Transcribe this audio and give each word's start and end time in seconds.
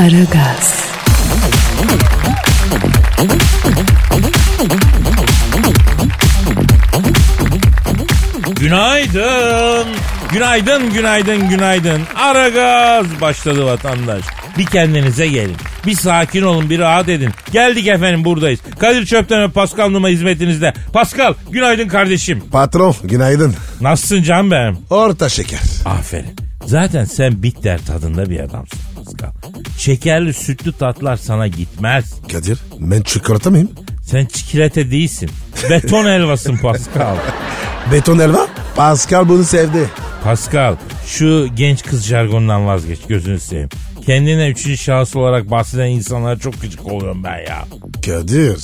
Aragaz, 0.00 0.90
Günaydın. 8.60 9.86
Günaydın, 10.32 10.92
günaydın, 10.92 11.48
günaydın. 11.48 12.00
Ara 12.16 12.48
gaz 12.48 13.20
başladı 13.20 13.64
vatandaş. 13.64 14.24
Bir 14.58 14.66
kendinize 14.66 15.26
gelin. 15.28 15.56
Bir 15.86 15.94
sakin 15.94 16.42
olun, 16.42 16.70
bir 16.70 16.78
rahat 16.78 17.08
edin. 17.08 17.30
Geldik 17.52 17.86
efendim 17.86 18.24
buradayız. 18.24 18.60
Kadir 18.78 19.06
Çöpten 19.06 19.42
ve 19.42 19.48
Pascal 19.48 19.88
Numa 19.88 20.08
hizmetinizde. 20.08 20.72
Pascal, 20.92 21.34
günaydın 21.50 21.88
kardeşim. 21.88 22.44
Patron 22.52 22.96
günaydın. 23.02 23.54
Nasılsın 23.80 24.22
can 24.22 24.50
benim? 24.50 24.78
Orta 24.90 25.28
şeker. 25.28 25.60
Aferin. 25.84 26.36
Zaten 26.66 27.04
sen 27.04 27.42
bitter 27.42 27.80
tadında 27.86 28.30
bir 28.30 28.40
adamsın 28.40 28.89
Pascal. 29.10 29.30
Şekerli 29.78 30.34
sütlü 30.34 30.72
tatlar 30.72 31.16
sana 31.16 31.46
gitmez. 31.46 32.14
Kadir 32.32 32.58
ben 32.78 33.02
çikolata 33.02 33.50
mıyım? 33.50 33.70
Sen 34.02 34.26
çikolata 34.26 34.90
değilsin. 34.90 35.30
Beton 35.70 36.04
helvasın 36.04 36.56
Pascal. 36.56 37.16
Beton 37.92 38.18
elva? 38.18 38.46
Pascal 38.76 39.28
bunu 39.28 39.44
sevdi. 39.44 39.90
Pascal 40.24 40.76
şu 41.06 41.48
genç 41.56 41.82
kız 41.82 42.04
jargonundan 42.04 42.66
vazgeç 42.66 43.00
gözünü 43.08 43.40
seveyim. 43.40 43.68
Kendine 44.06 44.48
üçüncü 44.48 44.76
şahıs 44.78 45.16
olarak 45.16 45.50
bahseden 45.50 45.86
insanlara 45.86 46.38
çok 46.38 46.60
gıcık 46.60 46.86
oluyorum 46.86 47.24
ben 47.24 47.38
ya. 47.38 47.64
Kadir 48.06 48.58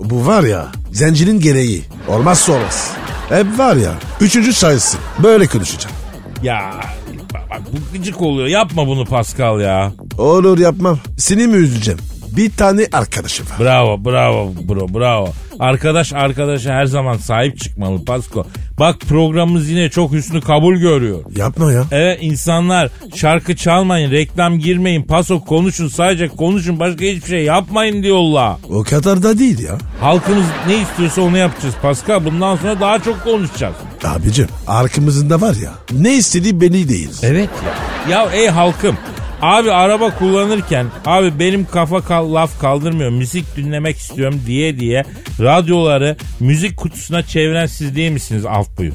bu 0.00 0.26
var 0.26 0.42
ya 0.42 0.66
zencinin 0.92 1.40
gereği. 1.40 1.82
Olmazsa 2.08 2.52
olmaz. 2.52 2.90
Hep 3.28 3.58
var 3.58 3.76
ya 3.76 3.92
üçüncü 4.20 4.52
sayısı. 4.52 4.98
Böyle 5.22 5.46
konuşacağım. 5.46 5.96
Ya 6.42 6.70
bu 7.72 7.98
gıcık 7.98 8.22
oluyor. 8.22 8.48
Yapma 8.48 8.86
bunu 8.86 9.04
Pascal 9.04 9.60
ya. 9.60 9.92
Olur 10.18 10.58
yapmam. 10.58 10.98
Seni 11.18 11.46
mi 11.46 11.56
üzüleceğim? 11.56 12.00
Bir 12.36 12.50
tane 12.50 12.86
arkadaşım 12.92 13.46
var. 13.46 13.56
Bravo 13.60 14.04
bravo 14.04 14.52
bro 14.68 14.94
bravo. 14.94 15.28
Arkadaş 15.62 16.12
arkadaşa 16.12 16.74
her 16.74 16.84
zaman 16.84 17.16
sahip 17.16 17.60
çıkmalı 17.60 18.04
Pasko. 18.04 18.46
Bak 18.78 19.00
programımız 19.00 19.68
yine 19.68 19.88
çok 19.88 20.12
üstünü 20.12 20.40
kabul 20.40 20.76
görüyor. 20.76 21.18
Yapma 21.36 21.72
ya. 21.72 21.84
Evet 21.90 22.18
insanlar 22.22 22.88
şarkı 23.14 23.56
çalmayın, 23.56 24.10
reklam 24.10 24.58
girmeyin, 24.58 25.02
paso 25.02 25.40
konuşun, 25.40 25.88
sadece 25.88 26.28
konuşun, 26.28 26.80
başka 26.80 27.04
hiçbir 27.04 27.28
şey 27.28 27.44
yapmayın 27.44 28.02
diyorlar. 28.02 28.56
O 28.70 28.82
kadar 28.82 29.22
da 29.22 29.38
değil 29.38 29.58
ya. 29.58 29.78
Halkımız 30.00 30.44
ne 30.66 30.82
istiyorsa 30.82 31.22
onu 31.22 31.36
yapacağız 31.38 31.74
Pascal. 31.82 32.24
Bundan 32.24 32.56
sonra 32.56 32.80
daha 32.80 32.98
çok 32.98 33.24
konuşacağız. 33.24 33.76
Abicim 34.04 34.48
arkamızın 34.66 35.30
da 35.30 35.40
var 35.40 35.54
ya 35.62 35.70
ne 35.92 36.14
istediği 36.16 36.60
belli 36.60 36.88
değil. 36.88 37.10
Evet 37.22 37.50
ya. 38.08 38.12
Ya 38.16 38.30
ey 38.32 38.48
halkım. 38.48 38.96
Abi 39.42 39.72
araba 39.72 40.10
kullanırken 40.18 40.86
abi 41.06 41.38
benim 41.38 41.64
kafa 41.66 42.00
kal, 42.00 42.34
laf 42.34 42.60
kaldırmıyor 42.60 43.10
müzik 43.10 43.56
dinlemek 43.56 43.96
istiyorum 43.96 44.42
diye 44.46 44.80
diye 44.80 45.04
radyoları 45.40 46.16
müzik 46.40 46.76
kutusuna 46.76 47.22
çeviren 47.22 47.66
siz 47.66 47.96
değil 47.96 48.10
misiniz 48.10 48.46
alt 48.46 48.78
buyur. 48.78 48.92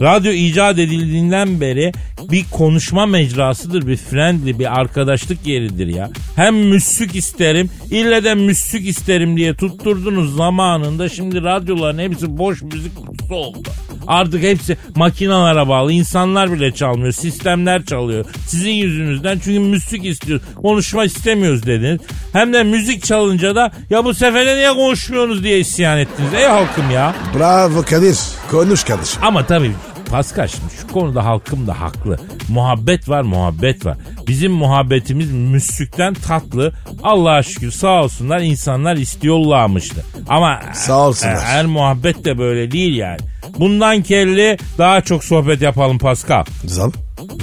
Radyo 0.00 0.32
icat 0.32 0.78
edildiğinden 0.78 1.60
beri 1.60 1.92
bir 2.30 2.44
konuşma 2.50 3.06
mecrasıdır, 3.06 3.86
bir 3.86 3.96
friendly, 3.96 4.58
bir 4.58 4.80
arkadaşlık 4.80 5.46
yeridir 5.46 5.86
ya. 5.86 6.10
Hem 6.36 6.56
müssük 6.56 7.16
isterim, 7.16 7.70
ille 7.90 8.24
de 8.24 8.34
müssük 8.34 8.88
isterim 8.88 9.36
diye 9.36 9.54
tutturdunuz 9.54 10.36
zamanında. 10.36 11.08
Şimdi 11.08 11.42
radyoların 11.42 11.98
hepsi 11.98 12.38
boş 12.38 12.62
müzik 12.62 12.96
kutusu 12.96 13.34
oldu. 13.34 13.58
Artık 14.06 14.42
hepsi 14.42 14.76
makinalara 14.96 15.68
bağlı. 15.68 15.92
insanlar 15.92 16.52
bile 16.52 16.72
çalmıyor. 16.72 17.12
Sistemler 17.12 17.84
çalıyor. 17.84 18.24
Sizin 18.46 18.70
yüzünüzden 18.70 19.38
çünkü 19.44 19.60
müzik 19.60 20.04
istiyoruz. 20.04 20.46
Konuşma 20.62 21.04
istemiyoruz 21.04 21.66
dediniz. 21.66 22.00
Hem 22.32 22.52
de 22.52 22.62
müzik 22.62 23.04
çalınca 23.04 23.54
da 23.54 23.70
ya 23.90 24.04
bu 24.04 24.14
sefer 24.14 24.46
de 24.46 24.56
niye 24.56 24.72
konuşmuyorsunuz 24.72 25.44
diye 25.44 25.58
isyan 25.58 25.98
ettiniz. 25.98 26.34
Ey 26.34 26.44
halkım 26.44 26.90
ya. 26.90 27.14
Bravo 27.38 27.82
Kadir. 27.82 28.18
Konuş 28.50 28.84
kardeşim. 28.84 29.22
Ama 29.24 29.46
tabii 29.46 29.72
Şimdi 30.10 30.72
şu 30.80 30.88
konuda 30.88 31.24
halkım 31.24 31.66
da 31.66 31.80
haklı. 31.80 32.16
Muhabbet 32.48 33.08
var 33.08 33.22
muhabbet 33.22 33.86
var. 33.86 33.96
Bizim 34.28 34.52
muhabbetimiz 34.52 35.32
müslükten 35.32 36.14
tatlı. 36.14 36.72
Allah'a 37.02 37.42
şükür 37.42 37.70
sağ 37.70 38.02
olsunlar 38.02 38.40
insanlar 38.40 38.96
istiyorlarmıştı. 38.96 40.04
Ama 40.28 40.60
Sağ 40.72 41.08
olsunlar. 41.08 41.34
e, 41.34 41.40
her 41.40 41.66
muhabbet 41.66 42.24
de 42.24 42.38
böyle 42.38 42.70
değil 42.70 42.96
yani. 42.96 43.18
Bundan 43.58 44.02
kelli 44.02 44.58
daha 44.78 45.00
çok 45.00 45.24
sohbet 45.24 45.62
yapalım 45.62 45.98
Pascal. 45.98 46.44
Zam. 46.64 46.92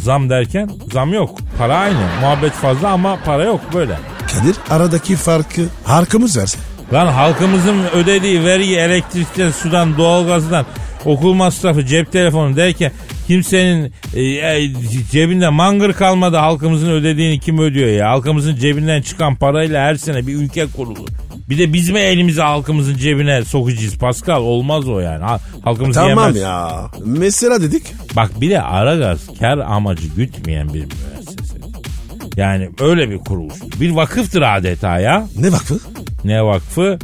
Zam 0.02 0.30
derken 0.30 0.70
zam 0.94 1.14
yok. 1.14 1.38
Para 1.58 1.78
aynı. 1.78 2.00
Muhabbet 2.22 2.52
fazla 2.54 2.90
ama 2.90 3.18
para 3.26 3.44
yok 3.44 3.62
böyle. 3.74 3.98
Kadir 4.34 4.56
aradaki 4.70 5.16
farkı 5.16 5.62
harkımız 5.84 6.38
versin. 6.38 6.60
Lan 6.94 7.08
halkımızın 7.08 7.84
ödediği 7.94 8.44
vergi 8.46 8.78
elektrikten, 8.78 9.52
sudan, 9.52 9.98
doğalgazdan, 9.98 10.66
okul 11.08 11.34
masrafı, 11.34 11.86
cep 11.86 12.12
telefonu 12.12 12.56
derken 12.56 12.92
kimsenin 13.28 13.94
e, 14.16 14.22
e, 14.24 14.70
cebinde 15.12 15.50
mangır 15.50 15.94
kalmadı 15.94 16.38
halkımızın 16.38 16.92
ödediğini 16.92 17.40
kim 17.40 17.60
ödüyor 17.60 17.90
ya? 17.90 18.10
Halkımızın 18.10 18.56
cebinden 18.56 19.02
çıkan 19.02 19.36
parayla 19.36 19.84
her 19.84 19.96
sene 19.96 20.28
bir 20.28 20.34
ülke 20.36 20.66
kurulur. 20.66 21.08
Bir 21.50 21.58
de 21.58 21.74
biz 21.74 21.90
mi 21.90 22.00
elimizi 22.00 22.42
halkımızın 22.42 22.98
cebine 22.98 23.46
sokacağız 23.46 23.98
Pascal? 23.98 24.42
Olmaz 24.42 24.88
o 24.88 25.00
yani. 25.00 25.24
Ha- 25.24 25.40
Halkımız 25.64 25.96
Tamam 25.96 26.10
yemez. 26.10 26.36
ya. 26.36 26.72
Mesela 27.06 27.62
dedik. 27.62 27.84
Bak 28.16 28.42
bir 28.42 28.50
de 28.50 28.62
Aragaz 28.62 29.20
kar 29.40 29.58
amacı 29.58 30.08
gütmeyen 30.08 30.68
bir 30.74 30.80
müessese. 30.86 31.58
Yani 32.38 32.70
öyle 32.80 33.10
bir 33.10 33.18
kuruluş. 33.18 33.56
Bir 33.80 33.92
vakıftır 33.92 34.42
adeta 34.42 35.00
ya. 35.00 35.28
Ne 35.40 35.52
vakfı? 35.52 35.80
Ne 36.26 36.44
vakfı? 36.44 37.00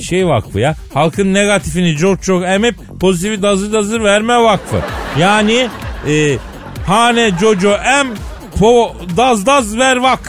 Şey 0.00 0.26
vakfı 0.26 0.60
ya. 0.60 0.74
Halkın 0.94 1.34
negatifini 1.34 1.96
çok 1.96 2.22
çok 2.22 2.44
emip 2.44 2.74
pozitifi 3.00 3.42
dazır 3.42 3.72
dazır 3.72 4.00
verme 4.04 4.38
vakfı. 4.42 4.76
Yani 5.18 5.68
e, 6.08 6.36
hane 6.86 7.30
jojo 7.40 7.72
em 7.72 8.08
po 8.60 8.96
daz 9.16 9.46
daz 9.46 9.78
ver 9.78 9.96
vak. 9.96 10.20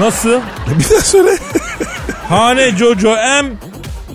Nasıl? 0.00 0.30
Bir 0.78 0.90
daha 0.90 1.00
söyle. 1.00 1.30
Hane 2.28 2.70
jojo 2.70 3.16
em 3.16 3.46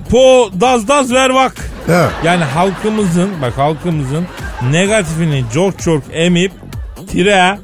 po 0.09 0.49
daz 0.61 0.87
daz 0.87 1.13
ver 1.13 1.29
vak. 1.29 1.53
ha. 1.87 2.09
Yani 2.23 2.43
halkımızın 2.43 3.29
bak 3.41 3.57
halkımızın 3.57 4.25
negatifini 4.71 5.43
çok 5.53 5.79
çok 5.79 6.03
emip 6.13 6.51
tire 7.11 7.57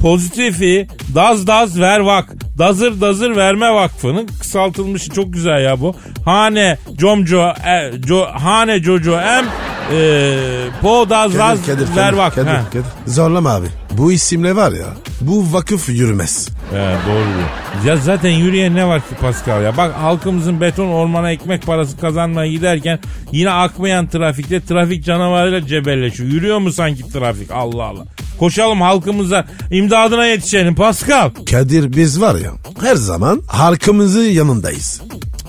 pozitifi 0.00 0.88
daz 1.14 1.46
daz 1.46 1.80
ver 1.80 2.00
vak. 2.00 2.32
Dazır 2.58 3.00
dazır 3.00 3.36
verme 3.36 3.72
vakfının 3.74 4.26
kısaltılmışı 4.26 5.10
çok 5.10 5.32
güzel 5.32 5.64
ya 5.64 5.80
bu. 5.80 5.94
Hane 6.24 6.78
comco 6.96 7.52
e, 7.66 8.00
co, 8.00 8.26
hane 8.26 8.82
jojo 8.82 9.12
em 9.12 9.44
e, 9.92 10.36
po 10.82 11.10
daz 11.10 11.38
daz 11.38 11.66
Kadir, 11.66 11.86
Kadir, 11.86 11.96
ver 11.96 12.14
Kadir. 12.16 12.34
Kadir. 12.34 12.70
Kadir. 12.72 12.84
Zorlama 13.06 13.50
abi. 13.50 13.66
Bu 13.90 14.12
isimle 14.12 14.56
var 14.56 14.72
ya 14.72 14.86
bu 15.20 15.52
vakıf 15.52 15.88
yürümez. 15.88 16.48
He, 16.70 16.76
doğru 16.76 17.24
diyor. 17.24 17.48
Ya 17.86 17.96
zaten 17.96 18.30
yürüyen 18.30 18.74
ne 18.74 18.86
var 18.86 19.00
ki 19.00 19.14
Pascal 19.20 19.62
ya? 19.62 19.76
Bak 19.76 19.94
halkımızın 19.94 20.60
beton 20.60 20.88
ormana 20.88 21.30
ekmek 21.30 21.66
parası 21.66 21.96
kazanmaya 21.98 22.50
giderken 22.52 22.98
yine 23.32 23.50
akmayan 23.50 24.06
trafikte 24.08 24.64
trafik 24.64 25.04
canavarıyla 25.04 25.66
cebelleşiyor. 25.66 26.28
Yürüyor 26.28 26.58
mu 26.58 26.72
sanki 26.72 27.12
trafik? 27.12 27.50
Allah 27.50 27.84
Allah. 27.84 28.04
Koşalım 28.38 28.80
halkımıza 28.80 29.46
imdadına 29.70 30.26
yetişelim 30.26 30.74
Pascal. 30.74 31.30
Kadir 31.50 31.96
biz 31.96 32.20
var 32.20 32.34
ya 32.34 32.50
her 32.80 32.94
zaman 32.96 33.42
halkımızın 33.46 34.24
yanındayız. 34.24 35.02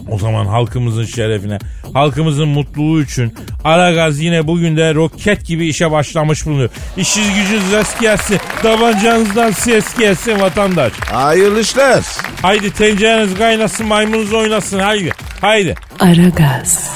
O 0.10 0.20
zaman 0.20 0.46
halkımızın 0.46 1.06
şerefine, 1.06 1.60
halkımızın 1.94 2.48
mutluluğu 2.48 3.02
için 3.02 3.34
Aragaz 3.64 4.20
yine 4.20 4.48
bugün 4.48 4.78
de 4.78 4.94
roket 4.94 5.46
gibi 5.46 5.68
işe 5.68 5.92
başlamış 5.92 6.46
bulunuyor. 6.46 6.70
İşiniz 6.98 7.30
gücünüz 7.30 7.72
rast 7.72 8.00
gelsin, 8.00 8.40
tabancanızdan 8.62 9.52
ses 9.52 9.98
gelsin 9.98 10.40
vatandaş. 10.40 10.94
Hayırlı 11.12 11.60
işler. 11.62 12.04
Haydi 12.42 12.72
tencereniz 12.72 13.38
kaynasın, 13.38 13.88
maymununuz 13.88 14.34
oynasın 14.34 14.80
haydi. 14.80 15.12
Haydi. 15.42 15.76
Aragaz, 16.00 16.90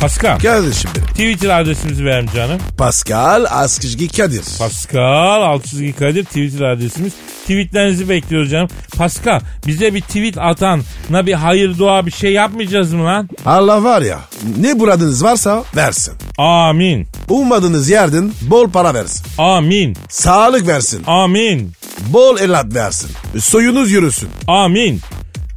Pascal. 0.00 0.38
Kardeşim 0.38 0.90
benim. 0.96 1.06
Twitter 1.06 1.60
adresimizi 1.60 2.04
verelim 2.04 2.30
canım. 2.34 2.58
Pascal 2.78 3.44
Askışgi 3.50 4.08
Kadir. 4.08 4.42
Pascal 4.58 5.60
çizgi 5.62 5.92
Kadir 5.92 6.24
Twitter 6.24 6.64
adresimiz. 6.64 7.12
Tweetlerinizi 7.42 8.08
bekliyoruz 8.08 8.50
canım. 8.50 8.68
Pascal 8.96 9.40
bize 9.66 9.94
bir 9.94 10.00
tweet 10.00 10.38
atana 10.38 11.26
bir 11.26 11.32
hayır 11.32 11.78
dua 11.78 12.06
bir 12.06 12.10
şey 12.10 12.32
yapmayacağız 12.32 12.92
mı 12.92 13.04
lan? 13.04 13.28
Allah 13.46 13.84
var 13.84 14.02
ya 14.02 14.18
ne 14.58 14.74
muradınız 14.74 15.24
varsa 15.24 15.64
versin. 15.76 16.14
Amin. 16.38 17.08
Ummadığınız 17.28 17.90
yerden 17.90 18.32
bol 18.42 18.70
para 18.70 18.94
versin. 18.94 19.26
Amin. 19.38 19.96
Sağlık 20.08 20.66
versin. 20.66 21.02
Amin. 21.06 21.72
Bol 22.00 22.38
evlat 22.38 22.74
versin. 22.74 23.10
Soyunuz 23.40 23.90
yürüsün. 23.90 24.28
Amin. 24.48 25.00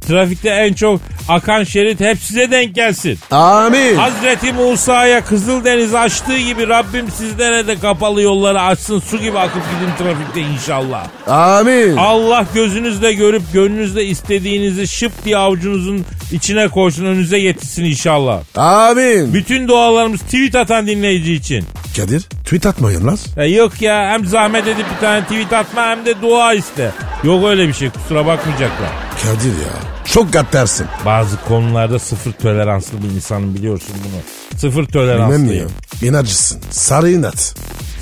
Trafikte 0.08 0.48
en 0.48 0.72
çok 0.72 1.00
akan 1.28 1.64
şerit 1.64 2.00
hep 2.00 2.18
size 2.18 2.50
denk 2.50 2.74
gelsin. 2.74 3.18
Amin. 3.30 3.96
Hazreti 3.96 4.52
Musa'ya 4.52 5.24
Kızıldeniz 5.24 5.94
açtığı 5.94 6.38
gibi 6.38 6.68
Rabbim 6.68 7.10
sizlere 7.10 7.66
de 7.66 7.78
kapalı 7.78 8.22
yolları 8.22 8.60
açsın. 8.62 8.98
Su 9.00 9.18
gibi 9.18 9.38
akıp 9.38 9.62
gidin 9.62 10.04
trafikte 10.04 10.40
inşallah. 10.40 11.06
Amin. 11.26 11.96
Allah 11.96 12.46
gözünüzle 12.54 13.12
görüp 13.12 13.42
gönlünüzde 13.52 14.04
istediğinizi 14.04 14.88
şıp 14.88 15.24
diye 15.24 15.36
avucunuzun 15.36 16.04
içine 16.32 16.68
koysun 16.68 17.04
önünüze 17.04 17.40
getirsin 17.40 17.84
inşallah. 17.84 18.40
Amin. 18.56 19.34
Bütün 19.34 19.68
dualarımız 19.68 20.20
tweet 20.20 20.54
atan 20.54 20.86
dinleyici 20.86 21.32
için. 21.32 21.64
Kadir 21.96 22.20
tweet 22.44 22.66
atmayın 22.66 23.06
lan. 23.06 23.18
Ya 23.36 23.46
yok 23.46 23.82
ya 23.82 24.10
hem 24.10 24.26
zahmet 24.26 24.66
edip 24.66 24.86
bir 24.94 25.00
tane 25.00 25.22
tweet 25.22 25.52
atma 25.52 25.82
hem 25.86 26.06
de 26.06 26.22
dua 26.22 26.54
iste. 26.54 26.90
Yok 27.24 27.44
öyle 27.46 27.68
bir 27.68 27.72
şey 27.72 27.90
kusura 27.90 28.26
bakmayacaklar. 28.26 28.88
Kadir 29.22 29.48
ya 29.50 29.72
çok 30.04 30.32
gaddarsın. 30.32 30.86
Bazı 31.06 31.36
konularda 31.48 31.98
sıfır 31.98 32.32
toleranslı 32.32 33.02
bir 33.02 33.08
insanım 33.10 33.54
biliyorsun 33.54 33.94
bunu. 34.04 34.22
Sıfır 34.60 34.72
Bilmem 34.72 34.86
toleranslıyım. 34.92 35.70
ya. 36.02 36.08
İnatçısın. 36.08 36.60
Sarı 36.70 37.10
inat. 37.10 37.54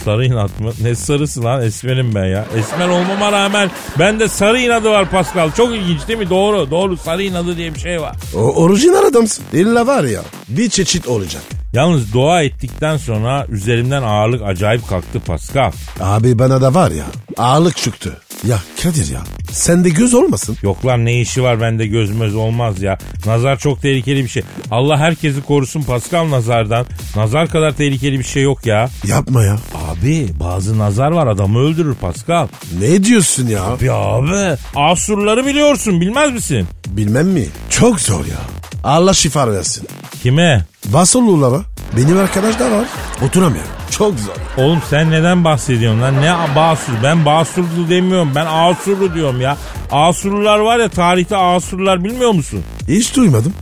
Sarı 0.04 0.26
inat 0.26 0.60
mı? 0.60 0.72
Ne 0.82 0.94
sarısı 0.94 1.44
lan? 1.44 1.62
Esmerim 1.62 2.14
ben 2.14 2.25
ya. 2.25 2.44
Esmer 2.58 2.88
olmama 2.88 3.32
rağmen 3.32 3.70
bende 3.98 4.28
sarı 4.28 4.60
inadı 4.60 4.90
var 4.90 5.10
Pascal. 5.10 5.50
Çok 5.56 5.75
ilginç 5.75 6.08
değil 6.08 6.19
mi? 6.19 6.31
Doğru. 6.31 6.70
Doğru 6.70 6.96
sarı 6.96 7.22
inadı 7.22 7.56
diye 7.56 7.75
bir 7.75 7.81
şey 7.81 8.00
var. 8.00 8.16
O 8.37 8.38
orijinal 8.38 9.04
adamsın. 9.04 9.44
İlla 9.52 9.87
var 9.87 10.04
ya 10.04 10.20
bir 10.48 10.70
çeşit 10.70 11.08
olacak. 11.08 11.42
Yalnız 11.72 12.12
dua 12.12 12.43
ettikten 12.43 12.96
sonra 12.96 13.46
üzerimden 13.49 14.02
ağırlık 14.02 14.43
acayip 14.43 14.88
kalktı 14.88 15.20
Pascal. 15.20 15.72
Abi 16.00 16.38
bana 16.38 16.61
da 16.61 16.75
var 16.75 16.90
ya 16.90 17.05
ağırlık 17.38 17.76
çıktı. 17.76 18.17
Ya 18.46 18.58
Kadir 18.82 19.11
ya 19.12 19.20
sende 19.52 19.88
göz 19.88 20.14
olmasın. 20.14 20.56
Yok 20.62 20.87
lan 20.87 21.05
ne 21.05 21.20
işi 21.20 21.43
var 21.43 21.61
bende 21.61 21.87
gözmöz 21.87 22.34
olmaz 22.34 22.82
ya. 22.82 22.99
Nazar 23.26 23.58
çok 23.58 23.82
tehlikeli 23.82 24.25
bir 24.25 24.28
şey. 24.28 24.43
Allah 24.70 24.99
herkesi 24.99 25.43
korusun 25.43 25.82
Pascal 25.82 26.31
nazardan. 26.31 26.87
Nazar 27.17 27.49
kadar 27.49 27.73
tehlikeli 27.73 28.19
bir 28.19 28.25
şey 28.25 28.43
yok 28.43 28.66
ya. 28.66 28.88
Yapma 29.06 29.44
ya. 29.44 29.56
Abi 29.90 30.28
bazı 30.40 30.78
nazar 30.78 31.11
var 31.12 31.26
adamı 31.26 31.58
öldürür 31.58 31.94
Pascal. 31.94 32.49
Ne 32.81 33.05
diyorsun 33.05 33.46
ya? 33.49 33.64
Ya 33.81 33.94
abi 33.94 34.56
Asurları 34.76 35.46
biliyorsun 35.46 36.00
bilmez 36.00 36.32
misin? 36.32 36.66
Bilmem 36.87 37.28
mi? 37.28 37.46
Çok 37.70 38.00
zor 38.00 38.26
ya. 38.26 38.40
Allah 38.84 39.14
şifa 39.14 39.52
versin. 39.52 39.88
Kime? 40.22 40.64
Vasollulara 40.90 41.61
benim 41.96 42.19
arkadaş 42.19 42.58
da 42.58 42.70
var. 42.70 42.87
Oturamıyorum. 43.26 43.70
Çok 43.90 44.14
zor. 44.19 44.64
Oğlum 44.64 44.82
sen 44.90 45.11
neden 45.11 45.44
bahsediyorsun 45.44 46.02
lan? 46.02 46.22
Ne 46.22 46.56
Basur? 46.56 46.93
Ben 47.02 47.25
Basurlu 47.25 47.88
demiyorum. 47.90 48.32
Ben 48.34 48.46
Asurlu 48.46 49.14
diyorum 49.14 49.40
ya. 49.40 49.56
Asurlular 49.90 50.58
var 50.58 50.78
ya 50.78 50.88
tarihte 50.88 51.37
Asurlular 51.37 52.05
bilmiyor 52.05 52.31
musun? 52.31 52.62
Hiç 52.88 53.17
duymadım. 53.17 53.52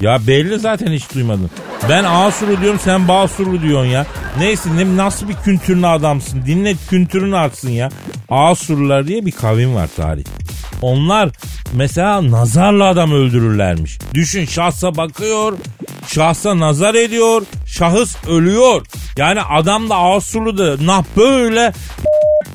Ya 0.00 0.26
belli 0.26 0.58
zaten 0.58 0.92
hiç 0.92 1.14
duymadın. 1.14 1.50
Ben 1.88 2.04
Asurlu 2.04 2.60
diyorum 2.60 2.80
sen 2.84 3.08
Basurlu 3.08 3.62
diyorsun 3.62 3.90
ya. 3.90 4.06
Neyse 4.38 4.70
ne, 4.76 4.96
nasıl 4.96 5.28
bir 5.28 5.34
kültürlü 5.34 5.86
adamsın. 5.86 6.42
Dinle 6.46 6.74
kültürünü 6.90 7.36
artsın 7.36 7.70
ya. 7.70 7.88
Asurlular 8.28 9.06
diye 9.06 9.26
bir 9.26 9.32
kavim 9.32 9.74
var 9.74 9.88
tarih. 9.96 10.24
Onlar 10.82 11.30
mesela 11.72 12.30
nazarla 12.30 12.84
adam 12.84 13.12
öldürürlermiş. 13.12 13.98
Düşün 14.14 14.44
şahsa 14.44 14.96
bakıyor, 14.96 15.52
şahsa 16.06 16.58
nazar 16.58 16.94
ediyor, 16.94 17.42
şahıs 17.66 18.16
ölüyor. 18.28 18.86
Yani 19.16 19.42
adam 19.42 19.90
da 19.90 19.96
Asurlu 19.96 20.58
da 20.58 20.76
nah 20.86 21.04
böyle 21.16 21.72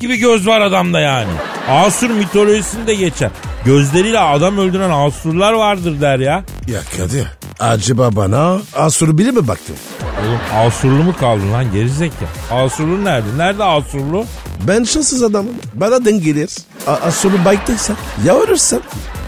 gibi 0.00 0.16
göz 0.16 0.46
var 0.46 0.60
adamda 0.60 1.00
yani. 1.00 1.30
Asur 1.70 2.10
mitolojisinde 2.10 2.94
geçer. 2.94 3.30
Gözleriyle 3.64 4.18
adam 4.18 4.58
öldüren 4.58 4.90
Asurlar 4.90 5.52
vardır 5.52 6.00
der 6.00 6.18
ya. 6.18 6.44
Ya 6.68 6.80
Kadir 6.96 7.26
acaba 7.60 8.16
bana 8.16 8.60
Asur 8.76 9.18
biri 9.18 9.32
mi 9.32 9.48
baktın? 9.48 9.76
Oğlum 10.20 10.66
Asurlu 10.66 11.02
mu 11.02 11.14
kaldın 11.20 11.52
lan 11.52 11.72
gerizekalı? 11.72 12.28
Asurlu 12.50 13.04
nerede? 13.04 13.26
Nerede 13.38 13.64
Asurlu? 13.64 14.24
Ben 14.68 14.84
şanssız 14.84 15.22
adamım. 15.22 15.52
Bana 15.74 16.04
denk 16.04 16.24
gelir. 16.24 16.50
A- 16.86 16.90
Asur'u 16.92 17.44
baktıysa 17.44 17.94
ya 18.26 18.34
ölürsen. 18.38 18.80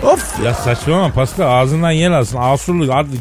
Of. 0.02 0.44
Ya 0.44 0.54
saçmalama 0.54 1.12
Pascal 1.14 1.60
ağzından 1.62 1.90
yer 1.90 2.10
alsın. 2.10 2.38
Asurlu 2.40 2.92
artık 2.92 3.12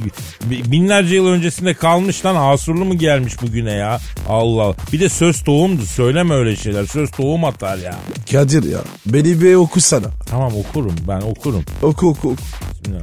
bi- 0.43 0.71
binlerce 0.71 1.15
yıl 1.15 1.27
öncesinde 1.27 1.73
kalmış 1.73 2.25
lan 2.25 2.35
Asurlu 2.53 2.85
mu 2.85 2.97
gelmiş 2.97 3.41
bugüne 3.41 3.71
ya? 3.71 3.99
Allah 4.29 4.61
Allah. 4.63 4.75
Bir 4.93 4.99
de 4.99 5.09
söz 5.09 5.43
tohumdu 5.43 5.85
söyleme 5.85 6.35
öyle 6.35 6.55
şeyler. 6.55 6.85
Söz 6.85 7.11
tohum 7.11 7.45
atar 7.45 7.77
ya. 7.77 7.95
Kadir 8.31 8.63
ya 8.71 8.79
beni 9.05 9.41
bir 9.41 9.55
okusana. 9.55 10.07
Tamam 10.29 10.51
okurum 10.55 10.95
ben 11.07 11.21
okurum. 11.21 11.63
Oku 11.81 12.09
oku 12.09 12.29
oku. 12.29 12.35
Bismillah. 12.81 13.01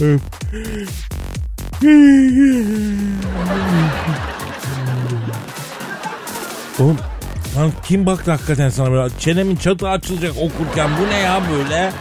Oğlum 6.78 6.96
lan 7.56 7.72
kim 7.84 8.06
baktı 8.06 8.30
hakikaten 8.30 8.68
sana 8.68 8.92
böyle 8.92 9.14
çenemin 9.18 9.56
çatı 9.56 9.88
açılacak 9.88 10.32
okurken 10.32 10.90
bu 11.00 11.10
ne 11.10 11.18
ya 11.18 11.40
böyle? 11.52 11.92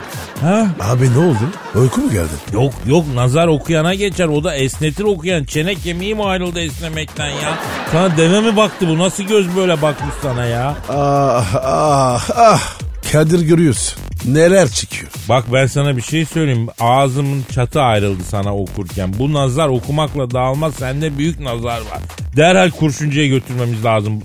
Ha? 0.41 0.67
Abi 0.81 1.13
ne 1.13 1.17
oldu? 1.17 1.37
Uyku 1.75 2.01
mu 2.01 2.11
geldi? 2.11 2.29
Yok 2.53 2.73
yok 2.87 3.05
nazar 3.15 3.47
okuyana 3.47 3.93
geçer 3.93 4.27
o 4.27 4.43
da 4.43 4.55
esnetir 4.55 5.03
okuyan 5.03 5.43
çene 5.43 5.75
kemiği 5.75 6.15
mi 6.15 6.23
ayrıldı 6.23 6.59
esnemekten 6.59 7.29
ya? 7.29 7.57
Sana 7.91 8.17
deve 8.17 8.41
mi 8.41 8.55
baktı 8.57 8.87
bu 8.87 8.99
nasıl 8.99 9.23
göz 9.23 9.55
böyle 9.55 9.81
bakmış 9.81 10.15
sana 10.21 10.45
ya? 10.45 10.75
Ah 10.89 11.55
ah 11.63 12.29
ah. 12.35 12.73
Kadir 13.11 13.41
görüyorsun. 13.41 13.99
Neler 14.25 14.69
çıkıyor. 14.69 15.11
Bak 15.29 15.45
ben 15.53 15.65
sana 15.67 15.97
bir 15.97 16.01
şey 16.01 16.25
söyleyeyim. 16.25 16.67
Ağzımın 16.79 17.43
çatı 17.55 17.81
ayrıldı 17.81 18.23
sana 18.29 18.55
okurken. 18.55 19.13
Bu 19.19 19.33
nazar 19.33 19.67
okumakla 19.67 20.31
dağılmaz. 20.31 20.75
Sende 20.75 21.17
büyük 21.17 21.39
nazar 21.39 21.77
var. 21.81 21.99
Derhal 22.37 22.71
kurşuncuya 22.71 23.27
götürmemiz 23.27 23.85
lazım 23.85 24.21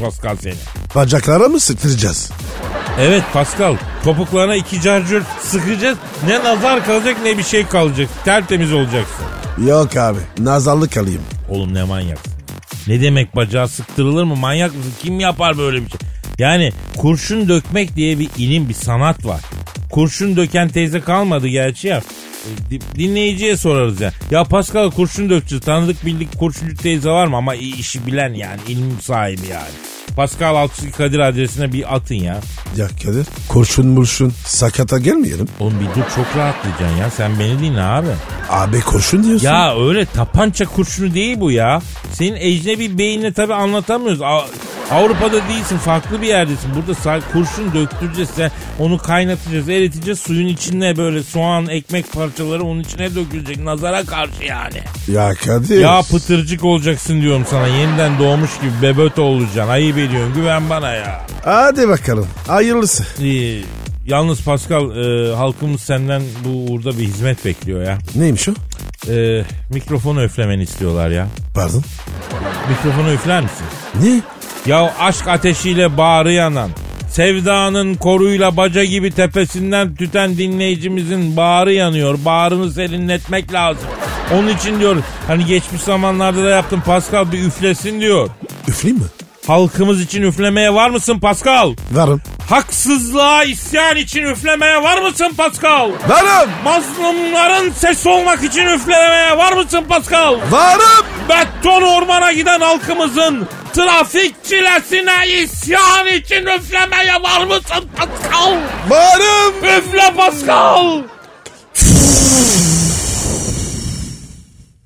Pascal 0.00 0.36
seni. 0.36 0.54
Bacaklara 0.94 1.48
mı 1.48 1.60
sıktıracağız? 1.60 2.30
Evet 3.00 3.22
Pascal. 3.32 3.76
Topuklarına 4.04 4.56
iki 4.56 4.80
carcır 4.80 5.22
sıkacağız. 5.42 5.98
Ne 6.26 6.44
nazar 6.44 6.86
kalacak 6.86 7.16
ne 7.24 7.38
bir 7.38 7.42
şey 7.42 7.66
kalacak. 7.66 8.08
Tertemiz 8.24 8.72
olacaksın. 8.72 9.24
Yok 9.66 9.96
abi. 9.96 10.18
Nazarlık 10.38 10.96
alayım. 10.96 11.22
Oğlum 11.50 11.74
ne 11.74 11.84
manyaksın. 11.84 12.32
Ne 12.86 13.00
demek 13.00 13.36
bacağı 13.36 13.68
sıktırılır 13.68 14.24
mı? 14.24 14.36
Manyak 14.36 14.76
mısın? 14.76 14.92
Kim 15.02 15.20
yapar 15.20 15.58
böyle 15.58 15.84
bir 15.84 15.90
şey? 15.90 16.00
Yani 16.40 16.72
kurşun 16.96 17.48
dökmek 17.48 17.96
diye 17.96 18.18
bir 18.18 18.28
ilim, 18.38 18.68
bir 18.68 18.74
sanat 18.74 19.26
var. 19.26 19.40
Kurşun 19.90 20.36
döken 20.36 20.68
teyze 20.68 21.00
kalmadı 21.00 21.48
gerçi 21.48 21.88
ya. 21.88 21.96
E, 21.98 22.70
di- 22.70 22.80
Dinleyiciye 22.96 23.56
sorarız 23.56 24.00
ya. 24.00 24.12
Ya 24.30 24.44
Pascal 24.44 24.90
kurşun 24.90 25.30
dökçü, 25.30 25.60
tanıdık 25.60 26.06
bildik 26.06 26.38
kurşuncu 26.38 26.76
teyze 26.76 27.10
var 27.10 27.26
mı? 27.26 27.36
Ama 27.36 27.54
işi 27.54 28.06
bilen 28.06 28.34
yani, 28.34 28.60
ilim 28.68 28.96
sahibi 29.00 29.46
yani. 29.50 29.70
Pascal 30.16 30.56
Altçı 30.56 30.92
Kadir 30.92 31.18
adresine 31.18 31.72
bir 31.72 31.94
atın 31.94 32.14
ya. 32.14 32.40
Ya 32.76 32.88
Kadir 33.04 33.26
kurşun 33.48 33.86
murşun 33.86 34.32
sakata 34.46 34.98
gelmeyelim. 34.98 35.48
Oğlum 35.60 35.74
bir 35.80 35.86
dur 35.86 36.06
çok 36.16 36.36
rahatlayacaksın 36.36 36.96
ya. 36.96 37.10
Sen 37.10 37.38
beni 37.38 37.58
dinle 37.58 37.82
abi. 37.82 38.06
Abi 38.48 38.80
kurşun 38.80 39.22
diyorsun. 39.24 39.46
Ya 39.46 39.86
öyle 39.86 40.04
tapança 40.04 40.64
kurşunu 40.64 41.14
değil 41.14 41.40
bu 41.40 41.50
ya. 41.50 41.82
Senin 42.12 42.36
ecnebi 42.36 42.98
beyinle 42.98 43.32
tabi 43.32 43.54
anlatamıyoruz. 43.54 44.20
Avrupa'da 44.90 45.48
değilsin 45.48 45.76
farklı 45.78 46.22
bir 46.22 46.26
yerdesin. 46.26 46.70
Burada 46.76 46.92
sa- 46.92 47.20
kurşun 47.32 47.74
döktüreceğiz. 47.74 48.30
Sen 48.36 48.50
onu 48.78 48.98
kaynatacağız, 48.98 49.68
eriteceğiz. 49.68 50.18
Suyun 50.20 50.46
içine 50.46 50.96
böyle 50.96 51.22
soğan, 51.22 51.68
ekmek 51.68 52.12
parçaları 52.12 52.64
onun 52.64 52.80
içine 52.80 53.14
dökülecek. 53.14 53.58
Nazara 53.60 54.04
karşı 54.04 54.44
yani. 54.44 54.80
Ya 55.08 55.34
Kadir. 55.34 55.80
Ya 55.80 56.02
pıtırcık 56.10 56.64
olacaksın 56.64 57.20
diyorum 57.20 57.44
sana. 57.50 57.66
Yeniden 57.66 58.18
doğmuş 58.18 58.50
gibi 58.60 58.72
beböt 58.82 59.18
olacaksın. 59.18 59.72
Ayıp 59.72 59.98
ediyorsun. 59.98 60.34
Güven 60.34 60.70
bana 60.70 60.92
ya. 60.92 61.26
Hadi 61.44 61.88
bakalım. 61.88 62.26
Hayırlısı. 62.46 63.24
Ee, 63.24 63.62
yalnız 64.06 64.44
Pascal 64.44 64.96
e, 64.96 65.34
halkımız 65.34 65.80
senden 65.80 66.22
bu 66.44 66.48
uğurda 66.48 66.90
bir 66.98 67.04
hizmet 67.04 67.44
bekliyor 67.44 67.82
ya. 67.82 67.98
Neymiş 68.14 68.48
o? 68.48 68.52
E, 69.12 69.44
mikrofonu 69.70 70.22
öflemeni 70.22 70.62
istiyorlar 70.62 71.10
ya. 71.10 71.26
Pardon. 71.54 71.82
Mikrofonu 72.70 73.12
üfler 73.12 73.42
misin? 73.42 73.66
Ne? 74.02 74.20
Ya 74.66 74.94
aşk 75.00 75.28
ateşiyle 75.28 75.96
bağrı 75.96 76.32
yanan, 76.32 76.70
Sevdanın 77.10 77.94
koruyla 77.94 78.56
baca 78.56 78.84
gibi 78.84 79.10
tepesinden 79.10 79.94
tüten 79.94 80.38
dinleyicimizin 80.38 81.36
bağrı 81.36 81.72
yanıyor. 81.72 82.18
Bağrını 82.24 82.72
serinletmek 82.72 83.52
lazım. 83.52 83.88
Onun 84.34 84.48
için 84.48 84.80
diyor 84.80 84.96
hani 85.26 85.46
geçmiş 85.46 85.82
zamanlarda 85.82 86.44
da 86.44 86.48
yaptım 86.48 86.82
Pascal 86.86 87.32
bir 87.32 87.38
üflesin 87.42 88.00
diyor. 88.00 88.28
Üfleyeyim 88.68 89.02
mi? 89.02 89.08
Halkımız 89.46 90.00
için 90.02 90.22
üflemeye 90.22 90.74
var 90.74 90.90
mısın 90.90 91.18
Pascal? 91.18 91.74
Varım. 91.92 92.20
Haksızlığa 92.50 93.44
isyan 93.44 93.96
için 93.96 94.22
üflemeye 94.22 94.82
var 94.82 95.02
mısın 95.02 95.32
Pascal? 95.36 95.90
Varım. 96.08 96.50
Mazlumların 96.64 97.70
sesi 97.72 98.08
olmak 98.08 98.44
için 98.44 98.66
üflemeye 98.66 99.36
var 99.38 99.52
mısın 99.52 99.84
Pascal? 99.88 100.38
Varım. 100.50 101.06
Beton 101.28 101.82
ormana 101.82 102.32
giden 102.32 102.60
halkımızın 102.60 103.48
trafik 103.72 104.44
çilesine 104.44 105.28
isyan 105.28 106.06
için 106.06 106.46
üflemeye 106.46 107.14
var 107.22 107.44
mısın 107.44 107.88
Pascal? 107.96 108.56
Varım. 108.88 109.54
Üfle 109.78 110.14
Pascal! 110.16 111.02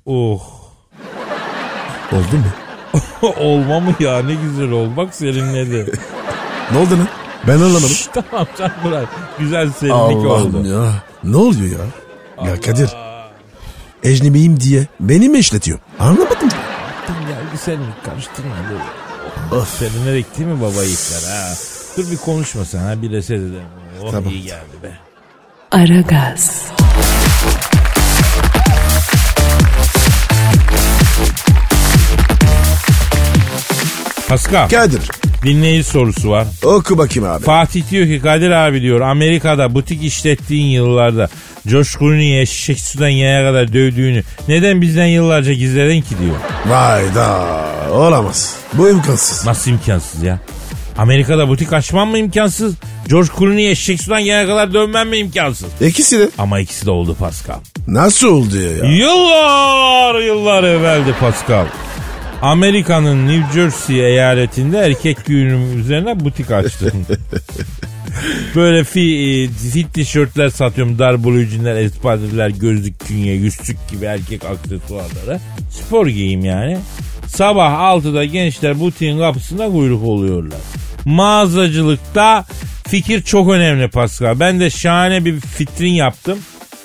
oh. 0.05 0.41
Oldu 2.11 2.37
mu? 2.37 2.45
Olma 3.39 3.79
mı 3.79 3.95
ya 3.99 4.21
ne 4.21 4.33
güzel 4.35 4.71
olmak 4.71 5.15
serinledi. 5.15 5.91
Ne 6.71 6.77
oldu 6.77 6.91
lan? 6.91 7.07
Ben 7.47 7.53
anlamadım. 7.53 7.89
Tamam 8.13 8.47
sen 8.57 8.71
bırak. 8.85 9.07
Güzel 9.39 9.71
serinlik 9.71 9.95
Allah'ım 10.25 10.55
oldu. 10.55 10.67
ya. 10.67 10.91
Ne 11.23 11.37
oluyor 11.37 11.79
ya? 11.79 11.85
Ya 12.49 12.61
Kadir. 12.61 12.89
Ecnebiyim 14.03 14.59
diye 14.59 14.87
beni 14.99 15.29
mi 15.29 15.37
işletiyor? 15.37 15.79
Anlamadım. 15.99 16.49
Geldi 17.27 17.57
serinlik 17.57 18.05
karıştırma 18.05 18.55
böyle. 18.69 19.61
Of. 19.61 19.79
Serinledik 19.79 20.37
değil 20.37 20.49
mi 20.49 20.61
baba 20.61 20.83
yiğitler 20.83 21.31
ha? 21.31 21.53
Dur 21.97 22.11
bir 22.11 22.17
konuşma 22.17 22.65
sen 22.65 22.79
ha 22.79 23.01
bir 23.01 23.11
reset 23.11 23.39
edelim. 23.39 23.61
Oh 24.03 24.11
Tamam. 24.11 24.29
iyi 24.33 24.43
geldi 24.43 24.75
be. 24.83 24.91
Aragaz, 25.71 26.61
Pascal 34.27 34.67
Kadir. 34.69 35.01
Dinleyici 35.45 35.83
sorusu 35.83 36.29
var. 36.29 36.47
Oku 36.63 36.97
bakayım 36.97 37.29
abi. 37.29 37.43
Fatih 37.43 37.83
diyor 37.91 38.05
ki 38.05 38.19
Kadir 38.23 38.51
abi 38.51 38.81
diyor 38.81 39.01
Amerika'da 39.01 39.73
butik 39.75 40.03
işlettiğin 40.03 40.65
yıllarda 40.65 41.29
Josh 41.67 41.97
Clooney'i 41.99 42.41
eşek 42.41 42.79
sudan 42.79 43.09
yaya 43.09 43.49
kadar 43.49 43.73
dövdüğünü 43.73 44.23
neden 44.47 44.81
bizden 44.81 45.05
yıllarca 45.05 45.53
gizledin 45.53 46.01
ki 46.01 46.15
diyor. 46.21 46.35
Vay 46.67 47.15
da 47.15 47.45
olamaz. 47.93 48.55
Bu 48.73 48.89
imkansız. 48.89 49.45
Nasıl 49.45 49.71
imkansız 49.71 50.23
ya? 50.23 50.39
Amerika'da 50.97 51.47
butik 51.47 51.73
açmam 51.73 52.09
mı 52.09 52.17
imkansız? 52.17 52.75
George 53.09 53.29
Clooney'i 53.39 53.69
eşek 53.69 54.01
sudan 54.01 54.19
yaya 54.19 54.47
kadar 54.47 54.73
dövmem 54.73 55.09
mi 55.09 55.17
imkansız? 55.17 55.67
İkisi 55.81 56.19
de. 56.19 56.29
Ama 56.37 56.59
ikisi 56.59 56.85
de 56.85 56.91
oldu 56.91 57.15
Pascal. 57.19 57.55
Nasıl 57.87 58.27
oldu 58.27 58.55
ya? 58.57 58.89
Yıllar 58.89 60.19
yıllar 60.21 60.63
evveldi 60.63 61.13
Pascal. 61.19 61.65
Amerika'nın 62.45 63.27
New 63.27 63.53
Jersey 63.53 64.05
eyaletinde 64.05 64.79
erkek 64.79 65.25
giyinimi 65.25 65.75
üzerine 65.75 66.19
butik 66.19 66.51
açtım. 66.51 66.91
Böyle 68.55 68.83
fi, 68.83 69.01
e, 69.01 69.47
fit 69.47 69.93
tişörtler 69.93 70.49
satıyorum. 70.49 70.99
Dar 70.99 71.23
blue 71.23 71.45
jeanler, 71.45 71.75
espadriler, 71.75 72.49
gözlük, 72.49 72.99
künye, 72.99 73.33
yüzsük 73.33 73.89
gibi 73.91 74.05
erkek 74.05 74.45
aksesuarları. 74.45 75.39
Spor 75.69 76.07
giyim 76.07 76.45
yani. 76.45 76.77
Sabah 77.27 77.71
6'da 77.71 78.25
gençler 78.25 78.79
butiğin 78.79 79.19
kapısında 79.19 79.71
kuyruk 79.71 80.03
oluyorlar. 80.03 80.59
Mağazacılıkta 81.05 82.45
fikir 82.87 83.21
çok 83.21 83.49
önemli 83.49 83.87
Pascal. 83.87 84.39
Ben 84.39 84.59
de 84.59 84.69
şahane 84.69 85.25
bir 85.25 85.33
vitrin 85.33 85.93
yaptım. 85.93 86.39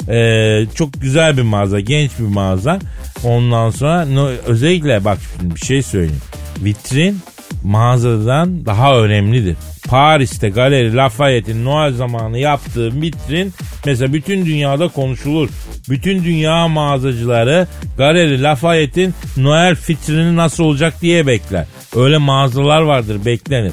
Ee, 0.08 0.66
çok 0.74 1.00
güzel 1.00 1.36
bir 1.36 1.42
mağaza, 1.42 1.80
genç 1.80 2.10
bir 2.18 2.24
mağaza. 2.24 2.78
Ondan 3.24 3.70
sonra 3.70 4.04
no, 4.06 4.28
özellikle 4.46 5.04
bak 5.04 5.18
bir 5.42 5.60
şey 5.60 5.82
söyleyeyim. 5.82 6.22
Vitrin 6.64 7.18
mağazadan 7.62 8.66
daha 8.66 9.00
önemlidir. 9.00 9.56
Paris'te 9.88 10.48
Galeri 10.48 10.96
Lafayette'in 10.96 11.64
Noel 11.64 11.92
zamanı 11.92 12.38
yaptığı 12.38 13.00
vitrin 13.02 13.52
mesela 13.86 14.12
bütün 14.12 14.46
dünyada 14.46 14.88
konuşulur. 14.88 15.48
Bütün 15.88 16.24
dünya 16.24 16.68
mağazacıları 16.68 17.66
Galeri 17.98 18.42
Lafayette'in 18.42 19.14
Noel 19.36 19.76
vitrini 19.88 20.36
nasıl 20.36 20.64
olacak 20.64 20.94
diye 21.02 21.26
bekler. 21.26 21.66
Öyle 21.96 22.18
mağazalar 22.18 22.82
vardır 22.82 23.24
beklenir. 23.24 23.72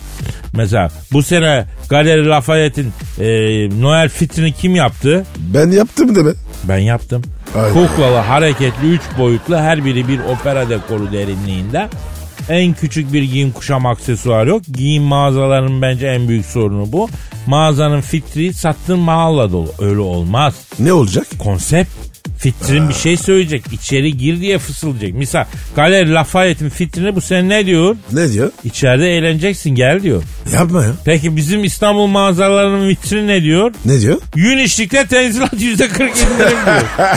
Mesela 0.53 0.89
bu 1.11 1.23
sene 1.23 1.65
Galeri 1.89 2.27
Lafayette'in 2.27 2.93
e, 3.19 3.69
Noel 3.81 4.09
vitrini 4.21 4.53
kim 4.53 4.75
yaptı? 4.75 5.25
Ben 5.37 5.71
yaptım 5.71 6.15
deme. 6.15 6.31
Ben 6.63 6.77
yaptım. 6.77 7.21
Aynen. 7.55 7.73
Kuklalı, 7.73 8.15
hareketli, 8.15 8.87
üç 8.89 9.01
boyutlu 9.17 9.57
her 9.57 9.85
biri 9.85 10.07
bir 10.07 10.19
opera 10.19 10.69
dekoru 10.69 11.11
derinliğinde. 11.11 11.89
En 12.49 12.73
küçük 12.73 13.13
bir 13.13 13.23
giyim 13.23 13.51
kuşam 13.51 13.85
aksesuar 13.85 14.47
yok. 14.47 14.61
Giyim 14.73 15.03
mağazalarının 15.03 15.81
bence 15.81 16.07
en 16.07 16.27
büyük 16.27 16.45
sorunu 16.45 16.91
bu. 16.91 17.09
Mağazanın 17.47 18.01
fitri 18.01 18.53
sattığın 18.53 18.99
mağalla 18.99 19.51
dolu. 19.51 19.71
Öyle 19.79 19.99
olmaz. 19.99 20.55
Ne 20.79 20.93
olacak? 20.93 21.27
Konsept. 21.39 21.89
Fitrin 22.37 22.89
bir 22.89 22.93
şey 22.93 23.17
söyleyecek. 23.17 23.63
İçeri 23.73 24.17
gir 24.17 24.41
diye 24.41 24.57
fısıldayacak. 24.57 25.13
Misal 25.13 25.45
Galeri 25.75 26.13
Lafayette'in 26.13 26.69
fitrini 26.69 27.15
bu 27.15 27.21
sene 27.21 27.49
ne 27.49 27.65
diyor? 27.65 27.95
Ne 28.11 28.31
diyor? 28.31 28.51
İçeride 28.63 29.17
eğleneceksin 29.17 29.75
gel 29.75 30.03
diyor. 30.03 30.23
Yapma 30.53 30.83
ya. 30.83 30.91
Peki 31.05 31.35
bizim 31.35 31.63
İstanbul 31.63 32.07
mağazalarının 32.07 32.87
vitrini 32.87 33.27
ne 33.27 33.43
diyor? 33.43 33.73
Ne 33.85 34.01
diyor? 34.01 34.17
Yün 34.35 34.57
işlikte 34.57 35.05
tenzilat 35.07 35.61
yüzde 35.61 35.87
kırk 35.87 36.17
indirim 36.17 36.57
diyor. 36.65 37.09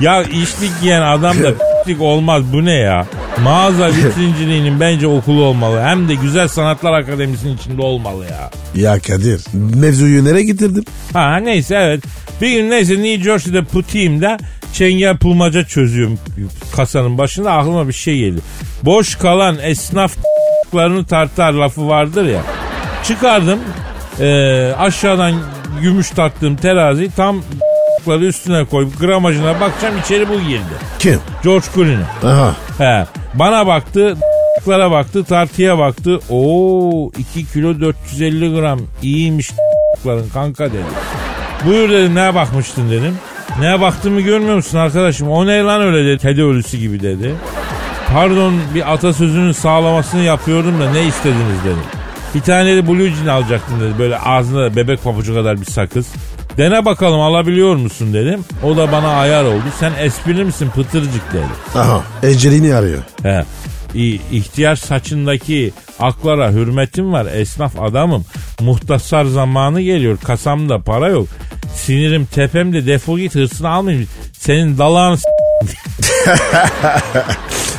ya 0.00 0.22
işlik 0.22 0.80
giyen 0.82 1.02
adam 1.02 1.42
da 1.42 1.54
p***lik 1.88 2.00
olmaz 2.00 2.42
bu 2.52 2.64
ne 2.64 2.72
ya? 2.72 3.06
Mağaza 3.42 3.88
vitrinciliğinin 3.96 4.80
bence 4.80 5.06
okulu 5.06 5.42
olmalı. 5.44 5.82
Hem 5.82 6.08
de 6.08 6.14
Güzel 6.14 6.48
Sanatlar 6.48 6.92
Akademisi'nin 6.92 7.56
içinde 7.56 7.82
olmalı 7.82 8.24
ya. 8.24 8.50
Ya 8.74 8.98
Kadir 9.00 9.40
mevzuyu 9.54 10.24
nereye 10.24 10.44
getirdim? 10.44 10.84
Ha 11.12 11.36
neyse 11.36 11.74
evet. 11.76 12.04
Bir 12.42 12.50
gün 12.50 12.70
neyse 12.70 12.92
New 12.92 13.22
Jersey'de 13.24 13.64
putiğimde 13.64 14.38
çengel 14.72 15.16
pulmaca 15.16 15.64
çözüyorum 15.64 16.18
kasanın 16.76 17.18
başında 17.18 17.52
aklıma 17.52 17.88
bir 17.88 17.92
şey 17.92 18.18
geldi. 18.18 18.40
Boş 18.82 19.14
kalan 19.14 19.56
esnaflarını 19.62 21.04
tartar 21.08 21.52
lafı 21.52 21.88
vardır 21.88 22.24
ya. 22.28 22.40
Çıkardım 23.04 23.58
eee, 24.20 24.74
aşağıdan 24.78 25.34
gümüş 25.82 26.10
taktığım 26.10 26.56
teraziyi 26.56 27.10
tam 27.16 27.42
üstüne 28.16 28.64
koyup 28.64 29.00
gramajına 29.00 29.60
bakacağım 29.60 29.94
içeri 30.04 30.28
bu 30.28 30.40
girdi. 30.40 30.62
Kim? 30.98 31.20
George 31.44 31.66
Clooney. 31.74 31.96
Aha. 32.24 32.56
He. 32.78 33.06
Bana 33.34 33.66
baktı, 33.66 34.16
lara 34.68 34.90
baktı, 34.90 35.24
tartıya 35.24 35.78
baktı. 35.78 36.20
Oo 36.30 37.10
2 37.18 37.46
kilo 37.52 37.80
450 37.80 38.54
gram 38.54 38.80
iyiymiş 39.02 39.50
ların 40.06 40.28
kanka 40.28 40.66
dedi. 40.66 40.82
Buyur 41.66 41.90
dedim 41.90 42.14
ne 42.14 42.34
bakmıştın 42.34 42.90
dedim. 42.90 43.14
Ne 43.60 43.80
baktığımı 43.80 44.20
görmüyor 44.20 44.56
musun 44.56 44.78
arkadaşım? 44.78 45.28
O 45.30 45.46
ne 45.46 45.62
lan 45.62 45.82
öyle 45.82 46.06
dedi. 46.06 46.18
Kedi 46.18 46.42
ölüsü 46.44 46.76
gibi 46.78 47.02
dedi. 47.02 47.34
Pardon 48.12 48.54
bir 48.74 48.92
atasözünün 48.92 49.52
sağlamasını 49.52 50.22
yapıyordum 50.22 50.80
da 50.80 50.90
ne 50.92 51.06
istediniz 51.06 51.64
dedim. 51.64 51.82
Bir 52.34 52.40
tane 52.40 52.76
de 52.76 52.88
blue 52.88 53.10
jean 53.10 53.26
alacaktım 53.26 53.80
dedi. 53.80 53.98
Böyle 53.98 54.18
ağzında 54.18 54.76
bebek 54.76 55.04
papucu 55.04 55.34
kadar 55.34 55.60
bir 55.60 55.66
sakız. 55.66 56.06
Dene 56.58 56.84
bakalım 56.84 57.20
alabiliyor 57.20 57.76
musun 57.76 58.12
dedim. 58.14 58.44
O 58.64 58.76
da 58.76 58.92
bana 58.92 59.08
ayar 59.08 59.44
oldu. 59.44 59.62
Sen 59.80 59.92
esprili 60.00 60.44
misin 60.44 60.70
pıtırcık 60.74 61.32
dedi. 61.32 61.78
Aha. 61.78 62.02
Ecerini 62.22 62.74
arıyor. 62.74 63.02
He. 63.22 63.44
İ- 63.94 64.20
ihtiyaç 64.32 64.78
saçındaki 64.78 65.72
aklara 66.00 66.52
hürmetim 66.52 67.12
var. 67.12 67.26
Esnaf 67.26 67.80
adamım. 67.80 68.24
Muhtasar 68.60 69.24
zamanı 69.24 69.80
geliyor. 69.80 70.18
Kasamda 70.24 70.78
para 70.78 71.08
yok. 71.08 71.28
Sinirim 71.74 72.24
tepemde 72.26 72.86
defol 72.86 73.18
git 73.18 73.34
hırsını 73.34 73.68
almayayım. 73.68 74.08
Senin 74.38 74.78
dalağını 74.78 75.16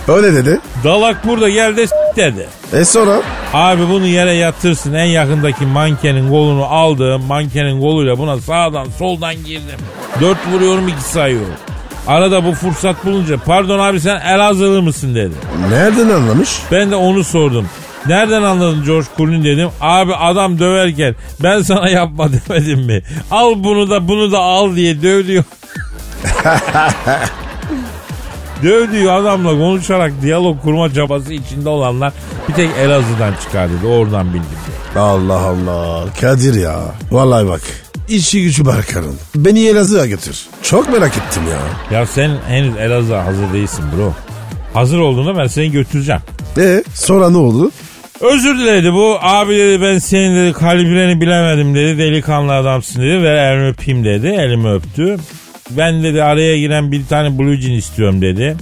Öyle 0.09 0.33
dedi. 0.33 0.59
dalak 0.83 1.27
burada 1.27 1.49
gel 1.49 1.77
de 1.77 1.85
dedi. 2.15 2.47
E 2.73 2.85
sonra? 2.85 3.21
Abi 3.53 3.89
bunu 3.89 4.05
yere 4.05 4.33
yatırsın. 4.33 4.93
En 4.93 5.05
yakındaki 5.05 5.65
mankenin 5.65 6.29
kolunu 6.29 6.63
aldım. 6.65 7.23
Mankenin 7.23 7.81
koluyla 7.81 8.17
buna 8.17 8.37
sağdan 8.37 8.87
soldan 8.99 9.35
girdim. 9.35 9.79
Dört 10.21 10.37
vuruyorum 10.47 10.87
iki 10.87 11.01
sayıyorum. 11.01 11.53
Arada 12.07 12.45
bu 12.45 12.51
fırsat 12.53 13.05
bulunca 13.05 13.37
pardon 13.45 13.79
abi 13.79 13.99
sen 13.99 14.19
Elazığlı 14.19 14.81
mısın 14.81 15.15
dedi. 15.15 15.33
Nereden 15.69 16.09
anlamış? 16.09 16.49
Ben 16.71 16.91
de 16.91 16.95
onu 16.95 17.23
sordum. 17.23 17.65
Nereden 18.07 18.43
anladın 18.43 18.83
George 18.85 19.07
Clooney 19.17 19.43
dedim. 19.43 19.69
Abi 19.81 20.15
adam 20.15 20.59
döverken 20.59 21.15
ben 21.43 21.61
sana 21.61 21.89
yapma 21.89 22.29
demedim 22.49 22.79
mi? 22.85 23.01
Al 23.31 23.53
bunu 23.57 23.89
da 23.89 24.07
bunu 24.07 24.31
da 24.31 24.39
al 24.39 24.75
diye 24.75 25.01
dövdüyor. 25.01 25.43
Dövdüğü 28.63 29.09
adamla 29.09 29.49
konuşarak 29.49 30.13
diyalog 30.21 30.61
kurma 30.61 30.93
çabası 30.93 31.33
içinde 31.33 31.69
olanlar 31.69 32.13
bir 32.49 32.53
tek 32.53 32.69
Elazığ'dan 32.79 33.33
çıkar 33.43 33.69
dedi. 33.69 33.87
Oradan 33.87 34.27
bildim. 34.29 34.45
Allah 34.95 35.39
Allah. 35.39 36.05
Kadir 36.21 36.53
ya. 36.61 36.79
Vallahi 37.11 37.47
bak. 37.47 37.61
İşi 38.09 38.43
gücü 38.43 38.65
Barkan'ın. 38.65 39.15
Beni 39.35 39.67
Elazığ'a 39.67 40.05
götür. 40.05 40.47
Çok 40.63 40.89
merak 40.89 41.11
ettim 41.17 41.43
ya. 41.51 41.97
Ya 41.99 42.05
sen 42.05 42.31
henüz 42.47 42.77
Elazığ'a 42.77 43.25
hazır 43.25 43.53
değilsin 43.53 43.85
bro. 43.97 44.13
Hazır 44.73 44.99
olduğunda 44.99 45.37
ben 45.37 45.47
seni 45.47 45.71
götüreceğim. 45.71 46.21
E 46.57 46.83
sonra 46.93 47.29
ne 47.29 47.37
oldu? 47.37 47.71
Özür 48.21 48.59
diledi 48.59 48.93
bu. 48.93 49.17
Abi 49.21 49.57
dedi 49.57 49.81
ben 49.81 49.97
senin 49.99 50.35
dedi 50.35 50.53
kalibreni 50.53 51.21
bilemedim 51.21 51.75
dedi. 51.75 51.97
Delikanlı 51.97 52.53
adamsın 52.53 53.01
dedi. 53.01 53.23
Ver 53.23 53.35
elimi 53.53 53.67
öpeyim 53.69 54.03
dedi. 54.03 54.27
Elimi 54.27 54.71
öptü. 54.73 55.17
Ben 55.69 56.03
dedi 56.03 56.23
araya 56.23 56.57
giren 56.59 56.91
bir 56.91 57.05
tane 57.05 57.37
blue 57.39 57.61
jean 57.61 57.73
istiyorum 57.73 58.21
dedi. 58.21 58.55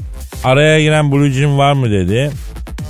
Araya 0.44 0.82
giren 0.82 1.12
blue 1.12 1.32
jean 1.32 1.58
var 1.58 1.74
mı 1.74 1.92
dedi. 1.92 2.32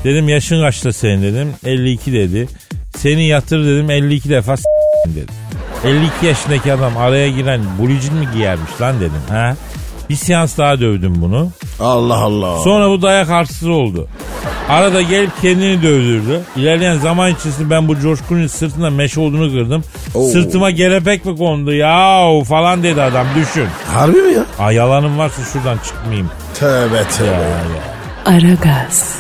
Dedim 0.04 0.30
yaşın 0.30 0.62
kaçta 0.62 0.94
senin 0.94 1.24
dedim. 1.24 1.54
52 1.66 2.14
dedi. 2.14 2.48
Seni 2.98 3.28
yatır 3.28 3.66
dedim 3.66 3.90
52 3.92 4.30
defa 4.30 4.58
s- 4.58 4.64
dedi. 5.08 5.32
52 5.86 6.26
yaşındaki 6.26 6.74
adam 6.74 6.98
araya 6.98 7.30
giren 7.30 7.62
blue 7.80 8.00
jean 8.02 8.16
mi 8.16 8.28
giyermiş 8.34 8.82
lan 8.82 9.00
dedim. 9.00 9.12
Ha? 9.30 9.56
Bir 10.10 10.16
seans 10.16 10.58
daha 10.58 10.80
dövdüm 10.80 11.14
bunu. 11.22 11.50
Allah 11.80 12.18
Allah. 12.18 12.60
Sonra 12.60 12.90
bu 12.90 13.02
dayak 13.02 13.30
arsız 13.30 13.68
oldu. 13.68 14.08
Arada 14.70 15.02
gelip 15.02 15.42
kendini 15.42 15.84
dövdürdü. 15.84 16.42
İlerleyen 16.56 16.98
zaman 16.98 17.32
içerisinde 17.32 17.70
ben 17.70 17.88
bu 17.88 18.00
coşkunun 18.00 18.48
sırtında 18.48 18.90
meş 18.90 19.18
olduğunu 19.18 19.52
kırdım. 19.52 19.84
Oo. 20.16 20.28
Sırtıma 20.28 20.72
gelepek 20.72 21.26
mi 21.26 21.38
kondu 21.38 21.74
ya 21.74 22.28
falan 22.48 22.84
dedi 22.84 23.02
adam 23.02 23.28
düşün. 23.36 23.68
Harbi 23.94 24.18
mi 24.18 24.34
ya? 24.34 24.46
Aa, 24.60 24.72
yalanım 24.72 25.18
varsa 25.18 25.42
şuradan 25.54 25.78
çıkmayayım. 25.78 26.30
Tövbe 26.60 27.04
tövbe. 27.18 27.32
Ya, 27.32 27.40
ya. 27.40 28.36
Aragaz, 28.38 29.16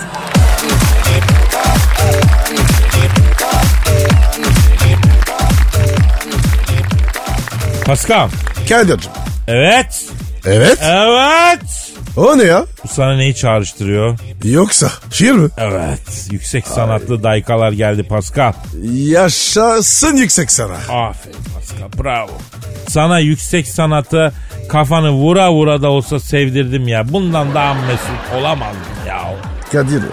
Pascal. 7.85 8.29
Kadir'cim. 8.69 9.11
Evet. 9.47 10.05
Evet. 10.47 10.77
Evet. 10.81 11.59
O 12.17 12.37
ne 12.37 12.43
ya? 12.43 12.65
Bu 12.83 12.87
sana 12.87 13.15
neyi 13.15 13.35
çağrıştırıyor? 13.35 14.19
Yoksa 14.43 14.89
şiir 15.11 15.31
mi? 15.31 15.49
Evet. 15.57 16.27
Yüksek 16.31 16.67
sanatlı 16.67 17.23
daykalar 17.23 17.71
geldi 17.71 18.03
Pascal. 18.03 18.53
Yaşasın 18.93 20.17
yüksek 20.17 20.51
sana. 20.51 20.73
Aferin 20.73 21.37
Pascal 21.55 22.03
bravo. 22.03 22.31
Sana 22.89 23.19
yüksek 23.19 23.67
sanatı 23.67 24.33
kafanı 24.69 25.11
vura 25.11 25.51
vura 25.51 25.81
da 25.81 25.89
olsa 25.89 26.19
sevdirdim 26.19 26.87
ya. 26.87 27.13
Bundan 27.13 27.53
daha 27.53 27.73
mesut 27.73 28.33
olamazdım 28.39 28.81
ya. 29.07 29.35
Kadir. 29.71 30.03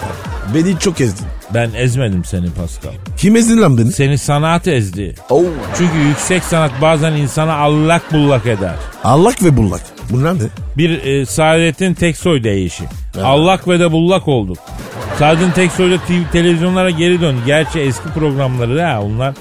Beni 0.55 0.79
çok 0.79 1.00
ezdin. 1.00 1.26
Ben 1.55 1.71
ezmedim 1.76 2.25
seni 2.25 2.50
Pascal. 2.50 2.93
Kim 3.17 3.37
ezdin 3.37 3.62
lan 3.62 3.79
beni? 3.79 3.93
Seni 3.93 4.19
sanat 4.19 4.69
ezdi. 4.69 5.14
Oo. 5.31 5.45
Çünkü 5.79 5.99
yüksek 5.99 6.45
sanat 6.45 6.71
bazen 6.83 7.12
insana 7.12 7.55
allak 7.57 8.12
bullak 8.12 8.47
eder. 8.47 8.75
Allak 9.05 9.43
ve 9.43 9.57
bullak. 9.57 9.94
Bunlar 10.11 10.35
ne? 10.35 10.43
Bir 10.77 11.05
e, 11.05 11.27
Saadet'in 11.27 11.95
Teksoy 11.95 12.45
deyişi. 12.45 12.85
Allak 13.23 13.69
ve 13.69 13.81
de 13.81 13.93
bullak 13.93 14.29
olduk. 14.29 14.59
Saadet'in 15.19 15.51
Teksoy 15.51 15.91
da 15.91 15.99
TV, 15.99 16.33
televizyonlara 16.33 16.91
geri 16.91 17.21
döndü. 17.21 17.41
Gerçi 17.47 17.81
eski 17.81 18.09
programları 18.09 18.83
ha 18.83 19.03
onlar 19.03 19.35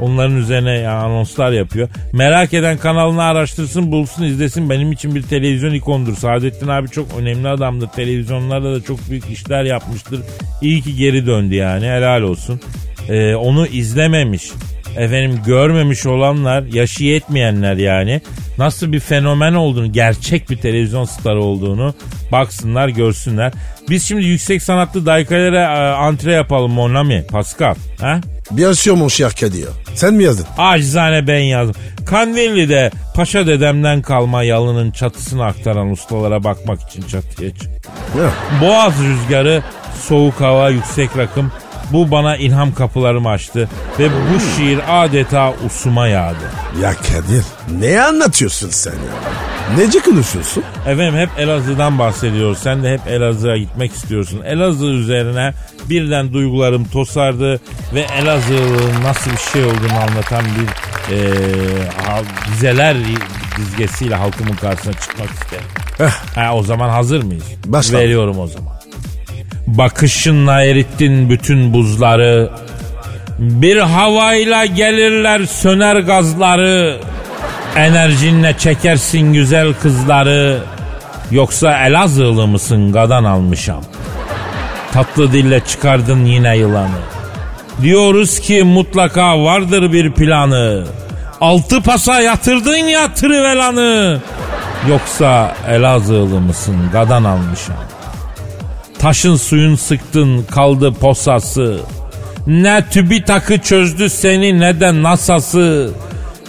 onların 0.00 0.36
üzerine 0.36 0.78
ya, 0.78 0.92
anonslar 0.98 1.52
yapıyor. 1.52 1.88
Merak 2.12 2.54
eden 2.54 2.78
kanalını 2.78 3.22
araştırsın 3.22 3.92
bulsun 3.92 4.24
izlesin. 4.24 4.70
Benim 4.70 4.92
için 4.92 5.14
bir 5.14 5.22
televizyon 5.22 5.74
ikondur. 5.74 6.16
Saadettin 6.16 6.68
abi 6.68 6.88
çok 6.88 7.06
önemli 7.18 7.48
adamdır. 7.48 7.88
Televizyonlarda 7.88 8.74
da 8.74 8.82
çok 8.82 9.10
büyük 9.10 9.30
işler 9.30 9.64
yapmıştır. 9.64 10.20
İyi 10.62 10.82
ki 10.82 10.96
geri 10.96 11.26
döndü 11.26 11.54
yani 11.54 11.86
helal 11.86 12.22
olsun. 12.22 12.60
E, 13.08 13.34
onu 13.34 13.66
izlememiş 13.66 14.50
efendim 14.96 15.40
görmemiş 15.46 16.06
olanlar, 16.06 16.62
yaşı 16.62 17.04
yetmeyenler 17.04 17.76
yani 17.76 18.20
nasıl 18.58 18.92
bir 18.92 19.00
fenomen 19.00 19.54
olduğunu, 19.54 19.92
gerçek 19.92 20.50
bir 20.50 20.56
televizyon 20.56 21.04
starı 21.04 21.42
olduğunu 21.42 21.94
baksınlar, 22.32 22.88
görsünler. 22.88 23.52
Biz 23.88 24.04
şimdi 24.04 24.24
yüksek 24.24 24.62
sanatlı 24.62 25.06
daykalara 25.06 25.62
e, 25.62 25.94
antre 25.94 26.32
yapalım 26.32 26.72
Monami, 26.72 27.26
Pascal. 27.30 27.74
Ha? 28.00 28.20
Bien 28.50 28.72
sûr 28.72 28.94
mon 28.94 29.08
cher 29.08 29.32
Kadir. 29.40 29.68
Sen 29.94 30.14
mi 30.14 30.24
yazdın? 30.24 30.46
Acizane 30.58 31.26
ben 31.26 31.38
yazdım. 31.38 31.82
Kandilli'de 32.06 32.90
paşa 33.14 33.46
dedemden 33.46 34.02
kalma 34.02 34.42
yalının 34.42 34.90
çatısını 34.90 35.44
aktaran 35.44 35.90
ustalara 35.90 36.44
bakmak 36.44 36.80
için 36.82 37.02
çatıya 37.02 37.50
çıktım. 37.50 37.92
Boğaz 38.60 38.94
rüzgarı, 39.02 39.62
soğuk 40.02 40.40
hava, 40.40 40.70
yüksek 40.70 41.16
rakım 41.16 41.52
bu 41.92 42.10
bana 42.10 42.36
ilham 42.36 42.74
kapılarımı 42.74 43.28
açtı 43.28 43.68
ve 43.98 44.08
bu 44.10 44.40
şiir 44.56 44.80
adeta 44.88 45.52
usuma 45.66 46.08
yağdı. 46.08 46.50
Ya 46.82 46.92
Kadir 46.94 47.44
ne 47.80 48.02
anlatıyorsun 48.02 48.70
sen 48.70 48.90
ya? 48.92 49.76
Nece 49.78 49.98
konuşuyorsun? 49.98 50.62
Efendim 50.86 51.16
hep 51.16 51.28
Elazığ'dan 51.38 51.98
bahsediyoruz. 51.98 52.58
Sen 52.58 52.82
de 52.84 52.92
hep 52.92 53.00
Elazığ'a 53.08 53.56
gitmek 53.56 53.92
istiyorsun. 53.92 54.42
Elazığ 54.44 54.86
üzerine 54.86 55.52
birden 55.90 56.32
duygularım 56.32 56.84
tosardı 56.84 57.60
ve 57.94 58.00
Elazığ'ın 58.00 59.02
nasıl 59.04 59.30
bir 59.30 59.52
şey 59.52 59.64
olduğunu 59.64 59.98
anlatan 60.10 60.44
bir 60.44 60.66
ha- 62.06 62.22
dizeler 62.52 62.96
dizgesiyle 63.58 64.14
halkımın 64.14 64.56
karşısına 64.56 64.92
çıkmak 64.92 65.30
isterim. 65.30 65.64
Heh. 65.98 66.36
Ha, 66.36 66.54
o 66.54 66.62
zaman 66.62 66.88
hazır 66.88 67.22
mıyız? 67.22 67.44
Başla. 67.66 67.98
Veriyorum 67.98 68.38
o 68.38 68.46
zaman. 68.46 68.75
Bakışınla 69.66 70.62
erittin 70.62 71.30
bütün 71.30 71.72
buzları. 71.72 72.50
Bir 73.38 73.76
havayla 73.76 74.64
gelirler 74.66 75.46
söner 75.46 75.96
gazları. 75.96 76.96
Enerjinle 77.76 78.54
çekersin 78.58 79.32
güzel 79.32 79.74
kızları. 79.74 80.58
Yoksa 81.30 81.86
Elazığlı 81.86 82.46
mısın 82.46 82.92
gadan 82.92 83.24
almışam. 83.24 83.84
Tatlı 84.92 85.32
dille 85.32 85.60
çıkardın 85.60 86.24
yine 86.24 86.56
yılanı. 86.56 86.98
Diyoruz 87.82 88.40
ki 88.40 88.62
mutlaka 88.62 89.42
vardır 89.42 89.92
bir 89.92 90.12
planı. 90.12 90.84
Altı 91.40 91.82
pasa 91.82 92.20
yatırdın 92.20 92.76
ya 92.76 93.14
trivelanı. 93.14 94.20
Yoksa 94.88 95.54
Elazığlı 95.68 96.40
mısın 96.40 96.76
gadan 96.92 97.24
almışam. 97.24 97.76
Taşın 98.98 99.36
suyun 99.36 99.76
sıktın 99.76 100.42
kaldı 100.50 100.92
posası. 100.94 101.80
Ne 102.46 102.84
TÜBİTAK'ı 102.90 103.58
çözdü 103.58 104.10
seni 104.10 104.60
ne 104.60 104.80
de 104.80 105.02
NASA'sı. 105.02 105.90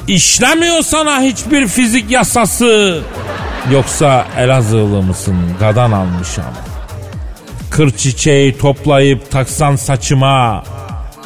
İşlemiyor 0.07 0.81
sana 0.81 1.21
hiçbir 1.21 1.67
fizik 1.67 2.11
yasası. 2.11 2.99
Yoksa 3.71 4.25
Elazığlı 4.37 5.01
mısın 5.01 5.35
gadan 5.59 5.91
almışam. 5.91 6.53
Kır 7.71 7.91
çiçeği 7.91 8.57
toplayıp 8.57 9.31
taksan 9.31 9.75
saçıma. 9.75 10.63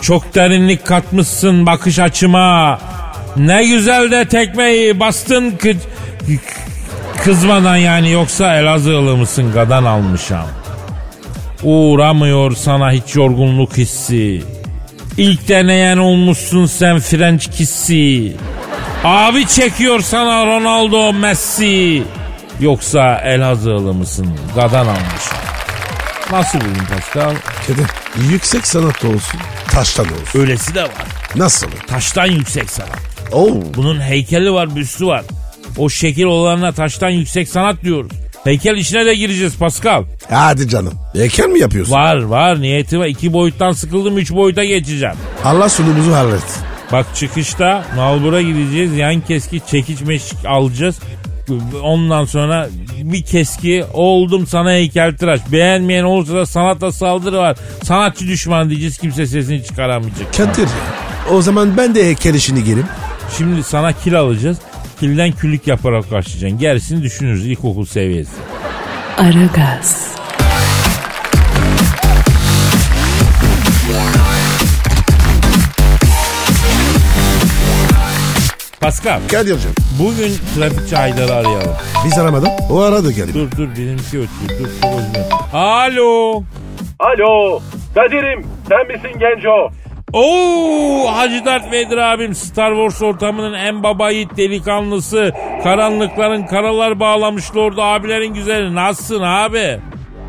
Çok 0.02 0.36
derinlik 0.36 0.86
katmışsın 0.86 1.66
bakış 1.66 2.00
açıma. 2.00 2.80
Ne 3.38 3.66
güzel 3.68 4.12
de 4.12 4.26
tekmeyi 4.28 5.00
bastın 5.00 5.52
kı- 5.52 5.78
kızmadan 7.24 7.76
yani 7.78 8.12
yoksa 8.12 8.56
Elazığlı 8.58 9.18
mısın 9.18 9.52
gadan 9.54 9.84
almışam. 9.86 10.46
Uğramıyor 11.64 12.56
sana 12.56 12.92
hiç 12.92 13.16
yorgunluk 13.16 13.78
hissi. 13.78 14.44
İlk 15.18 15.48
deneyen 15.48 15.98
olmuşsun 15.98 16.66
sen 16.66 17.00
French 17.00 17.52
kiss'i. 17.58 18.34
Abi 19.04 19.48
çekiyor 19.48 20.00
sana 20.00 20.46
Ronaldo 20.46 21.14
Messi. 21.14 22.04
Yoksa 22.60 23.22
Elazığlı 23.26 23.94
mısın? 23.94 24.28
Gadan 24.56 24.86
almış. 24.88 25.26
Nasıl 26.32 26.60
buldun 26.62 26.86
Pascal? 26.96 27.36
Kadir 27.68 27.86
yüksek 28.32 28.68
sanat 28.68 29.06
olsun 29.06 29.40
taştan 29.72 30.06
olsun. 30.06 30.40
Öylesi 30.40 30.76
de 30.76 30.84
var. 30.84 30.92
Nasıl? 31.36 31.68
Taştan 31.88 32.26
yüksek 32.26 32.70
sanat. 32.70 33.00
Oo. 33.32 33.50
Bunun 33.76 34.02
heykeli 34.02 34.54
var, 34.54 34.76
büstü 34.76 35.08
var. 35.08 35.24
O 35.78 35.90
şekil 35.90 36.24
olanına 36.24 36.72
taştan 36.72 37.10
yüksek 37.10 37.50
sanat 37.50 37.84
diyoruz. 37.84 38.12
Heykel 38.44 38.76
işine 38.78 39.06
de 39.06 39.16
gireceğiz 39.16 39.58
Pascal. 39.58 40.04
Hadi 40.30 40.68
canım. 40.70 40.94
Heykel 41.14 41.48
mi 41.50 41.60
yapıyorsun? 41.60 41.94
Var 41.94 42.22
var 42.22 42.62
niyeti 42.62 43.00
var. 43.00 43.06
İki 43.06 43.34
boyuttan 43.34 43.72
sıkıldım 43.72 44.18
üç 44.18 44.32
boyuta 44.32 44.64
geçeceğim. 44.64 45.16
Allah 45.46 45.70
sunumuzu 45.70 46.12
hallet. 46.12 46.60
Bak 46.92 47.06
çıkışta 47.16 47.86
nalbura 47.96 48.42
gideceğiz. 48.42 48.94
Yan 48.98 49.22
keski 49.22 49.62
çekiç 49.68 50.02
meşik 50.02 50.46
alacağız. 50.46 51.00
Ondan 51.84 52.26
sonra 52.26 52.70
bir 53.04 53.22
keski 53.24 53.84
oldum 53.94 54.48
sana 54.48 54.72
heykeltıraş. 54.72 55.42
Beğenmeyen 55.52 56.04
olursa 56.04 56.34
da 56.36 56.46
sanata 56.46 56.92
saldırı 56.92 57.38
var. 57.38 57.58
Sanatçı 57.84 58.28
düşman 58.28 58.70
diyeceğiz 58.70 58.98
kimse 58.98 59.26
sesini 59.28 59.64
çıkaramayacak. 59.64 60.38
Kadir. 60.38 60.70
O 61.32 61.42
zaman 61.42 61.78
ben 61.78 61.96
de 61.96 62.06
heykel 62.06 62.34
işini 62.34 62.64
gireyim. 62.64 62.88
Şimdi 63.38 63.64
sana 63.64 63.94
kil 63.94 64.20
alacağız. 64.20 64.58
Kilden 65.02 65.32
küllük 65.32 65.68
yaparak 65.68 66.12
başlayacaksın. 66.12 66.60
Gerisini 66.60 67.04
düşünürüz 67.04 67.48
ilkokul 67.48 67.86
seviyesi. 67.86 68.32
Aragaz, 69.18 70.16
Pascal 78.82 79.20
Kadir'cim 79.32 79.72
bugün 80.00 80.34
trafikçi 80.56 80.96
Haydar'ı 80.96 81.34
arayalım. 81.34 81.76
biz 82.06 82.18
aramadık. 82.20 82.50
O 82.70 82.82
aradı 82.82 83.16
galiba. 83.16 83.34
Dur 83.34 83.52
dur 83.58 83.68
benimki 83.78 84.04
ötüyor. 84.04 84.30
Dur 84.50 84.66
dur 84.84 84.98
özür 84.98 85.32
Alo. 85.54 86.44
Alo, 87.00 87.60
Kadir'im 87.96 88.46
sen 88.70 88.88
misin 88.88 89.20
Genco? 89.20 89.72
Oo 90.14 91.08
Hacı 91.16 91.46
Dert 91.46 91.72
Vedir 91.72 91.98
abim 91.98 92.34
Star 92.36 92.70
Wars 92.72 93.02
ortamının 93.02 93.54
en 93.54 93.84
baba 93.84 94.10
yiğit 94.10 94.38
delikanlısı. 94.38 95.32
Karanlıkların 95.64 96.44
karalar 96.46 97.00
bağlamış 97.00 97.56
lordu 97.56 97.82
abilerin 97.82 98.34
güzeli. 98.34 98.76
Nasılsın 98.76 99.24
abi? 99.24 99.80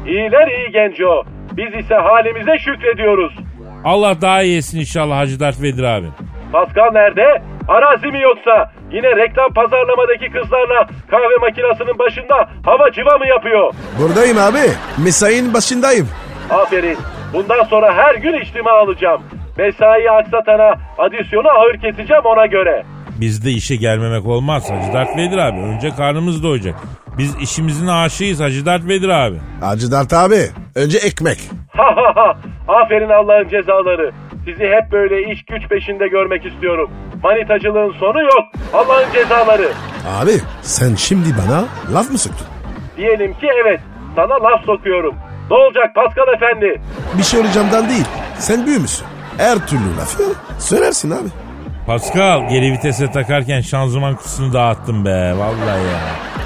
İyiler 0.06 0.48
iyi 0.48 0.72
Genco. 0.72 1.24
Biz 1.52 1.84
ise 1.84 1.94
halimize 1.94 2.58
şükrediyoruz. 2.58 3.32
Allah 3.84 4.20
daha 4.20 4.42
iyisin 4.42 4.80
inşallah 4.80 5.18
Hacı 5.18 5.40
Dert 5.40 5.62
Vedir 5.62 5.82
abim. 5.82 6.12
Pascal 6.52 6.92
nerede? 6.92 7.42
Arazi 7.68 8.06
mi 8.06 8.20
yoksa? 8.20 8.72
Yine 8.92 9.16
reklam 9.16 9.52
pazarlamadaki 9.54 10.30
kızlarla 10.32 10.86
kahve 11.10 11.36
makinesinin 11.40 11.98
başında 11.98 12.34
hava 12.64 12.92
civa 12.92 13.18
mı 13.18 13.26
yapıyor? 13.26 13.74
Buradayım 14.00 14.38
abi. 14.38 14.58
Mesainin 15.04 15.54
başındayım. 15.54 16.08
Aferin. 16.50 16.98
Bundan 17.32 17.62
sonra 17.64 17.94
her 17.94 18.14
gün 18.14 18.40
içtima 18.40 18.70
alacağım. 18.70 19.22
Mesai 19.58 20.10
aksatana 20.10 20.74
adisyonu 20.98 21.48
ağır 21.48 21.74
keseceğim 21.80 22.22
ona 22.24 22.46
göre. 22.46 22.84
Bizde 23.20 23.50
işe 23.50 23.76
gelmemek 23.76 24.26
olmaz 24.26 24.70
Hacı 24.70 24.92
Dert 24.92 25.16
Vedir 25.16 25.38
abi. 25.38 25.60
Önce 25.60 25.90
karnımız 25.90 26.42
doyacak. 26.42 26.74
Biz 27.18 27.36
işimizin 27.42 27.86
aşığıyız 27.86 28.40
Hacı 28.40 28.66
Dert 28.66 28.88
Vedir 28.88 29.08
abi. 29.08 29.36
Hacı 29.60 29.92
Dert 29.92 30.12
abi. 30.12 30.40
Önce 30.74 30.98
ekmek. 30.98 31.38
Ha 31.76 31.84
ha 31.96 32.12
ha. 32.16 32.36
Aferin 32.68 33.08
Allah'ın 33.10 33.48
cezaları. 33.48 34.12
Sizi 34.44 34.64
hep 34.64 34.92
böyle 34.92 35.32
iş 35.32 35.44
güç 35.44 35.68
peşinde 35.68 36.08
görmek 36.08 36.46
istiyorum. 36.46 36.90
Manitacılığın 37.22 37.92
sonu 38.00 38.22
yok. 38.22 38.44
Allah'ın 38.74 39.12
cezaları. 39.12 39.68
Abi 40.20 40.32
sen 40.62 40.94
şimdi 40.94 41.28
bana 41.38 41.64
laf 41.94 42.10
mı 42.10 42.18
soktun? 42.18 42.46
Diyelim 42.96 43.32
ki 43.34 43.48
evet. 43.62 43.80
Sana 44.16 44.34
laf 44.34 44.64
sokuyorum. 44.66 45.14
Ne 45.50 45.56
olacak 45.56 45.94
Pascal 45.94 46.34
Efendi? 46.34 46.80
Bir 47.18 47.22
şey 47.22 47.40
olacağımdan 47.40 47.88
değil. 47.88 48.04
Sen 48.38 48.66
büyümüşsün. 48.66 49.06
Her 49.42 49.66
türlü 49.66 49.96
lafı 49.96 50.22
söylersin 50.58 51.10
abi. 51.10 51.28
Pascal 51.86 52.48
geri 52.48 52.72
vitese 52.72 53.10
takarken 53.10 53.60
şanzıman 53.60 54.16
kutusunu 54.16 54.52
dağıttım 54.52 55.04
be. 55.04 55.32
Vallahi 55.36 55.80
ya. 55.92 55.98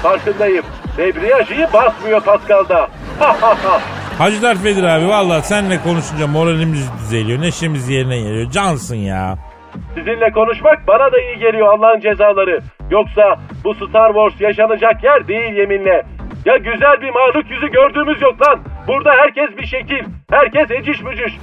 Farkındayım. 0.03 0.65
Debriyajı 0.97 1.67
basmıyor 1.73 2.21
Pascal'da. 2.21 2.87
Ha 3.19 3.37
ha 3.41 3.49
ha. 3.63 3.79
Hacı 4.17 4.41
Dert 4.41 4.63
Vedir 4.63 4.83
abi 4.83 5.07
vallahi 5.07 5.45
seninle 5.45 5.81
konuşunca 5.81 6.27
moralimiz 6.27 6.91
düzeliyor. 6.99 7.41
Neşemiz 7.41 7.89
yerine 7.89 8.17
geliyor. 8.19 8.51
Cansın 8.51 8.95
ya. 8.95 9.37
Sizinle 9.95 10.31
konuşmak 10.31 10.87
bana 10.87 11.11
da 11.11 11.19
iyi 11.21 11.39
geliyor 11.39 11.67
Allah'ın 11.67 11.99
cezaları. 11.99 12.61
Yoksa 12.91 13.39
bu 13.63 13.73
Star 13.73 14.13
Wars 14.13 14.41
yaşanacak 14.41 15.03
yer 15.03 15.27
değil 15.27 15.53
yeminle. 15.53 16.05
Ya 16.47 16.57
güzel 16.57 17.01
bir 17.01 17.09
mahluk 17.09 17.51
yüzü 17.51 17.67
gördüğümüz 17.71 18.21
yok 18.21 18.41
lan. 18.41 18.59
Burada 18.87 19.09
herkes 19.21 19.57
bir 19.57 19.65
şekil. 19.65 20.03
Herkes 20.29 20.71
eciş 20.71 21.05
bücüş. 21.05 21.33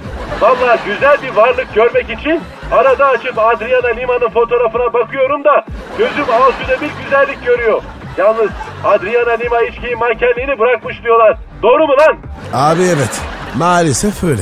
Valla 0.41 0.77
güzel 0.85 1.17
bir 1.23 1.35
varlık 1.35 1.73
görmek 1.75 2.09
için 2.09 2.41
arada 2.71 3.05
açıp 3.05 3.39
Adriana 3.39 3.87
Lima'nın 3.87 4.29
fotoğrafına 4.29 4.93
bakıyorum 4.93 5.43
da 5.43 5.65
gözüm 5.97 6.23
altında 6.23 6.81
bir 6.81 7.03
güzellik 7.03 7.45
görüyor. 7.45 7.81
Yalnız 8.17 8.49
Adriana 8.83 9.31
Lima 9.31 9.61
içkiyi 9.61 9.95
mankenliğini 9.95 10.59
bırakmış 10.59 11.03
diyorlar. 11.03 11.37
Doğru 11.63 11.87
mu 11.87 11.93
lan? 11.99 12.17
Abi 12.53 12.81
evet. 12.83 13.21
Maalesef 13.57 14.23
öyle. 14.23 14.41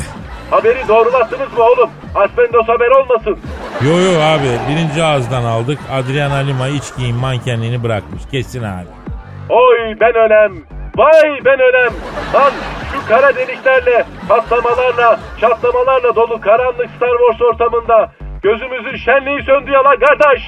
Haberi 0.52 0.88
doğrulattınız 0.88 1.54
mı 1.58 1.64
oğlum? 1.64 1.90
Aspendos 2.16 2.68
haber 2.68 2.90
olmasın. 2.90 3.38
Yo 3.86 3.98
yo 4.00 4.22
abi 4.22 4.50
birinci 4.70 5.04
ağızdan 5.04 5.44
aldık. 5.44 5.80
Adriana 5.92 6.36
Lima 6.38 6.68
içkiyin 6.68 7.16
mankenliğini 7.16 7.84
bırakmış. 7.84 8.22
Kesin 8.32 8.64
abi. 8.64 9.03
Oy 9.50 10.00
ben 10.00 10.16
ölem. 10.16 10.54
Vay 10.98 11.40
ben 11.46 11.60
ölem. 11.60 11.94
Lan 12.34 12.52
şu 12.94 13.08
kara 13.08 13.36
deliklerle, 13.36 14.06
patlamalarla, 14.30 15.20
çatlamalarla 15.42 16.16
dolu 16.16 16.42
karanlık 16.42 16.90
Star 16.98 17.10
Wars 17.18 17.42
ortamında 17.42 18.12
gözümüzün 18.44 18.96
şenliği 18.98 19.44
söndü 19.44 19.72
ya 19.72 19.84
la 19.84 19.96
kardeş. 20.00 20.42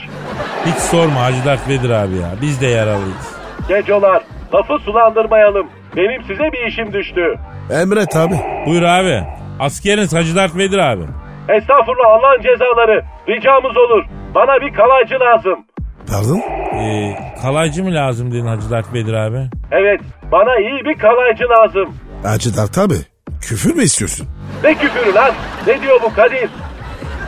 Hiç 0.66 0.76
sorma 0.76 1.24
Hacı 1.24 1.46
Dert 1.46 1.70
Vedir 1.70 1.90
abi 1.90 2.16
ya. 2.16 2.30
Biz 2.42 2.62
de 2.62 2.68
yaralıyız. 2.68 3.36
Gecolar 3.68 4.24
lafı 4.54 4.80
sulandırmayalım. 4.80 5.68
Benim 5.96 6.24
size 6.24 6.52
bir 6.52 6.68
işim 6.68 6.94
düştü. 6.94 7.36
Emret 7.82 8.16
abi. 8.16 8.36
Buyur 8.66 8.84
abi. 8.84 9.24
Askeriniz 9.60 10.14
Hacı 10.16 10.36
Dert 10.36 10.58
Vedir 10.58 10.78
abi. 10.78 11.04
Estağfurullah 11.50 12.08
Allah'ın 12.10 12.42
cezaları. 12.42 13.04
Ricamız 13.30 13.78
olur. 13.78 14.04
Bana 14.36 14.62
bir 14.62 14.74
kalaycı 14.74 15.20
lazım. 15.20 15.66
Pardon? 16.10 16.40
Ee, 16.80 17.16
kalaycı 17.42 17.84
mı 17.84 17.94
lazım 17.94 18.32
dedin 18.32 18.46
Hacı 18.46 18.70
Dert 18.70 18.94
Vedir 18.94 19.14
abi? 19.14 19.50
Evet 19.72 20.02
bana 20.32 20.58
iyi 20.60 20.86
bir 20.86 20.98
kalaycı 21.00 21.44
lazım. 21.50 21.96
Hacı 22.24 22.58
Dert 22.58 22.78
abi. 22.78 22.96
Küfür 23.42 23.76
mü 23.76 23.84
istiyorsun? 23.84 24.28
Ne 24.64 24.74
küfürü 24.76 25.14
lan? 25.14 25.32
Ne 25.68 25.82
diyor 25.82 26.00
bu 26.04 26.14
Kadir? 26.14 26.50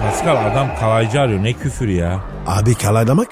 Pascal 0.01 0.51
adam 0.51 0.67
kalaycı 0.79 1.21
arıyor. 1.21 1.43
Ne 1.43 1.53
küfür 1.53 1.87
ya? 1.87 2.19
Abi 2.47 2.75
kalaylamak 2.75 3.27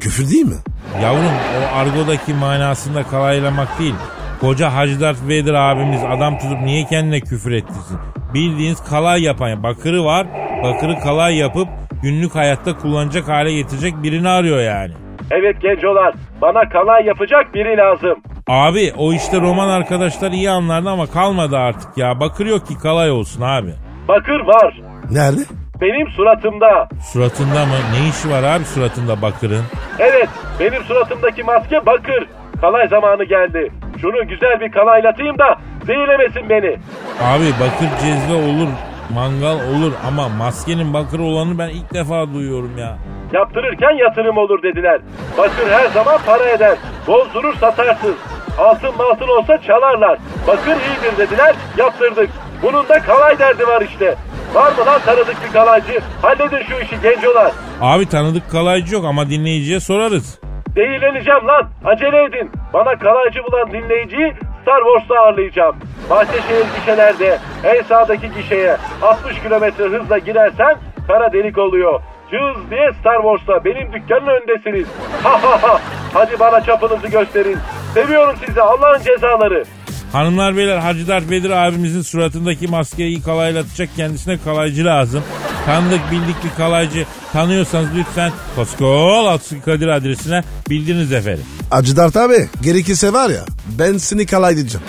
küfür 0.00 0.30
değil 0.30 0.46
mi? 0.46 0.54
Yavrum 1.02 1.24
o 1.24 1.76
argodaki 1.76 2.34
manasında 2.34 3.02
kalaylamak 3.02 3.78
değil. 3.78 3.94
Koca 4.40 4.74
Hacı 4.74 5.00
Dert 5.00 5.28
Vedir 5.28 5.54
abimiz 5.54 6.00
adam 6.04 6.38
tutup 6.38 6.60
niye 6.60 6.84
kendine 6.84 7.20
küfür 7.20 7.52
ettirsin? 7.52 7.98
Bildiğiniz 8.34 8.84
kalay 8.84 9.22
yapan 9.22 9.62
bakırı 9.62 10.04
var. 10.04 10.26
Bakırı 10.62 11.00
kalay 11.00 11.36
yapıp 11.36 11.68
günlük 12.02 12.34
hayatta 12.34 12.76
kullanacak 12.78 13.28
hale 13.28 13.52
getirecek 13.52 13.94
birini 14.02 14.28
arıyor 14.28 14.60
yani. 14.60 14.92
Evet 15.30 15.60
gencolar 15.60 16.14
bana 16.42 16.68
kalay 16.68 17.04
yapacak 17.06 17.54
biri 17.54 17.76
lazım. 17.76 18.18
Abi 18.48 18.92
o 18.98 19.12
işte 19.12 19.40
roman 19.40 19.68
arkadaşlar 19.68 20.30
iyi 20.30 20.50
anlardı 20.50 20.90
ama 20.90 21.06
kalmadı 21.06 21.56
artık 21.58 21.98
ya. 21.98 22.20
Bakır 22.20 22.46
yok 22.46 22.66
ki 22.66 22.78
kalay 22.78 23.10
olsun 23.10 23.42
abi. 23.42 23.70
Bakır 24.08 24.40
var. 24.40 24.80
Nerede? 25.10 25.40
Benim 25.80 26.08
suratımda. 26.08 26.88
Suratında 27.12 27.66
mı? 27.66 27.74
Ne 27.92 28.08
işi 28.08 28.30
var 28.30 28.42
abi 28.42 28.64
suratında 28.64 29.22
bakırın? 29.22 29.62
Evet 29.98 30.28
benim 30.60 30.82
suratımdaki 30.84 31.42
maske 31.42 31.86
bakır. 31.86 32.26
Kalay 32.60 32.88
zamanı 32.88 33.24
geldi. 33.24 33.72
Şunu 34.00 34.28
güzel 34.28 34.60
bir 34.60 34.72
kalaylatayım 34.72 35.38
da 35.38 35.56
zehirlemesin 35.86 36.50
beni. 36.50 36.76
Abi 37.22 37.44
bakır 37.60 37.88
cezve 38.02 38.34
olur, 38.34 38.68
mangal 39.14 39.54
olur 39.70 39.92
ama 40.06 40.28
maskenin 40.28 40.94
bakır 40.94 41.18
olanı 41.18 41.58
ben 41.58 41.68
ilk 41.68 41.94
defa 41.94 42.32
duyuyorum 42.34 42.78
ya. 42.78 42.98
Yaptırırken 43.32 43.90
yatırım 43.96 44.38
olur 44.38 44.62
dediler. 44.62 45.00
Bakır 45.38 45.70
her 45.70 45.86
zaman 45.88 46.18
para 46.26 46.44
eder. 46.48 46.76
Bozdurur 47.06 47.54
satarsın. 47.54 48.14
Altın 48.58 48.92
altın 48.98 49.28
olsa 49.28 49.62
çalarlar. 49.62 50.18
Bakır 50.46 50.76
iyidir 50.76 51.18
dediler 51.18 51.54
yaptırdık. 51.76 52.30
Bunun 52.62 52.88
da 52.88 52.98
kalay 53.02 53.38
derdi 53.38 53.66
var 53.66 53.82
işte. 53.82 54.16
Var 54.54 54.72
mı 54.72 54.86
lan 54.86 55.00
tanıdık 55.06 55.36
bir 55.48 55.52
kalaycı? 55.52 56.00
Halledin 56.22 56.62
şu 56.68 56.74
işi 56.84 57.00
gencolar. 57.02 57.52
Abi 57.80 58.08
tanıdık 58.08 58.50
kalaycı 58.50 58.94
yok 58.94 59.04
ama 59.04 59.30
dinleyiciye 59.30 59.80
sorarız. 59.80 60.40
Değileneceğim 60.76 61.46
lan. 61.48 61.68
Acele 61.84 62.24
edin. 62.24 62.50
Bana 62.72 62.98
kalaycı 62.98 63.40
bulan 63.44 63.72
dinleyiciyi 63.72 64.32
Star 64.70 64.82
Wars'ta 64.84 65.14
ağırlayacağım. 65.14 65.76
Bahçeşehir 66.10 66.66
gişelerde 66.78 67.38
en 67.64 67.82
sağdaki 67.82 68.30
gişeye 68.34 68.76
60 69.02 69.42
kilometre 69.42 69.84
hızla 69.84 70.18
girersen 70.18 70.76
kara 71.06 71.32
delik 71.32 71.58
oluyor. 71.58 72.00
Cız 72.30 72.70
diye 72.70 72.92
Star 73.00 73.16
Wars'ta 73.22 73.64
benim 73.64 73.92
dükkanın 73.92 74.26
öndesiniz. 74.26 74.86
Ha 75.22 75.42
ha 75.42 75.62
ha. 75.62 75.80
Hadi 76.14 76.40
bana 76.40 76.60
çapınızı 76.60 77.08
gösterin. 77.08 77.58
Seviyorum 77.94 78.36
sizi 78.46 78.62
Allah'ın 78.62 79.02
cezaları. 79.02 79.64
Hanımlar 80.12 80.56
beyler 80.56 80.78
Hacı 80.78 81.08
Dert 81.08 81.30
Vedir 81.30 81.50
abimizin 81.50 82.02
suratındaki 82.02 82.68
maskeyi 82.68 83.22
kalaylatacak 83.22 83.88
kendisine 83.96 84.38
kalaycı 84.44 84.84
lazım. 84.84 85.22
Tanıdık 85.66 86.10
bildik 86.10 86.44
bir 86.44 86.50
kalaycı 86.56 87.06
tanıyorsanız 87.32 87.88
lütfen 87.96 88.32
Koskol 88.56 89.26
Altçı 89.26 89.62
Kadir 89.62 89.88
adresine 89.88 90.42
bildiriniz 90.70 91.12
efendim. 91.12 91.44
Hacı 91.70 91.96
Dert 91.96 92.16
abi 92.16 92.48
gerekirse 92.62 93.12
var 93.12 93.30
ya 93.30 93.44
ben 93.78 93.98
seni 93.98 94.26
kalaylayacağım. 94.26 94.84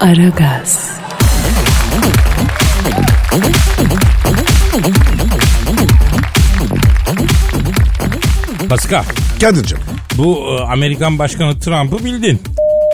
Aragaz, 0.00 0.90
Pascal 8.68 9.04
Kadir'cim. 9.40 9.78
bu 10.18 10.46
e, 10.58 10.62
Amerikan 10.72 11.18
Başkanı 11.18 11.60
Trump'ı 11.60 12.04
bildin 12.04 12.42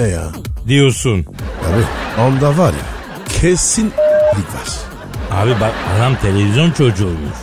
Ne 0.01 0.07
ya? 0.09 0.23
diyorsun. 0.69 1.27
Abi 1.63 2.23
onda 2.23 2.59
var 2.59 2.73
ya 2.73 3.15
kesin 3.41 3.87
var. 4.35 4.92
Abi 5.33 5.51
bak 5.61 5.75
adam 5.97 6.17
televizyon 6.23 6.71
çocuğuymuş. 6.71 7.37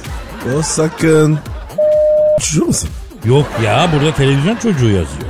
O 0.58 0.62
sakın. 0.62 1.40
Çocuğu 2.40 2.66
musun? 2.66 2.90
Yok 3.26 3.48
ya 3.66 3.90
burada 3.94 4.14
televizyon 4.14 4.56
çocuğu 4.56 4.86
yazıyor. 4.90 5.30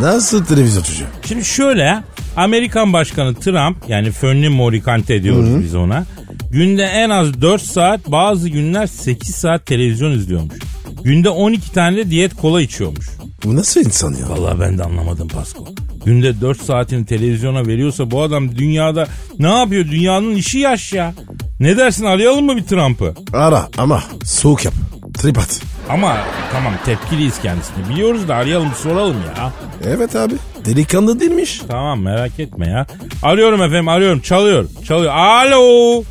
Nasıl 0.00 0.44
televizyoncu? 0.44 0.90
Şimdi 1.28 1.44
şöyle 1.44 2.02
Amerikan 2.36 2.92
Başkanı 2.92 3.34
Trump 3.34 3.76
yani 3.88 4.10
fönlü 4.10 4.48
morikante 4.48 5.22
diyoruz 5.22 5.62
biz 5.62 5.74
ona. 5.74 6.04
Günde 6.50 6.82
en 6.82 7.10
az 7.10 7.40
4 7.40 7.62
saat 7.62 8.06
bazı 8.06 8.48
günler 8.48 8.86
8 8.86 9.34
saat 9.34 9.66
televizyon 9.66 10.10
izliyormuş. 10.12 10.58
Günde 11.04 11.28
12 11.28 11.72
tane 11.72 11.96
de 11.96 12.10
diyet 12.10 12.34
kola 12.34 12.62
içiyormuş. 12.62 13.08
Bu 13.44 13.56
nasıl 13.56 13.80
insan 13.80 14.12
ya? 14.12 14.28
Vallahi 14.30 14.60
ben 14.60 14.78
de 14.78 14.84
anlamadım 14.84 15.28
Pasko. 15.28 15.64
Günde 16.04 16.40
4 16.40 16.62
saatini 16.62 17.06
televizyona 17.06 17.66
veriyorsa 17.66 18.10
bu 18.10 18.22
adam 18.22 18.56
dünyada 18.58 19.06
ne 19.38 19.58
yapıyor? 19.58 19.84
Dünyanın 19.90 20.34
işi 20.34 20.58
yaş 20.58 20.92
ya. 20.92 21.14
Ne 21.60 21.76
dersin 21.76 22.04
arayalım 22.04 22.46
mı 22.46 22.56
bir 22.56 22.64
Trump'ı? 22.64 23.14
Ara 23.32 23.68
ama 23.78 24.02
soğuk 24.24 24.64
yap. 24.64 24.74
Trip 25.18 25.38
at. 25.38 25.60
Ama 25.90 26.16
tamam 26.52 26.72
tepkiliyiz 26.84 27.40
kendisini. 27.42 27.88
Biliyoruz 27.88 28.28
da 28.28 28.34
arayalım 28.34 28.70
soralım 28.82 29.16
ya. 29.36 29.52
Evet 29.86 30.16
abi. 30.16 30.34
Delikanlı 30.64 31.20
değilmiş. 31.20 31.60
Tamam 31.68 32.00
merak 32.02 32.40
etme 32.40 32.68
ya. 32.68 32.86
Arıyorum 33.22 33.62
efendim 33.62 33.88
arıyorum 33.88 34.20
çalıyor. 34.20 34.66
Çalıyor. 34.88 35.12
Alo. 35.14 36.02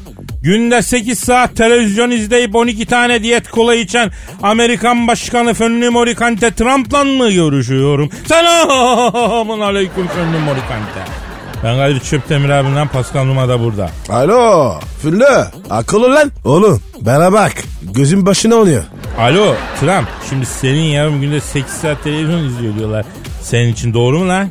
Günde 0.44 0.82
8 0.82 1.20
saat 1.20 1.56
televizyon 1.56 2.12
izleyip 2.12 2.56
12 2.56 2.86
tane 2.86 3.24
diyet 3.24 3.50
kola 3.50 3.76
içen 3.76 4.12
Amerikan 4.44 5.08
Başkanı 5.08 5.54
Fönlü 5.54 5.90
Morikante 5.90 6.52
Trump'la 6.52 7.04
mı 7.04 7.32
görüşüyorum? 7.32 8.10
Selamun 8.28 9.60
aleyküm 9.60 10.08
Fönlü 10.08 10.38
Morikante. 10.40 11.27
Ben 11.68 11.78
Kadir 11.78 12.00
Çöptemir 12.00 12.50
abimden 12.50 12.88
Pascal 12.88 13.26
Numa 13.26 13.50
da 13.50 13.60
burada. 13.60 13.90
Alo. 14.10 14.74
Füllü. 15.02 15.26
Akıllı 15.70 16.16
lan. 16.16 16.32
Oğlum 16.46 16.82
bana 17.02 17.34
bak. 17.34 17.54
Gözün 17.82 18.26
başına 18.26 18.56
oluyor. 18.56 18.84
Alo 19.20 19.56
Trump 19.80 20.08
şimdi 20.30 20.46
senin 20.46 20.82
yarım 20.82 21.22
günde 21.22 21.42
8 21.42 21.74
saat 21.74 22.04
televizyon 22.04 22.44
izliyor 22.44 22.76
diyorlar. 22.76 23.06
Senin 23.42 23.74
için 23.74 23.94
doğru 23.94 24.20
mu 24.20 24.28
lan? 24.28 24.50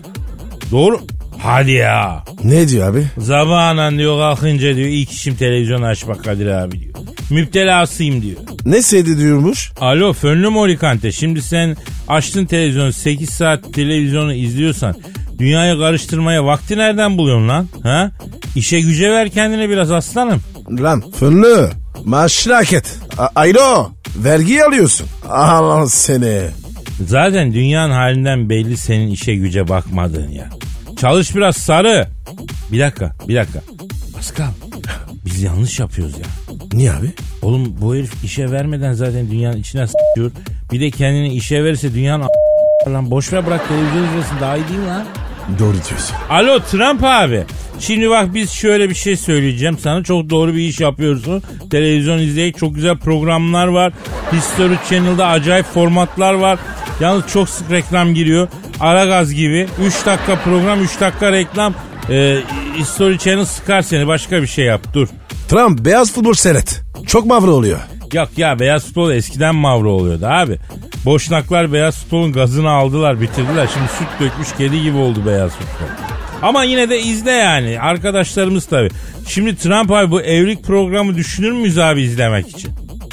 Doğru. 0.72 1.00
Hadi 1.38 1.72
ya. 1.72 2.24
Ne 2.44 2.68
diyor 2.68 2.88
abi? 2.90 3.06
Zabanan 3.18 3.98
diyor 3.98 4.18
kalkınca 4.18 4.76
diyor 4.76 4.88
ilk 4.88 5.10
işim 5.12 5.36
televizyon 5.36 5.82
açmak 5.82 6.24
Kadir 6.24 6.46
abi 6.46 6.80
diyor. 6.80 6.94
Müptelasıyım 7.30 8.22
diyor. 8.22 8.36
Ne 8.64 8.82
sevdi 8.82 9.18
diyormuş? 9.18 9.72
Alo 9.80 10.12
Fönlü 10.12 10.48
Morikante 10.48 11.12
şimdi 11.12 11.42
sen 11.42 11.76
açtın 12.08 12.44
televizyonu 12.46 12.92
8 12.92 13.30
saat 13.30 13.72
televizyonu 13.74 14.34
izliyorsan 14.34 14.94
dünyayı 15.38 15.78
karıştırmaya 15.78 16.44
vakti 16.44 16.78
nereden 16.78 17.18
buluyorsun 17.18 17.48
lan? 17.48 17.68
Ha? 17.82 18.10
İşe 18.56 18.80
güce 18.80 19.10
ver 19.10 19.28
kendine 19.30 19.68
biraz 19.70 19.90
aslanım. 19.92 20.40
Lan 20.70 21.04
Füllü. 21.18 21.70
Maaşlı 22.04 22.52
hak 22.54 22.72
et. 22.72 22.98
A- 23.18 23.28
Aylo. 23.34 23.90
Vergi 24.16 24.64
alıyorsun. 24.64 25.06
Allah 25.28 25.86
seni. 25.86 26.40
Zaten 27.06 27.52
dünyanın 27.54 27.92
halinden 27.92 28.50
belli 28.50 28.76
senin 28.76 29.08
işe 29.08 29.34
güce 29.34 29.68
bakmadığın 29.68 30.28
ya. 30.30 30.50
Çalış 30.96 31.34
biraz 31.36 31.56
sarı. 31.56 32.08
Bir 32.72 32.80
dakika 32.80 33.12
bir 33.28 33.36
dakika. 33.36 33.60
Pascal 34.14 34.48
biz 35.24 35.42
yanlış 35.42 35.80
yapıyoruz 35.80 36.14
ya. 36.18 36.24
Niye 36.72 36.92
abi? 36.92 37.12
Oğlum 37.42 37.76
bu 37.80 37.94
herif 37.94 38.24
işe 38.24 38.50
vermeden 38.50 38.92
zaten 38.92 39.30
dünyanın 39.30 39.56
içine 39.56 39.86
s***yor. 39.86 40.30
Bir 40.72 40.80
de 40.80 40.90
kendini 40.90 41.34
işe 41.34 41.64
verirse 41.64 41.94
dünyanın 41.94 42.24
a- 42.86 42.90
lan 42.92 43.10
boş 43.10 43.32
ver 43.32 43.46
bırak 43.46 43.68
televizyon 43.68 44.02
izlesin 44.08 44.36
daha 44.40 44.56
iyi 44.56 44.68
değil 44.68 44.80
mi 44.80 44.86
lan? 44.86 45.04
Doğru 45.58 45.72
diyorsun. 45.72 46.16
Alo 46.30 46.58
Trump 46.60 47.04
abi. 47.04 47.44
Şimdi 47.80 48.10
bak 48.10 48.34
biz 48.34 48.50
şöyle 48.50 48.88
bir 48.90 48.94
şey 48.94 49.16
söyleyeceğim 49.16 49.78
sana. 49.78 50.02
Çok 50.02 50.30
doğru 50.30 50.54
bir 50.54 50.60
iş 50.68 50.80
yapıyorsun. 50.80 51.42
Televizyon 51.70 52.18
izleyip 52.18 52.58
çok 52.58 52.74
güzel 52.74 52.96
programlar 52.98 53.66
var. 53.66 53.92
History 54.32 54.74
Channel'da 54.90 55.26
acayip 55.26 55.66
formatlar 55.66 56.34
var. 56.34 56.58
Yalnız 57.00 57.24
çok 57.32 57.48
sık 57.48 57.70
reklam 57.70 58.14
giriyor. 58.14 58.48
Aragaz 58.80 59.34
gibi. 59.34 59.68
3 59.86 60.06
dakika 60.06 60.36
program 60.44 60.82
3 60.82 61.00
dakika 61.00 61.32
reklam. 61.32 61.74
Ee, 62.10 62.38
History 62.78 63.18
Channel 63.18 63.44
sıkar 63.44 63.82
seni 63.82 64.06
başka 64.06 64.42
bir 64.42 64.46
şey 64.46 64.64
yap 64.64 64.80
dur. 64.94 65.08
Trump 65.48 65.84
beyaz 65.84 66.12
futbol 66.12 66.32
seyret. 66.32 66.80
Çok 67.06 67.26
mavra 67.26 67.50
oluyor. 67.50 67.78
Yok 68.12 68.28
ya 68.36 68.58
beyaz 68.58 68.84
futbol 68.86 69.10
eskiden 69.10 69.54
mavra 69.54 69.88
oluyordu 69.88 70.26
abi. 70.26 70.58
Boşnaklar 71.06 71.72
beyaz 71.72 71.98
futbolun 71.98 72.32
gazını 72.32 72.70
aldılar 72.70 73.20
bitirdiler. 73.20 73.68
Şimdi 73.74 73.88
süt 73.88 74.08
dökmüş 74.20 74.48
kedi 74.58 74.82
gibi 74.82 74.96
oldu 74.96 75.22
beyaz 75.26 75.50
futbol. 75.52 75.86
Ama 76.42 76.64
yine 76.64 76.88
de 76.90 77.00
izle 77.00 77.30
yani 77.30 77.80
arkadaşlarımız 77.80 78.66
tabii. 78.66 78.90
Şimdi 79.28 79.56
Trump 79.56 79.90
abi 79.90 80.10
bu 80.10 80.20
evlilik 80.20 80.64
programı 80.64 81.14
düşünür 81.14 81.52
müyüz 81.52 81.78
abi 81.78 82.02
izlemek 82.02 82.48
için? 82.48 82.70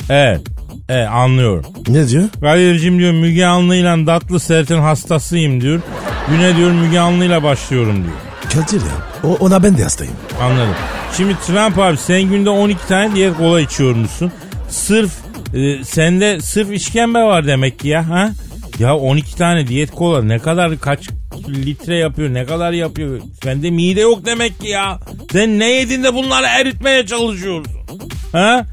Evet. 0.10 0.42
Evet 0.90 1.08
anlıyorum. 1.12 1.66
Ne 1.88 2.08
diyor? 2.08 2.24
Kadir'cim 2.42 3.00
diyor 3.00 3.14
Müge 3.14 3.46
Anlı'yla 3.46 4.06
tatlı 4.06 4.40
sertin 4.40 4.80
hastasıyım 4.80 5.62
diyor. 5.62 5.82
Güne 6.30 6.56
diyor 6.58 6.72
Müge 6.72 7.00
Anlı'yla 7.00 7.44
başlıyorum 7.44 8.04
diyor. 8.04 8.16
Kadir 8.54 8.82
ya. 8.82 8.94
O, 9.24 9.38
ona 9.40 9.64
ben 9.64 9.78
de 9.78 9.84
hastayım. 9.84 10.14
Anladım. 10.42 10.76
Şimdi 11.18 11.36
Trump 11.48 11.80
abi 11.80 11.98
sen 11.98 12.22
günde 12.22 12.50
12 12.50 12.88
tane 12.88 13.16
diyet 13.16 13.38
kola 13.38 13.62
içiyormuşsun. 13.62 14.32
Sırf 14.70 15.12
e, 15.54 15.84
sende 15.84 16.42
sırf 16.42 16.72
işkembe 16.72 17.20
var 17.20 17.48
demek 17.48 17.80
ki 17.80 17.88
ya 17.88 18.10
ha? 18.10 18.32
Ya 18.80 18.98
12 18.98 19.36
tane 19.36 19.68
diyet 19.68 19.92
kola 19.92 20.24
ne 20.24 20.40
kadar 20.40 20.80
kaç 20.80 21.10
litre 21.50 21.98
yapıyor 21.98 22.34
ne 22.34 22.46
kadar 22.46 22.72
yapıyor? 22.72 23.22
Sende 23.44 23.72
mide 23.72 24.02
yok 24.02 24.26
demek 24.26 24.60
ki 24.60 24.68
ya. 24.68 25.00
Sen 25.32 25.60
ne 25.60 25.72
yedin 25.72 26.04
de 26.04 26.14
bunları 26.14 26.46
eritmeye 26.62 27.06
çalışıyorsun? 27.06 27.74
Ha? 28.32 28.66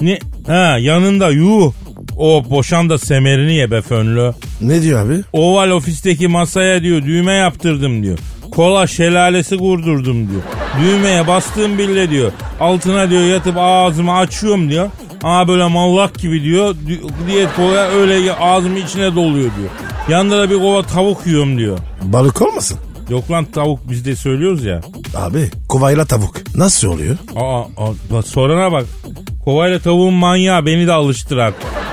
Ne? 0.00 0.18
Ha 0.46 0.76
yanında 0.80 1.30
yuh. 1.30 1.72
O 2.16 2.50
boşan 2.50 2.90
da 2.90 2.98
semerini 2.98 3.54
ye 3.54 3.70
be 3.70 3.82
fönlü. 3.82 4.32
Ne 4.60 4.82
diyor 4.82 5.06
abi? 5.06 5.20
Oval 5.32 5.70
ofisteki 5.70 6.28
masaya 6.28 6.82
diyor 6.82 7.02
düğme 7.02 7.32
yaptırdım 7.32 8.02
diyor. 8.02 8.18
Kola 8.50 8.86
şelalesi 8.86 9.56
kurdurdum 9.56 10.30
diyor. 10.30 10.42
Düğmeye 10.80 11.26
bastığım 11.26 11.78
bile 11.78 12.10
diyor. 12.10 12.32
Altına 12.60 13.10
diyor 13.10 13.22
yatıp 13.22 13.54
ağzımı 13.58 14.16
açıyorum 14.16 14.70
diyor. 14.70 14.90
Aa 15.22 15.48
böyle 15.48 15.66
mallak 15.68 16.18
gibi 16.18 16.42
diyor. 16.42 16.74
Di- 16.86 17.00
Diyet 17.26 17.48
kola 17.56 17.78
öyle 17.88 18.32
ağzımı 18.34 18.78
içine 18.78 19.14
doluyor 19.14 19.50
diyor. 19.58 19.70
Yanında 20.08 20.38
da 20.38 20.50
bir 20.50 20.58
kova 20.58 20.82
tavuk 20.82 21.26
yiyorum 21.26 21.58
diyor. 21.58 21.78
Balık 22.02 22.42
olmasın? 22.42 22.78
Yok 23.10 23.30
lan 23.30 23.44
tavuk 23.44 23.90
biz 23.90 24.04
de 24.04 24.16
söylüyoruz 24.16 24.64
ya. 24.64 24.80
Abi 25.16 25.50
kovayla 25.68 26.04
tavuk. 26.04 26.34
Nasıl 26.56 26.88
oluyor? 26.88 27.16
Aa, 27.36 27.60
aa 27.60 27.92
bak 28.12 28.26
sorana 28.26 28.72
bak. 28.72 28.84
Kovayla 29.44 29.78
tavuğun 29.78 30.14
manyağı 30.14 30.66
beni 30.66 30.86
de 30.86 30.92
alıştırar. 30.92 31.48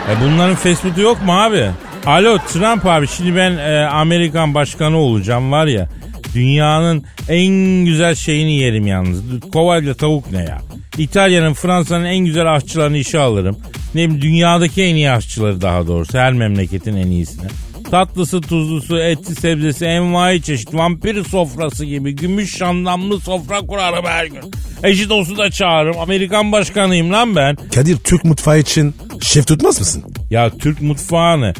E 0.09 0.11
bunların 0.23 0.55
Facebook'u 0.55 1.01
yok 1.01 1.21
mu 1.25 1.41
abi? 1.41 1.69
Alo 2.05 2.37
Trump 2.37 2.85
abi 2.85 3.07
şimdi 3.07 3.35
ben 3.35 3.51
e, 3.57 3.85
Amerikan 3.85 4.53
başkanı 4.53 4.97
olacağım 4.97 5.51
var 5.51 5.65
ya. 5.67 5.89
Dünyanın 6.33 7.03
en 7.29 7.85
güzel 7.85 8.15
şeyini 8.15 8.53
yerim 8.53 8.87
yalnız. 8.87 9.21
Kovayla 9.53 9.93
tavuk 9.93 10.31
ne 10.31 10.37
ya? 10.37 10.61
İtalya'nın 10.97 11.53
Fransa'nın 11.53 12.05
en 12.05 12.25
güzel 12.25 12.55
aşçılarını 12.55 12.97
işe 12.97 13.19
alırım. 13.19 13.57
Ne 13.95 14.03
bileyim 14.03 14.21
dünyadaki 14.21 14.83
en 14.83 14.95
iyi 14.95 15.11
aşçıları 15.11 15.61
daha 15.61 15.87
doğrusu. 15.87 16.17
Her 16.17 16.33
memleketin 16.33 16.95
en 16.95 17.07
iyisini. 17.07 17.47
Tatlısı, 17.91 18.41
tuzlusu, 18.41 18.99
etli, 18.99 19.35
sebzesi, 19.35 19.85
envai 19.85 20.41
çeşit, 20.41 20.73
vampir 20.73 21.23
sofrası 21.23 21.85
gibi 21.85 22.15
gümüş 22.15 22.57
şandamlı 22.57 23.19
sofra 23.19 23.59
kurarım 23.59 24.05
her 24.05 24.25
gün. 24.25 24.41
Eşit 24.83 25.11
olsun 25.11 25.37
da 25.37 25.51
çağırırım. 25.51 25.99
Amerikan 25.99 26.51
başkanıyım 26.51 27.13
lan 27.13 27.35
ben. 27.35 27.57
Kadir 27.75 27.97
Türk 27.97 28.25
mutfağı 28.25 28.59
için 28.59 28.95
şef 29.21 29.47
tutmaz 29.47 29.79
mısın? 29.79 30.03
Ya 30.29 30.49
Türk 30.49 30.81
mutfağını 30.81 31.53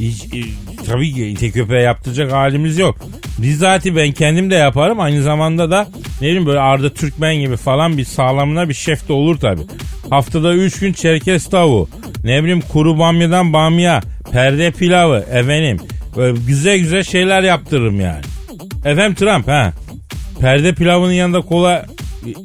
hiç, 0.00 0.24
e, 0.24 0.40
tabii 0.86 1.12
ki 1.14 1.26
ite 1.26 1.50
köpeğe 1.50 1.82
yaptıracak 1.82 2.32
halimiz 2.32 2.78
yok. 2.78 2.96
Bizzati 3.38 3.96
ben 3.96 4.12
kendim 4.12 4.50
de 4.50 4.54
yaparım. 4.54 5.00
Aynı 5.00 5.22
zamanda 5.22 5.70
da 5.70 5.88
ne 6.20 6.26
bileyim 6.26 6.46
böyle 6.46 6.60
Arda 6.60 6.90
Türkmen 6.94 7.34
gibi 7.34 7.56
falan 7.56 7.98
bir 7.98 8.04
sağlamına 8.04 8.68
bir 8.68 8.74
şef 8.74 9.08
de 9.08 9.12
olur 9.12 9.38
tabii. 9.38 9.62
Haftada 10.10 10.54
3 10.54 10.78
gün 10.78 10.92
çerkez 10.92 11.50
tavuğu. 11.50 11.88
Ne 12.24 12.42
bileyim 12.42 12.60
kuru 12.60 12.98
bamyadan 12.98 13.52
bamya. 13.52 14.00
Perde 14.32 14.70
pilavı. 14.70 15.16
Efendim. 15.16 15.78
Böyle 16.16 16.38
güzel 16.46 16.78
güzel 16.78 17.02
şeyler 17.02 17.42
yaptırırım 17.42 18.00
yani. 18.00 18.20
Efendim 18.84 19.14
Trump 19.14 19.48
ha. 19.48 19.72
Perde 20.40 20.74
pilavının 20.74 21.12
yanında 21.12 21.40
kola 21.40 21.86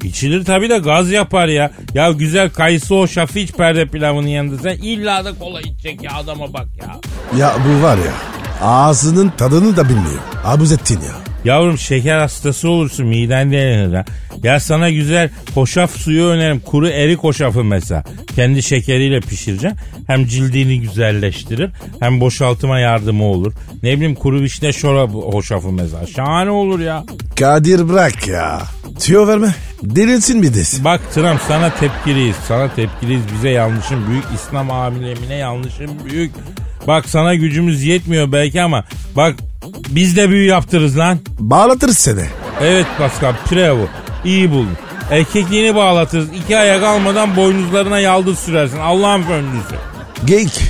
içilir 0.04 0.46
tabii 0.46 0.70
de 0.70 0.78
gaz 0.78 1.12
yapar 1.12 1.48
ya. 1.48 1.72
Ya 1.94 2.12
güzel 2.12 2.50
kayısı 2.50 2.96
o 2.96 3.08
şafı 3.08 3.40
iç 3.40 3.52
perde 3.52 3.86
pilavının 3.86 4.28
yanında. 4.28 4.58
Sen 4.62 4.78
illa 4.78 5.26
da 5.26 5.34
kola 5.40 5.62
içecek 5.62 6.04
ya 6.04 6.12
adama 6.13 6.54
bak 6.54 6.68
ya. 6.82 6.96
Ya 7.40 7.54
bu 7.68 7.84
var 7.84 7.98
ya 7.98 8.13
ağzının 8.62 9.30
tadını 9.38 9.78
da 9.78 9.84
bilmiyor. 9.90 10.22
Abuzettin 10.46 10.96
ya. 11.00 11.28
Yavrum 11.46 11.78
şeker 11.78 12.20
hastası 12.20 12.70
olursun 12.70 13.06
miden 13.06 13.52
delinir 13.52 13.94
ha. 13.94 14.06
Ya 14.44 14.60
sana 14.60 14.90
güzel 14.90 15.30
hoşaf 15.54 15.92
suyu 15.92 16.26
öneririm. 16.26 16.60
Kuru 16.60 16.88
erik 16.90 17.20
hoşafı 17.20 17.63
mesela. 17.63 18.04
Kendi 18.36 18.63
şekeriyle 18.63 19.20
pişireceksin. 19.20 19.80
Hem 20.08 20.26
cildini 20.26 20.82
güzelleştirir 20.82 21.70
hem 22.00 22.22
boşaltıma 22.22 22.80
yardımı 22.80 23.24
olur. 23.24 23.54
Ne 23.84 23.96
bileyim 23.96 24.16
kuru 24.16 24.42
vişne 24.42 24.74
şorabı 24.74 25.18
hoşafı 25.18 25.72
mesela. 25.72 26.08
Şahane 26.08 26.50
olur 26.52 26.80
ya. 26.80 27.04
Kadir 27.40 27.90
bırak 27.90 28.28
ya. 28.28 28.62
Tüyo 29.00 29.28
verme. 29.28 29.56
Delinsin 29.84 30.42
bir 30.44 30.54
desin. 30.54 30.86
Bak 30.86 31.02
Trump 31.13 31.42
sana 31.48 31.70
tepkiliyiz. 31.76 32.36
Sana 32.48 32.76
tepkiliyiz. 32.76 33.22
Bize 33.36 33.50
yanlışın 33.50 34.08
büyük. 34.08 34.24
İslam 34.36 34.72
alemine 34.72 35.36
yanlışın 35.36 35.90
büyük. 36.06 36.32
Bak 36.88 37.10
sana 37.10 37.36
gücümüz 37.36 37.84
yetmiyor 37.84 38.32
belki 38.32 38.62
ama 38.62 38.84
bak 39.16 39.36
biz 39.90 40.18
de 40.18 40.30
büyü 40.30 40.48
yaptırırız 40.48 40.98
lan. 40.98 41.20
Bağlatırız 41.40 41.98
seni. 41.98 42.24
Evet 42.62 42.86
Pascal 42.98 43.34
Prevo 43.50 43.88
iyi 44.26 44.52
buldun. 44.52 44.78
Erkekliğini 45.12 45.76
bağlatırız. 45.76 46.28
İki 46.34 46.58
ayak 46.58 46.84
almadan 46.84 47.36
boynuzlarına 47.36 48.00
yaldız 48.00 48.40
sürersin. 48.40 48.78
Allah'ın 48.80 49.22
fönlüsü. 49.24 49.76
Geyik. 50.26 50.62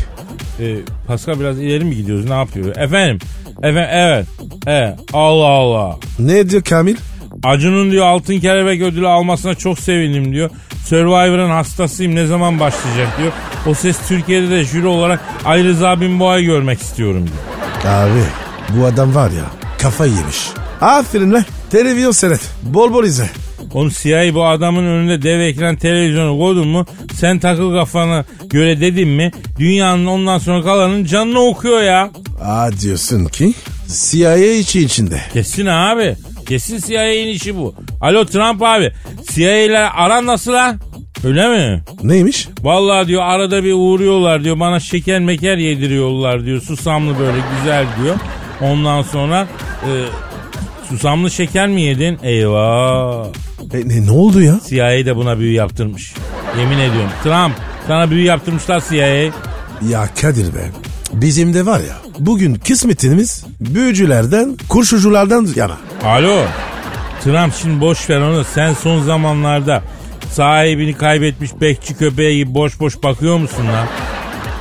Ee, 0.59 0.75
Pascal 1.07 1.39
biraz 1.39 1.59
ileri 1.59 1.83
mi 1.83 1.95
gidiyoruz 1.95 2.25
ne 2.25 2.33
yapıyoruz? 2.33 2.77
Efendim. 2.77 3.19
Efendim 3.57 3.89
evet. 3.91 4.27
Evet. 4.67 4.99
Allah 5.13 5.47
Allah. 5.47 5.97
Ne 6.19 6.49
diyor 6.49 6.63
Kamil? 6.63 6.95
Acun'un 7.43 7.91
diyor 7.91 8.05
altın 8.05 8.39
kelebek 8.39 8.81
ödülü 8.81 9.07
almasına 9.07 9.55
çok 9.55 9.79
sevindim 9.79 10.33
diyor. 10.33 10.49
Survivor'ın 10.85 11.49
hastasıyım 11.49 12.15
ne 12.15 12.25
zaman 12.27 12.59
başlayacak 12.59 13.07
diyor. 13.19 13.31
O 13.65 13.73
ses 13.73 13.97
Türkiye'de 14.07 14.49
de 14.49 14.63
jüri 14.63 14.87
olarak 14.87 15.19
Ali 15.45 15.63
Rıza 15.63 16.01
Binboğa'yı 16.01 16.45
görmek 16.45 16.81
istiyorum 16.81 17.25
diyor. 17.27 17.93
Abi 17.93 18.19
bu 18.69 18.85
adam 18.85 19.15
var 19.15 19.31
ya 19.31 19.43
kafayı 19.81 20.13
yemiş. 20.13 20.47
Aferin 20.81 21.33
lan. 21.33 21.45
Televizyon 21.71 22.11
seyret. 22.11 22.41
Bol 22.63 22.93
bol 22.93 23.03
izle. 23.03 23.29
Oğlum 23.73 23.91
CIA 24.01 24.33
bu 24.33 24.45
adamın 24.45 24.83
önünde 24.83 25.21
dev 25.21 25.39
ekran 25.39 25.75
televizyonu 25.75 26.39
koydun 26.39 26.67
mu 26.67 26.85
sen 27.13 27.39
takıl 27.39 27.73
kafana 27.73 28.25
göre 28.49 28.81
dedin 28.81 29.07
mi 29.09 29.31
dünyanın 29.59 30.05
ondan 30.05 30.37
sonra 30.37 30.63
kalanın 30.63 31.05
canını 31.05 31.39
okuyor 31.39 31.81
ya. 31.81 32.11
Aa 32.41 32.71
diyorsun 32.81 33.25
ki 33.25 33.53
CIA 33.87 34.35
içi 34.37 34.81
içinde. 34.81 35.21
Kesin 35.33 35.65
abi. 35.65 36.15
Kesin 36.47 36.79
CIA'nin 36.87 37.27
işi 37.27 37.55
bu. 37.57 37.75
Alo 38.01 38.25
Trump 38.25 38.63
abi. 38.63 38.91
CIA 39.33 39.57
ile 39.57 39.79
aran 39.79 40.25
nasıl 40.25 40.53
lan? 40.53 40.79
Öyle 41.23 41.47
mi? 41.47 41.83
Neymiş? 42.03 42.47
Vallahi 42.61 43.07
diyor 43.07 43.23
arada 43.25 43.63
bir 43.63 43.73
uğruyorlar 43.73 44.43
diyor. 44.43 44.59
Bana 44.59 44.79
şeker 44.79 45.19
meker 45.19 45.57
yediriyorlar 45.57 46.45
diyor. 46.45 46.61
Susamlı 46.61 47.19
böyle 47.19 47.37
güzel 47.59 47.85
diyor. 48.03 48.15
Ondan 48.61 49.01
sonra 49.01 49.47
e, 49.83 49.91
susamlı 50.89 51.31
şeker 51.31 51.67
mi 51.67 51.81
yedin? 51.81 52.19
Eyvah. 52.23 53.27
E, 53.73 53.89
ne, 53.89 54.05
ne 54.05 54.11
oldu 54.11 54.41
ya? 54.41 54.59
CIA 54.69 55.05
de 55.05 55.15
buna 55.15 55.39
büyü 55.39 55.53
yaptırmış. 55.53 56.13
Yemin 56.59 56.77
ediyorum. 56.77 57.11
Trump 57.23 57.55
sana 57.87 58.11
büyü 58.11 58.23
yaptırmışlar 58.23 58.83
CIA. 58.89 59.07
Ya 59.89 60.09
Kadir 60.21 60.55
be. 60.55 60.71
Bizim 61.13 61.53
de 61.53 61.65
var 61.65 61.79
ya 61.79 61.95
bugün 62.19 62.55
kısmetimiz 62.55 63.45
büyücülerden, 63.59 64.57
kurşuculardan 64.69 65.47
yana. 65.55 65.77
Alo. 66.05 66.37
Trump 67.23 67.53
şimdi 67.61 67.81
boş 67.81 68.09
ver 68.09 68.21
onu. 68.21 68.43
Sen 68.43 68.73
son 68.73 69.01
zamanlarda 69.01 69.83
sahibini 70.31 70.93
kaybetmiş 70.93 71.51
bekçi 71.61 71.97
köpeği 71.97 72.37
gibi 72.37 72.53
boş 72.53 72.79
boş 72.79 73.03
bakıyor 73.03 73.37
musun 73.37 73.65
lan? 73.67 73.87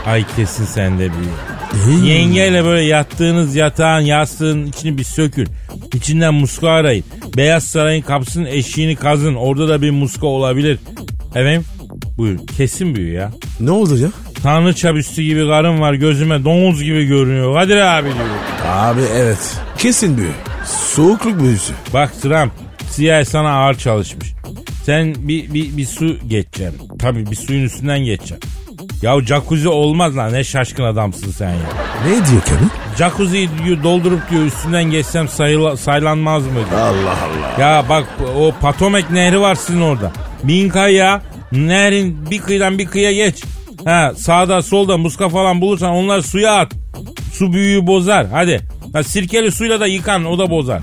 Ay 0.07 0.25
kesin 0.37 0.65
sende 0.65 1.11
büyü. 1.13 2.07
Yengeyle 2.07 2.65
böyle 2.65 2.83
yattığınız 2.85 3.57
yatağın 3.57 4.01
yastığın 4.01 4.67
içini 4.67 4.99
bir 4.99 5.05
sökün. 5.05 5.49
İçinden 5.95 6.35
muska 6.35 6.71
arayın. 6.71 7.05
Beyaz 7.37 7.65
Saray'ın 7.65 8.03
kapısının 8.03 8.47
eşiğini 8.47 8.97
kazın. 8.97 9.35
Orada 9.35 9.69
da 9.69 9.83
bir 9.83 9.91
muska 9.91 10.27
olabilir. 10.27 10.79
Efendim? 11.31 11.65
Buyur. 12.19 12.39
Kesin 12.57 12.95
büyü 12.95 13.13
ya. 13.13 13.31
Ne 13.61 13.71
oldu 13.71 13.97
ya? 13.99 14.09
Tanrıça 14.43 14.95
büstü 14.95 15.23
gibi 15.23 15.47
karın 15.49 15.81
var 15.81 15.95
gözüme 15.95 16.45
domuz 16.45 16.83
gibi 16.83 17.05
görünüyor. 17.05 17.55
Kadir 17.55 17.77
abi 17.77 18.05
diyor. 18.05 18.17
Abi 18.69 19.01
evet. 19.17 19.57
Kesin 19.79 20.17
büyü. 20.17 20.31
Soğukluk 20.67 21.41
büyüsü. 21.41 21.73
Bak 21.95 22.23
Trump 22.23 22.53
CIA 22.97 23.25
sana 23.25 23.51
ağır 23.51 23.75
çalışmış. 23.75 24.33
Sen 24.85 25.15
bir, 25.19 25.55
bir, 25.55 25.77
bir 25.77 25.87
su 25.87 26.29
geçeceksin. 26.29 26.99
Tabii 26.99 27.31
bir 27.31 27.37
suyun 27.37 27.65
üstünden 27.65 27.99
geçeceksin. 27.99 28.51
Ya 29.03 29.21
jacuzzi 29.21 29.69
olmaz 29.69 30.17
lan 30.17 30.33
ne 30.33 30.45
şaşkın 30.45 30.85
adamsın 30.85 31.31
sen 31.31 31.51
ya. 31.51 31.57
Ne 32.07 32.13
diyor 32.13 32.43
Kamil? 32.43 32.69
Jacuzziyi 32.99 33.49
diyor 33.65 33.83
doldurup 33.83 34.31
diyor 34.31 34.43
üstünden 34.43 34.85
geçsem 34.85 35.29
sayıla, 35.29 35.77
saylanmaz 35.77 36.47
mı 36.47 36.53
diyor. 36.55 36.81
Allah 36.81 37.17
Allah. 37.59 37.63
Ya 37.63 37.85
bak 37.89 38.05
o 38.39 38.53
Patomek 38.61 39.11
nehri 39.11 39.41
var 39.41 39.55
sizin 39.55 39.81
orada. 39.81 40.13
Bin 40.43 40.69
kaya 40.69 41.23
nehrin 41.53 42.31
bir 42.31 42.39
kıyıdan 42.39 42.79
bir 42.79 42.87
kıyıya 42.87 43.13
geç. 43.13 43.45
Ha 43.85 44.13
sağda 44.17 44.63
solda 44.63 44.97
muska 44.97 45.29
falan 45.29 45.61
bulursan 45.61 45.91
onları 45.91 46.23
suya 46.23 46.55
at. 46.55 46.73
Su 47.33 47.53
büyüğü 47.53 47.87
bozar 47.87 48.27
hadi. 48.27 48.61
Ha, 48.97 49.03
sirkeli 49.03 49.53
suyla 49.53 49.81
da 49.81 49.87
yıkan 49.87 50.25
o 50.25 50.39
da 50.39 50.51
bozar. 50.51 50.83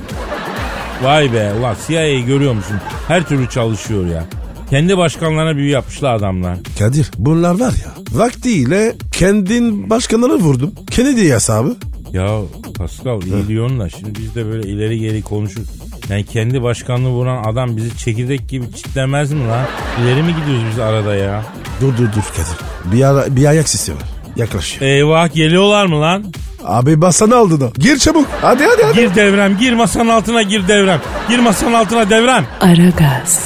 Vay 1.03 1.33
be 1.33 1.53
ulan 1.59 1.75
CIA'yı 1.87 2.25
görüyor 2.25 2.53
musun? 2.53 2.75
Her 3.07 3.27
türlü 3.27 3.49
çalışıyor 3.49 4.07
ya. 4.07 4.25
Kendi 4.69 4.97
başkanlarına 4.97 5.57
büyü 5.57 5.69
yapmışlar 5.69 6.13
adamlar. 6.13 6.57
Kadir 6.79 7.11
bunlar 7.17 7.59
var 7.59 7.73
ya 7.85 7.91
vaktiyle 8.11 8.95
kendin 9.11 9.89
başkanları 9.89 10.35
vurdum. 10.35 10.71
Kennedy 10.91 11.31
hesabı. 11.31 11.75
Ya 12.11 12.39
Pascal 12.77 13.21
iyi 13.21 13.47
diyorsun 13.47 13.79
da 13.79 13.89
şimdi 13.89 14.19
biz 14.19 14.35
de 14.35 14.45
böyle 14.45 14.69
ileri 14.69 14.99
geri 14.99 15.21
konuşur. 15.21 15.63
Yani 16.09 16.25
kendi 16.25 16.63
başkanlığı 16.63 17.09
vuran 17.09 17.43
adam 17.43 17.77
bizi 17.77 17.97
çekirdek 17.97 18.49
gibi 18.49 18.65
çitlemez 18.75 19.31
mi 19.31 19.47
lan? 19.47 19.65
İleri 20.03 20.23
mi 20.23 20.35
gidiyoruz 20.41 20.63
biz 20.71 20.79
arada 20.79 21.15
ya? 21.15 21.45
Dur 21.81 21.97
dur 21.97 22.07
dur 22.15 22.23
Kadir. 22.35 22.93
Bir, 22.97 23.03
ara, 23.03 23.35
bir 23.35 23.45
ayak 23.45 23.69
sesi 23.69 23.91
var. 23.91 24.03
Yaklaşıyor. 24.35 24.91
Eyvah 24.91 25.33
geliyorlar 25.33 25.85
mı 25.85 26.01
lan? 26.01 26.25
Abi 26.65 27.01
basana 27.01 27.35
aldı 27.35 27.61
da. 27.61 27.69
Gir 27.77 27.99
çabuk. 27.99 28.27
Hadi 28.41 28.63
hadi 28.65 28.83
hadi. 28.83 28.95
Gir 28.99 29.15
devrem 29.15 29.57
gir 29.57 29.73
masanın 29.73 30.09
altına 30.09 30.41
gir 30.41 30.67
devrem. 30.67 31.01
Gir 31.29 31.39
masanın 31.39 31.73
altına 31.73 32.09
devrem. 32.09 32.45
Aragaz, 32.61 33.39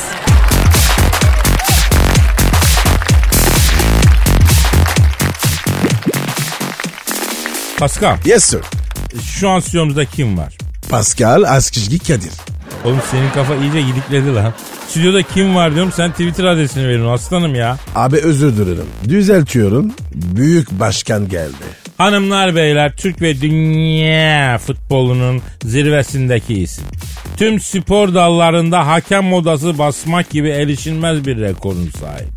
Pascal 7.79 8.17
Yes 8.25 8.43
sir. 8.45 8.59
şu 9.23 9.49
an 9.49 9.59
stüdyomuzda 9.59 10.05
kim 10.05 10.37
var? 10.37 10.57
Pascal 10.89 11.43
Askizgi 11.43 11.99
Kadir. 11.99 12.31
Oğlum 12.85 12.99
senin 13.11 13.29
kafa 13.31 13.55
iyice 13.55 13.81
gidikledi 13.81 14.35
lan. 14.35 14.53
Stüdyoda 14.89 15.23
kim 15.23 15.55
var 15.55 15.75
diyorum 15.75 15.91
sen 15.95 16.11
Twitter 16.11 16.43
adresini 16.43 16.87
verin 16.87 17.05
aslanım 17.05 17.55
ya. 17.55 17.77
Abi 17.95 18.17
özür 18.17 18.57
dilerim. 18.57 18.85
Düzeltiyorum. 19.09 19.91
Büyük 20.13 20.71
başkan 20.71 21.29
geldi. 21.29 21.53
Hanımlar 21.97 22.55
beyler 22.55 22.95
Türk 22.97 23.21
ve 23.21 23.41
dünya 23.41 24.57
futbolunun 24.57 25.41
zirvesindeki 25.63 26.53
isim. 26.53 26.83
Tüm 27.37 27.59
spor 27.59 28.13
dallarında 28.13 28.87
hakem 28.87 29.25
modası 29.25 29.77
basmak 29.77 30.29
gibi 30.29 30.49
erişilmez 30.49 31.25
bir 31.25 31.37
rekorun 31.37 31.89
sahibi. 31.99 32.29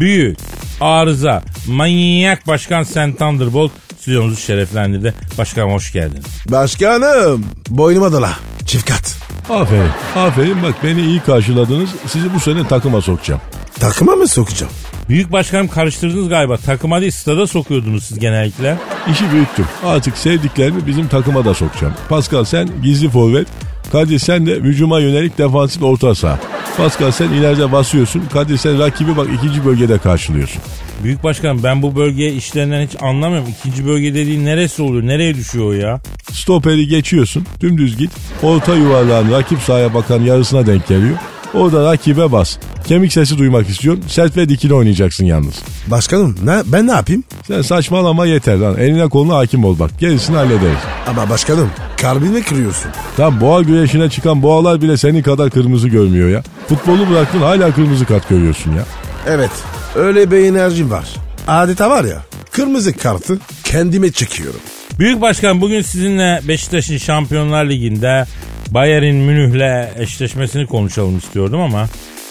Büyük, 0.00 0.38
arıza, 0.80 1.42
manyak 1.66 2.46
başkan 2.46 2.82
Sen 2.82 3.12
Thunderbolt 3.12 3.72
stüdyomuzu 4.00 4.36
şereflendirdi. 4.36 5.14
Başkanım 5.38 5.72
hoş 5.72 5.92
geldiniz. 5.92 6.24
Başkanım. 6.48 7.44
Boynuma 7.68 8.12
dola. 8.12 8.30
Çift 8.66 8.88
kat. 8.88 9.16
Aferin. 9.50 9.90
Aferin 10.16 10.62
bak 10.62 10.74
beni 10.84 11.00
iyi 11.00 11.20
karşıladınız. 11.20 11.90
Sizi 12.06 12.34
bu 12.34 12.40
sene 12.40 12.68
takıma 12.68 13.00
sokacağım. 13.00 13.40
Takıma 13.80 14.12
mı 14.14 14.28
sokacağım? 14.28 14.72
Büyük 15.08 15.32
başkanım 15.32 15.68
karıştırdınız 15.68 16.28
galiba. 16.28 16.56
Takıma 16.56 17.00
değil 17.00 17.12
stada 17.12 17.46
sokuyordunuz 17.46 18.04
siz 18.04 18.18
genellikle. 18.18 18.78
İşi 19.12 19.32
büyüttüm. 19.32 19.64
Artık 19.84 20.16
sevdiklerimi 20.16 20.86
bizim 20.86 21.08
takıma 21.08 21.44
da 21.44 21.54
sokacağım. 21.54 21.94
Pascal 22.08 22.44
sen 22.44 22.68
gizli 22.82 23.10
forvet. 23.10 23.48
Kadir 23.92 24.18
sen 24.18 24.46
de 24.46 24.54
hücuma 24.54 25.00
yönelik 25.00 25.38
defansif 25.38 25.82
orta 25.82 26.14
saha. 26.14 26.38
Pascal 26.76 27.10
sen 27.10 27.28
ileride 27.28 27.72
basıyorsun. 27.72 28.22
Kadir 28.32 28.56
sen 28.56 28.78
rakibi 28.78 29.16
bak 29.16 29.26
ikinci 29.38 29.64
bölgede 29.64 29.98
karşılıyorsun. 29.98 30.62
Büyük 31.04 31.24
başkanım 31.24 31.60
ben 31.62 31.82
bu 31.82 31.96
bölge 31.96 32.32
işlerinden 32.32 32.86
hiç 32.86 32.96
anlamıyorum. 33.02 33.48
İkinci 33.58 33.86
bölge 33.86 34.14
dediğin 34.14 34.44
neresi 34.44 34.82
oluyor? 34.82 35.06
Nereye 35.06 35.34
düşüyor 35.34 35.66
o 35.66 35.72
ya? 35.72 36.00
Stoperi 36.32 36.88
geçiyorsun. 36.88 37.46
Dümdüz 37.60 37.96
git. 37.96 38.10
Orta 38.42 38.74
yuvarlağın 38.74 39.32
rakip 39.32 39.58
sahaya 39.60 39.94
bakan 39.94 40.20
yarısına 40.20 40.66
denk 40.66 40.88
geliyor. 40.88 41.16
Orada 41.54 41.84
rakibe 41.92 42.32
bas. 42.32 42.56
Kemik 42.84 43.12
sesi 43.12 43.38
duymak 43.38 43.68
istiyorsun. 43.68 44.04
Sert 44.08 44.36
ve 44.36 44.48
dikili 44.48 44.74
oynayacaksın 44.74 45.24
yalnız. 45.24 45.54
Başkanım 45.86 46.36
ne, 46.44 46.62
ben 46.66 46.86
ne 46.86 46.92
yapayım? 46.92 47.24
Sen 47.46 47.62
saçmalama 47.62 48.26
yeter 48.26 48.56
lan. 48.56 48.76
Eline 48.78 49.08
koluna 49.08 49.36
hakim 49.36 49.64
ol 49.64 49.78
bak. 49.78 49.90
Gerisini 50.00 50.36
hallederiz. 50.36 50.78
Ama 51.06 51.30
başkanım 51.30 51.70
kalbimi 52.00 52.42
kırıyorsun. 52.42 52.90
Tam 53.16 53.40
boğa 53.40 53.62
güreşine 53.62 54.10
çıkan 54.10 54.42
boğalar 54.42 54.82
bile 54.82 54.96
senin 54.96 55.22
kadar 55.22 55.50
kırmızı 55.50 55.88
görmüyor 55.88 56.28
ya. 56.28 56.42
Futbolu 56.68 57.10
bıraktın 57.10 57.38
hala 57.38 57.74
kırmızı 57.74 58.04
kart 58.06 58.28
görüyorsun 58.28 58.72
ya. 58.72 58.84
Evet 59.26 59.50
öyle 59.94 60.30
bir 60.30 60.36
enerjim 60.36 60.90
var. 60.90 61.08
Adeta 61.48 61.90
var 61.90 62.04
ya 62.04 62.22
kırmızı 62.52 62.96
kartı 62.96 63.38
kendime 63.64 64.12
çekiyorum. 64.12 64.60
Büyük 64.98 65.20
başkan 65.20 65.60
bugün 65.60 65.82
sizinle 65.82 66.40
Beşiktaş'ın 66.48 66.98
Şampiyonlar 66.98 67.64
Ligi'nde 67.64 68.24
Bayern 68.70 69.14
Münih'le 69.14 69.88
eşleşmesini 69.98 70.66
konuşalım 70.66 71.18
istiyordum 71.18 71.60
ama 71.60 71.86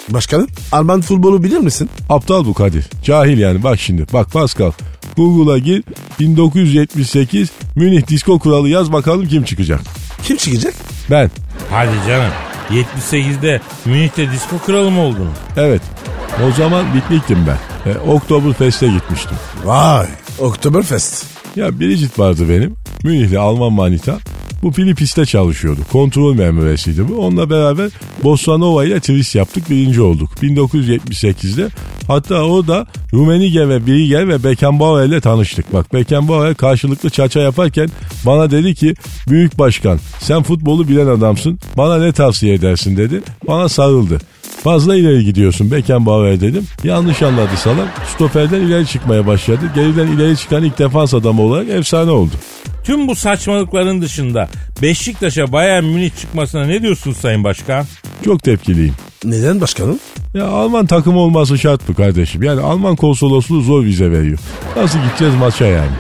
Başkanım 0.10 0.48
Alman 0.72 1.02
futbolu 1.02 1.44
bilir 1.44 1.58
misin? 1.58 1.90
Aptal 2.10 2.46
bu 2.46 2.54
Kadir. 2.54 2.86
Cahil 3.04 3.38
yani 3.38 3.64
bak 3.64 3.80
şimdi. 3.80 4.06
Bak 4.14 4.32
Pascal. 4.32 4.72
Google'a 5.18 5.58
gir 5.58 5.84
1978 6.20 7.50
Münih 7.76 8.08
disko 8.08 8.40
kuralı 8.40 8.70
yaz 8.70 8.94
bakalım 8.94 9.28
kim 9.28 9.44
çıkacak. 9.44 9.82
Kim 10.24 10.38
çıkacak? 10.38 10.74
Ben. 11.12 11.32
hadi 11.72 11.92
canım 12.08 12.32
78'de 12.70 13.62
Münih'te 13.86 14.32
disco 14.32 14.58
kralı 14.58 14.92
mı 14.92 15.02
oldun? 15.02 15.30
Evet. 15.58 15.82
O 16.48 16.52
zaman 16.52 16.86
bitliktim 16.94 17.38
ben. 17.48 17.92
E, 17.92 17.98
Oktoberfest'e 17.98 18.88
gitmiştim. 18.88 19.38
Vay 19.66 20.08
Oktoberfest. 20.40 21.26
Ya 21.56 21.80
Biricik 21.80 22.20
vardı 22.20 22.50
benim. 22.50 22.76
Münihli 23.04 23.40
Alman 23.40 23.74
manita. 23.74 24.18
Bu 24.64 24.72
Filipis'te 24.72 25.26
çalışıyordu. 25.26 25.82
Kontrol 25.92 26.36
memuresiydi 26.36 27.10
bu. 27.10 27.16
Onunla 27.26 27.50
beraber 27.50 27.90
Bossa 28.24 28.58
Nova 28.58 28.86
ile 28.86 29.00
twist 29.00 29.36
yaptık. 29.36 29.70
Birinci 29.70 30.02
olduk. 30.02 30.30
1978'de. 30.42 31.68
Hatta 32.08 32.44
o 32.44 32.68
da 32.68 32.86
Rumenige 33.14 33.70
ve 33.70 33.86
Birigel 33.86 34.28
ve 34.28 34.44
Beckenbauer 34.44 35.06
ile 35.06 35.22
tanıştık. 35.22 35.74
Bak 35.74 35.94
Beckenbauer 35.94 36.56
karşılıklı 36.56 37.10
çaça 37.10 37.40
yaparken 37.40 37.90
bana 38.26 38.52
dedi 38.52 38.76
ki 38.76 38.94
Büyük 39.30 39.60
Başkan 39.60 40.00
sen 40.20 40.44
futbolu 40.44 40.88
bilen 40.88 41.08
adamsın. 41.08 41.60
Bana 41.78 41.98
ne 41.98 42.12
tavsiye 42.12 42.54
edersin 42.54 42.98
dedi. 42.98 43.22
Bana 43.48 43.70
sarıldı. 43.70 44.20
Fazla 44.64 44.96
ileri 44.96 45.26
gidiyorsun 45.26 45.72
Beckenbauer 45.72 46.42
dedim. 46.42 46.68
Yanlış 46.84 47.22
anladı 47.22 47.58
salak. 47.58 47.88
Stoperden 48.16 48.62
ileri 48.62 48.88
çıkmaya 48.88 49.28
başladı. 49.28 49.60
Geriden 49.76 50.08
ileri 50.08 50.38
çıkan 50.38 50.64
ilk 50.64 50.80
defans 50.80 51.14
adamı 51.14 51.42
olarak 51.42 51.70
efsane 51.70 52.12
oldu. 52.12 52.32
Tüm 52.84 53.08
bu 53.08 53.16
saçmalıkların 53.16 54.02
dışında 54.02 54.50
Beşiktaş'a 54.82 55.52
Bayern 55.52 55.84
Münih 55.84 56.12
çıkmasına 56.22 56.66
ne 56.66 56.82
diyorsun 56.82 57.14
Sayın 57.14 57.44
Başkan? 57.44 57.86
Çok 58.26 58.44
tepkiliyim. 58.44 58.94
Neden 59.24 59.62
başkanım? 59.62 60.00
Ya 60.34 60.48
Alman 60.48 60.86
takım 60.86 61.18
olması 61.18 61.58
şart 61.58 61.90
mı 61.90 61.96
kardeşim? 61.96 62.44
Yani 62.44 62.62
Alman 62.62 62.96
konsolosluğu 62.96 63.62
zor 63.62 63.84
vize 63.84 64.12
veriyor. 64.12 64.40
Nasıl 64.78 65.00
gideceğiz 65.00 65.36
maça 65.36 65.66
yani? 65.66 65.92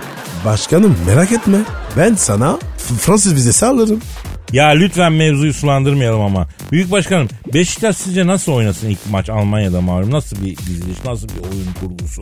Başkanım 0.45 0.95
merak 1.07 1.31
etme. 1.31 1.57
Ben 1.97 2.13
sana 2.15 2.59
Fransız 2.77 3.35
vizesi 3.35 3.65
alırım. 3.65 3.99
Ya 4.53 4.67
lütfen 4.67 5.13
mevzuyu 5.13 5.53
sulandırmayalım 5.53 6.21
ama. 6.21 6.47
Büyük 6.71 6.91
Başkanım 6.91 7.27
Beşiktaş 7.53 7.95
sizce 7.97 8.27
nasıl 8.27 8.51
oynasın 8.51 8.89
ilk 8.89 8.99
maç 9.11 9.29
Almanya'da 9.29 9.81
malum? 9.81 10.11
Nasıl 10.11 10.45
bir 10.45 10.57
diziliş, 10.57 10.97
nasıl 11.05 11.27
bir 11.29 11.41
oyun 11.43 11.67
kurgusu? 11.79 12.21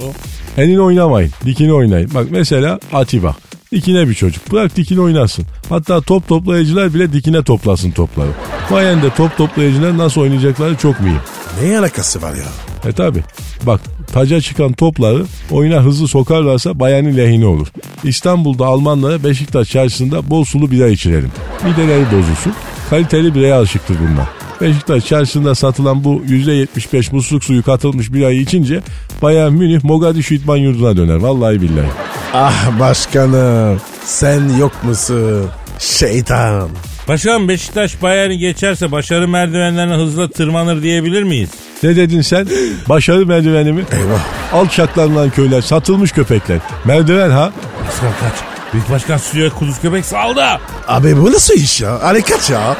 Elini 0.57 0.81
oynamayın. 0.81 1.31
Dikini 1.45 1.73
oynayın. 1.73 2.13
Bak 2.13 2.27
mesela 2.31 2.79
Atiba. 2.93 3.35
Dikine 3.71 4.09
bir 4.09 4.13
çocuk. 4.13 4.51
Bırak 4.51 4.75
dikine 4.75 5.01
oynasın. 5.01 5.45
Hatta 5.69 6.01
top 6.01 6.27
toplayıcılar 6.27 6.93
bile 6.93 7.13
dikine 7.13 7.43
toplasın 7.43 7.91
topları. 7.91 8.29
Bayern'de 8.71 9.09
top 9.09 9.37
toplayıcılar 9.37 9.97
nasıl 9.97 10.21
oynayacakları 10.21 10.75
çok 10.75 10.99
mühim. 10.99 11.19
Ne 11.63 11.79
alakası 11.79 12.21
var 12.21 12.33
ya? 12.33 12.43
E 12.89 12.93
tabi. 12.93 13.23
Bak 13.63 13.81
taca 14.17 14.41
çıkan 14.41 14.73
topları 14.73 15.25
oyuna 15.51 15.81
hızlı 15.81 16.07
sokarlarsa 16.07 16.79
Bayern'in 16.79 17.17
lehine 17.17 17.45
olur. 17.45 17.67
İstanbul'da 18.03 18.65
Almanlara 18.65 19.23
Beşiktaş 19.23 19.69
çarşısında 19.69 20.29
bol 20.29 20.43
sulu 20.43 20.71
bira 20.71 20.87
içirelim. 20.87 21.31
Mideleri 21.63 22.05
bozulsun. 22.05 22.53
Kaliteli 22.89 23.35
bireye 23.35 23.53
alışıktır 23.53 23.97
bunlar. 23.99 24.27
Beşiktaş 24.61 25.05
çarşısında 25.05 25.55
satılan 25.55 26.03
bu 26.03 26.21
%75 26.27 27.15
musluk 27.15 27.43
suyu 27.43 27.63
katılmış 27.63 28.13
birayı 28.13 28.41
içince 28.41 28.81
Bayern 29.21 29.53
Münih 29.53 29.83
Mogadishu 29.83 30.33
İdman 30.33 30.57
Yurdu'na 30.57 30.97
döner. 30.97 31.15
Vallahi 31.15 31.61
billahi. 31.61 31.87
Ah 32.33 32.79
başkanım 32.79 33.81
sen 34.05 34.57
yok 34.59 34.83
musun? 34.83 35.45
Şeytan. 35.79 36.69
Başkanım 37.07 37.47
Beşiktaş 37.47 38.01
Bayern'i 38.01 38.37
geçerse 38.37 38.91
başarı 38.91 39.27
merdivenlerine 39.27 39.93
hızla 39.93 40.27
tırmanır 40.29 40.83
diyebilir 40.83 41.23
miyiz? 41.23 41.49
Ne 41.83 41.95
dedin 41.95 42.21
sen? 42.21 42.47
Başarı 42.89 43.25
merdiveni 43.25 43.71
mi? 43.71 43.83
Eyvah. 43.91 44.19
Alçaklarından 44.61 45.29
köyler, 45.29 45.61
satılmış 45.61 46.11
köpekler. 46.11 46.57
Merdiven 46.85 47.29
ha? 47.29 47.51
Pascal 47.85 48.11
kaç. 48.19 48.33
Büyük 48.73 48.89
Başkan 48.89 49.17
stüdyoya 49.17 49.49
kuduz 49.49 49.79
köpek 49.81 50.05
saldı. 50.05 50.43
Abi 50.87 51.17
bu 51.17 51.31
nasıl 51.31 51.53
iş 51.53 51.81
ya? 51.81 52.03
Harekat 52.03 52.49
ya. 52.49 52.75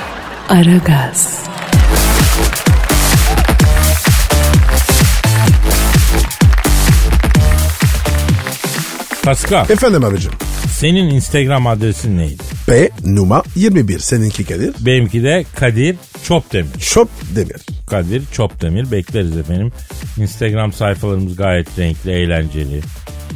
Aragaz, 0.50 1.44
Pascal 9.24 9.70
Efendim 9.70 10.04
abicim. 10.04 10.32
senin 10.72 11.10
Instagram 11.10 11.68
adresin 11.68 12.18
neydi? 12.18 12.44
P 12.68 12.90
numara 13.06 13.44
21 13.56 14.00
seninki 14.00 14.46
Kadir. 14.46 14.74
Benimki 14.86 15.24
de 15.24 15.46
Kadir 15.56 15.96
Çopdemir. 16.24 16.80
Şop 16.80 17.10
demir. 17.36 17.58
Kadir 17.90 18.24
Çopdemir 18.32 18.92
bekleriz 18.92 19.38
efendim. 19.38 19.72
Instagram 20.18 20.74
sayfalarımız 20.74 21.36
gayet 21.36 21.80
renkli, 21.80 22.12
eğlenceli. 22.12 22.82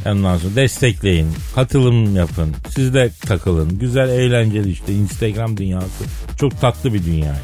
Ondan 0.06 0.38
sonra 0.38 0.56
destekleyin, 0.56 1.28
katılım 1.56 2.16
yapın. 2.16 2.56
Siz 2.70 2.94
de 2.94 3.10
takılın. 3.28 3.80
Güzel, 3.80 4.10
eğlenceli 4.10 4.70
işte 4.72 4.94
Instagram 4.94 5.58
dünyası. 5.58 6.04
Çok 6.40 6.62
tatlı 6.62 6.94
bir 6.94 7.06
dünya. 7.06 7.26
yani. 7.26 7.38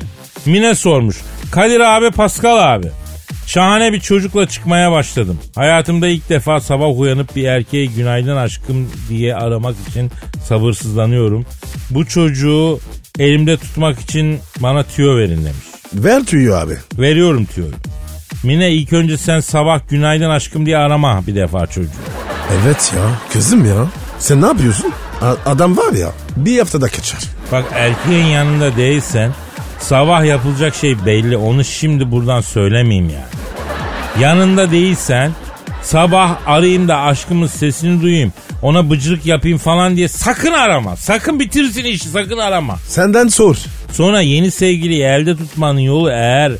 Mine 0.46 0.76
sormuş. 0.76 1.22
Kadir 1.52 1.80
abi, 1.80 2.12
Pascal 2.12 2.76
abi. 2.76 2.88
Şahane 3.48 3.94
bir 3.94 4.00
çocukla 4.00 4.48
çıkmaya 4.48 4.92
başladım. 4.92 5.40
Hayatımda 5.56 6.08
ilk 6.08 6.30
defa 6.30 6.60
sabah 6.60 7.00
uyanıp 7.00 7.36
bir 7.36 7.44
erkeği 7.44 7.90
günaydın 7.90 8.38
aşkım 8.38 8.92
diye 9.10 9.36
aramak 9.36 9.76
için 9.90 10.12
sabırsızlanıyorum. 10.48 11.46
Bu 11.90 12.06
çocuğu 12.06 12.80
elimde 13.20 13.58
tutmak 13.58 14.00
için 14.00 14.40
bana 14.60 14.84
tüyo 14.84 15.18
verin 15.18 15.38
demiş. 15.46 15.68
Ver 15.94 16.24
tüyü 16.26 16.56
abi. 16.56 16.78
Veriyorum 16.98 17.46
tüyo. 17.46 17.66
Mine 18.44 18.72
ilk 18.72 18.94
önce 18.94 19.18
sen 19.18 19.40
sabah 19.40 19.80
günaydın 19.90 20.30
aşkım 20.30 20.66
diye 20.66 20.78
arama 20.78 21.28
bir 21.28 21.36
defa 21.36 21.68
çocuğu. 21.68 21.90
Evet 22.64 22.94
ya 22.98 23.04
kızım 23.34 23.66
ya. 23.66 23.86
Sen 24.20 24.42
ne 24.42 24.46
yapıyorsun? 24.46 24.94
A- 25.22 25.50
adam 25.52 25.78
var 25.78 25.94
ya 25.94 26.12
bir 26.38 26.60
haftada 26.60 26.88
kaçar. 26.88 27.20
Bak 27.52 27.66
erkeğin 27.74 28.26
yanında 28.26 28.78
değilsen 28.78 29.32
sabah 29.80 30.26
yapılacak 30.26 30.76
şey 30.76 31.06
belli. 31.06 31.38
Onu 31.38 31.64
şimdi 31.64 32.12
buradan 32.12 32.42
söylemeyeyim 32.42 33.10
yani. 33.10 33.48
Yanında 34.24 34.72
değilsen 34.72 35.32
sabah 35.84 36.38
arayayım 36.46 36.88
da 36.88 36.98
aşkımın 36.98 37.48
sesini 37.48 38.02
duyayım. 38.02 38.34
Ona 38.62 38.90
bıcırık 38.90 39.26
yapayım 39.26 39.58
falan 39.58 39.96
diye 39.96 40.08
sakın 40.08 40.52
arama. 40.52 40.96
Sakın 40.96 41.40
bitirsin 41.40 41.86
işi 41.86 42.08
sakın 42.08 42.38
arama. 42.38 42.78
Senden 42.88 43.28
sor. 43.28 43.58
Sonra 43.92 44.22
yeni 44.22 44.52
sevgiliyi 44.52 45.04
elde 45.04 45.38
tutmanın 45.38 45.80
yolu 45.80 46.10
eğer 46.10 46.52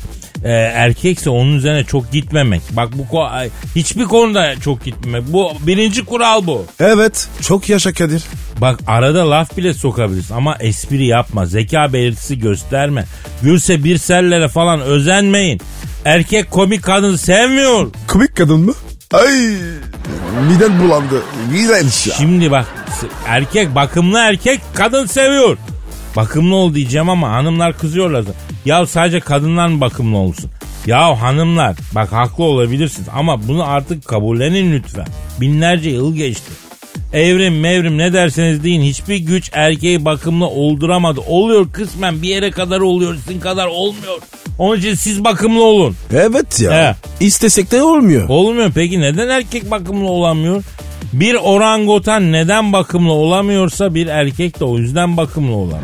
e, 0.44 0.50
erkekse 0.52 1.30
onun 1.30 1.56
üzerine 1.56 1.84
çok 1.84 2.12
gitmemek. 2.12 2.62
Bak 2.70 2.88
bu 2.92 3.28
hiçbir 3.76 4.04
konuda 4.04 4.60
çok 4.60 4.84
gitmemek. 4.84 5.32
Bu 5.32 5.52
birinci 5.66 6.04
kural 6.04 6.46
bu. 6.46 6.64
Evet 6.80 7.28
çok 7.42 7.68
yaşa 7.68 7.92
Kadir. 7.92 8.22
Bak 8.60 8.80
arada 8.86 9.30
laf 9.30 9.56
bile 9.56 9.74
sokabilirsin 9.74 10.34
ama 10.34 10.56
espri 10.60 11.06
yapma. 11.06 11.46
Zeka 11.46 11.92
belirtisi 11.92 12.38
gösterme. 12.38 13.04
Gülse 13.42 13.84
bir 13.84 13.98
sellere 13.98 14.48
falan 14.48 14.80
özenmeyin. 14.80 15.60
Erkek 16.04 16.50
komik 16.50 16.82
kadın 16.82 17.16
sevmiyor. 17.16 17.90
Komik 18.08 18.36
kadın 18.36 18.60
mı? 18.60 18.74
Ay 19.12 19.56
midem 20.48 20.80
bulandı. 20.80 21.22
Güzel 21.52 21.84
ya. 21.84 21.90
Şimdi 21.90 22.50
bak 22.50 22.66
erkek 23.26 23.74
bakımlı 23.74 24.18
erkek 24.18 24.60
kadın 24.74 25.06
seviyor. 25.06 25.56
Bakımlı 26.18 26.54
ol 26.56 26.74
diyeceğim 26.74 27.08
ama 27.08 27.30
hanımlar 27.30 27.78
kızıyorlar. 27.78 28.24
Ya 28.64 28.86
sadece 28.86 29.20
kadınlar 29.20 29.68
mı 29.68 29.80
bakımlı 29.80 30.16
olsun? 30.18 30.50
Ya 30.86 31.22
hanımlar 31.22 31.76
bak 31.94 32.12
haklı 32.12 32.44
olabilirsiniz 32.44 33.08
ama 33.16 33.48
bunu 33.48 33.64
artık 33.68 34.04
kabullenin 34.04 34.72
lütfen. 34.72 35.06
Binlerce 35.40 35.90
yıl 35.90 36.14
geçti. 36.14 36.52
Evrim 37.12 37.60
mevrim 37.60 37.98
ne 37.98 38.12
derseniz 38.12 38.64
deyin 38.64 38.82
hiçbir 38.82 39.16
güç 39.16 39.50
erkeği 39.52 40.04
bakımlı 40.04 40.46
olduramadı. 40.46 41.20
Oluyor 41.26 41.72
kısmen 41.72 42.22
bir 42.22 42.28
yere 42.28 42.50
kadar 42.50 42.80
oluyor 42.80 43.16
sizin 43.24 43.40
kadar 43.40 43.66
olmuyor. 43.66 44.18
Onun 44.58 44.78
için 44.78 44.94
siz 44.94 45.24
bakımlı 45.24 45.62
olun. 45.62 45.96
Evet 46.12 46.60
ya. 46.60 46.72
He. 46.72 46.94
İstesek 47.26 47.70
de 47.70 47.82
olmuyor. 47.82 48.28
Olmuyor. 48.28 48.72
Peki 48.74 49.00
neden 49.00 49.28
erkek 49.28 49.70
bakımlı 49.70 50.08
olamıyor? 50.08 50.64
Bir 51.12 51.34
orangutan 51.42 52.32
neden 52.32 52.72
bakımlı 52.72 53.12
olamıyorsa 53.12 53.94
bir 53.94 54.06
erkek 54.06 54.60
de 54.60 54.64
o 54.64 54.78
yüzden 54.78 55.16
bakımlı 55.16 55.54
olamıyor. 55.56 55.82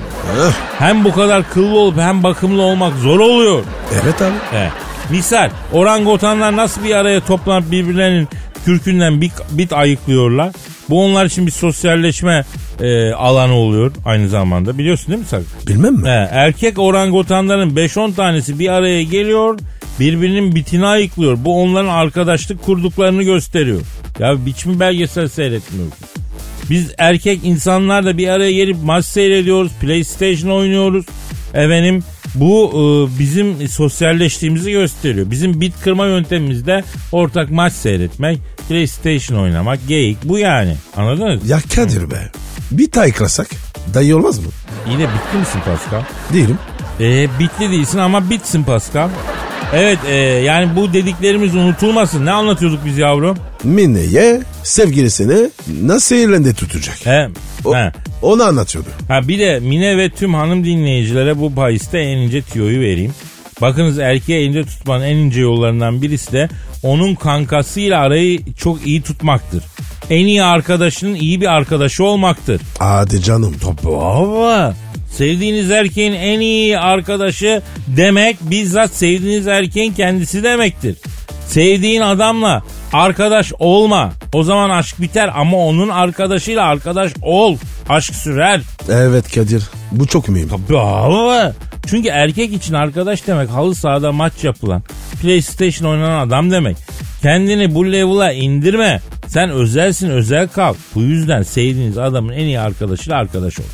Eh, 0.48 0.52
Hem 0.78 1.04
bu 1.04 1.12
kadar 1.12 1.50
kıllı 1.50 1.78
olup 1.78 1.98
hem 1.98 2.22
bakımlı 2.22 2.62
olmak 2.62 2.94
zor 2.94 3.20
oluyor. 3.20 3.62
Evet 4.02 4.22
abi. 4.22 4.34
He. 4.58 4.68
Misal 5.10 5.50
orangutanlar 5.72 6.56
nasıl 6.56 6.84
bir 6.84 6.94
araya 6.94 7.20
toplanıp 7.20 7.70
birbirlerinin 7.70 8.28
kürkünden 8.64 9.20
bit, 9.20 9.32
bit 9.50 9.72
ayıklıyorlar. 9.72 10.52
Bu 10.90 11.04
onlar 11.04 11.24
için 11.26 11.46
bir 11.46 11.50
sosyalleşme 11.52 12.44
e, 12.80 13.12
alanı 13.12 13.52
oluyor 13.54 13.92
aynı 14.04 14.28
zamanda. 14.28 14.78
Biliyorsun 14.78 15.06
değil 15.08 15.18
mi 15.20 15.26
Sakın? 15.26 15.46
Bilmem 15.68 15.94
mi? 15.94 16.08
He, 16.08 16.28
erkek 16.30 16.78
orangutanların 16.78 17.70
5-10 17.76 18.14
tanesi 18.14 18.58
bir 18.58 18.68
araya 18.68 19.02
geliyor 19.02 19.58
birbirinin 20.00 20.54
bitini 20.54 20.86
ayıklıyor. 20.86 21.38
Bu 21.44 21.62
onların 21.62 21.88
arkadaşlık 21.88 22.62
kurduklarını 22.62 23.22
gösteriyor. 23.22 23.80
Ya 24.18 24.36
hiç 24.46 24.66
mi 24.66 24.80
belgesel 24.80 25.28
seyretmiyoruz? 25.28 25.94
Biz 26.70 26.90
erkek 26.98 27.40
insanlar 27.44 28.04
da 28.04 28.18
bir 28.18 28.28
araya 28.28 28.52
gelip 28.52 28.76
maç 28.82 29.04
seyrediyoruz. 29.04 29.72
PlayStation 29.80 30.50
oynuyoruz. 30.50 31.06
Efendim 31.54 32.02
bu 32.34 32.70
e, 32.72 33.18
bizim 33.18 33.68
sosyalleştiğimizi 33.68 34.72
gösteriyor. 34.72 35.30
Bizim 35.30 35.60
bit 35.60 35.74
kırma 35.84 36.06
yöntemimizde 36.06 36.84
ortak 37.12 37.50
maç 37.50 37.72
seyretmek, 37.72 38.38
PlayStation 38.68 39.38
oynamak, 39.38 39.78
geyik 39.88 40.18
bu 40.24 40.38
yani. 40.38 40.76
Anladınız? 40.96 41.50
Ya 41.50 41.58
Kadir 41.74 42.10
be. 42.10 42.30
Bir 42.70 42.90
tayklasak 42.90 43.48
dayı 43.94 44.16
olmaz 44.16 44.38
mı? 44.38 44.50
İyi 44.88 44.98
de 44.98 45.02
bitli 45.02 45.38
misin 45.38 45.60
Pascal? 45.64 46.02
Değilim. 46.32 46.58
E, 47.00 47.28
bitli 47.38 47.70
değilsin 47.70 47.98
ama 47.98 48.30
bitsin 48.30 48.62
Pascal. 48.64 49.08
Evet 49.76 49.98
e, 50.08 50.14
yani 50.16 50.76
bu 50.76 50.92
dediklerimiz 50.92 51.54
unutulmasın. 51.54 52.26
Ne 52.26 52.30
anlatıyorduk 52.30 52.78
biz 52.84 52.98
yavrum? 52.98 53.36
Mine'ye 53.64 54.40
sevgilisini 54.62 55.50
nasıl 55.82 56.14
elinde 56.16 56.54
tutacak? 56.54 57.06
He, 57.06 57.28
O- 57.64 57.74
he. 57.76 57.92
Onu 58.22 58.42
anlatıyordu. 58.42 58.88
Ha 59.08 59.28
bir 59.28 59.38
de 59.38 59.60
Mine 59.60 59.96
ve 59.98 60.10
tüm 60.10 60.34
hanım 60.34 60.64
dinleyicilere 60.64 61.38
bu 61.40 61.56
bahiste 61.56 61.98
en 61.98 62.18
ince 62.18 62.42
tiyoyu 62.42 62.80
vereyim. 62.80 63.14
Bakınız 63.60 63.98
erkeğe 63.98 64.44
ince 64.44 64.64
tutmanın 64.64 65.04
en 65.04 65.16
ince 65.16 65.40
yollarından 65.40 66.02
birisi 66.02 66.32
de 66.32 66.48
onun 66.82 67.14
kankasıyla 67.14 68.00
arayı 68.00 68.40
çok 68.58 68.86
iyi 68.86 69.02
tutmaktır. 69.02 69.64
En 70.10 70.26
iyi 70.26 70.42
arkadaşının 70.42 71.14
iyi 71.14 71.40
bir 71.40 71.46
arkadaşı 71.46 72.04
olmaktır. 72.04 72.60
Hadi 72.78 73.22
canım 73.22 73.58
topu. 73.58 73.92
Baba 73.96 74.74
sevdiğiniz 75.16 75.70
erkeğin 75.70 76.12
en 76.12 76.40
iyi 76.40 76.78
arkadaşı 76.78 77.62
demek 77.86 78.36
bizzat 78.40 78.90
sevdiğiniz 78.90 79.46
erkeğin 79.46 79.92
kendisi 79.92 80.42
demektir. 80.42 80.96
Sevdiğin 81.46 82.00
adamla 82.00 82.62
arkadaş 82.92 83.52
olma. 83.58 84.12
O 84.32 84.42
zaman 84.42 84.70
aşk 84.70 85.00
biter 85.00 85.30
ama 85.34 85.56
onun 85.56 85.88
arkadaşıyla 85.88 86.64
arkadaş 86.64 87.12
ol. 87.22 87.56
Aşk 87.88 88.14
sürer. 88.14 88.60
Evet 88.90 89.34
Kadir 89.34 89.62
bu 89.92 90.06
çok 90.06 90.28
mühim. 90.28 90.50
Baba. 90.70 91.52
Çünkü 91.86 92.08
erkek 92.08 92.52
için 92.52 92.74
arkadaş 92.74 93.26
demek 93.26 93.50
halı 93.50 93.74
sahada 93.74 94.12
maç 94.12 94.44
yapılan, 94.44 94.82
PlayStation 95.22 95.90
oynanan 95.90 96.26
adam 96.26 96.50
demek. 96.50 96.76
Kendini 97.22 97.74
bu 97.74 97.92
level'a 97.92 98.32
indirme. 98.32 99.00
Sen 99.26 99.50
özelsin 99.50 100.10
özel 100.10 100.48
kal. 100.48 100.74
Bu 100.94 101.00
yüzden 101.02 101.42
sevdiğiniz 101.42 101.98
adamın 101.98 102.32
en 102.32 102.44
iyi 102.44 102.60
arkadaşıyla 102.60 103.18
arkadaş 103.18 103.60
ol. 103.60 103.64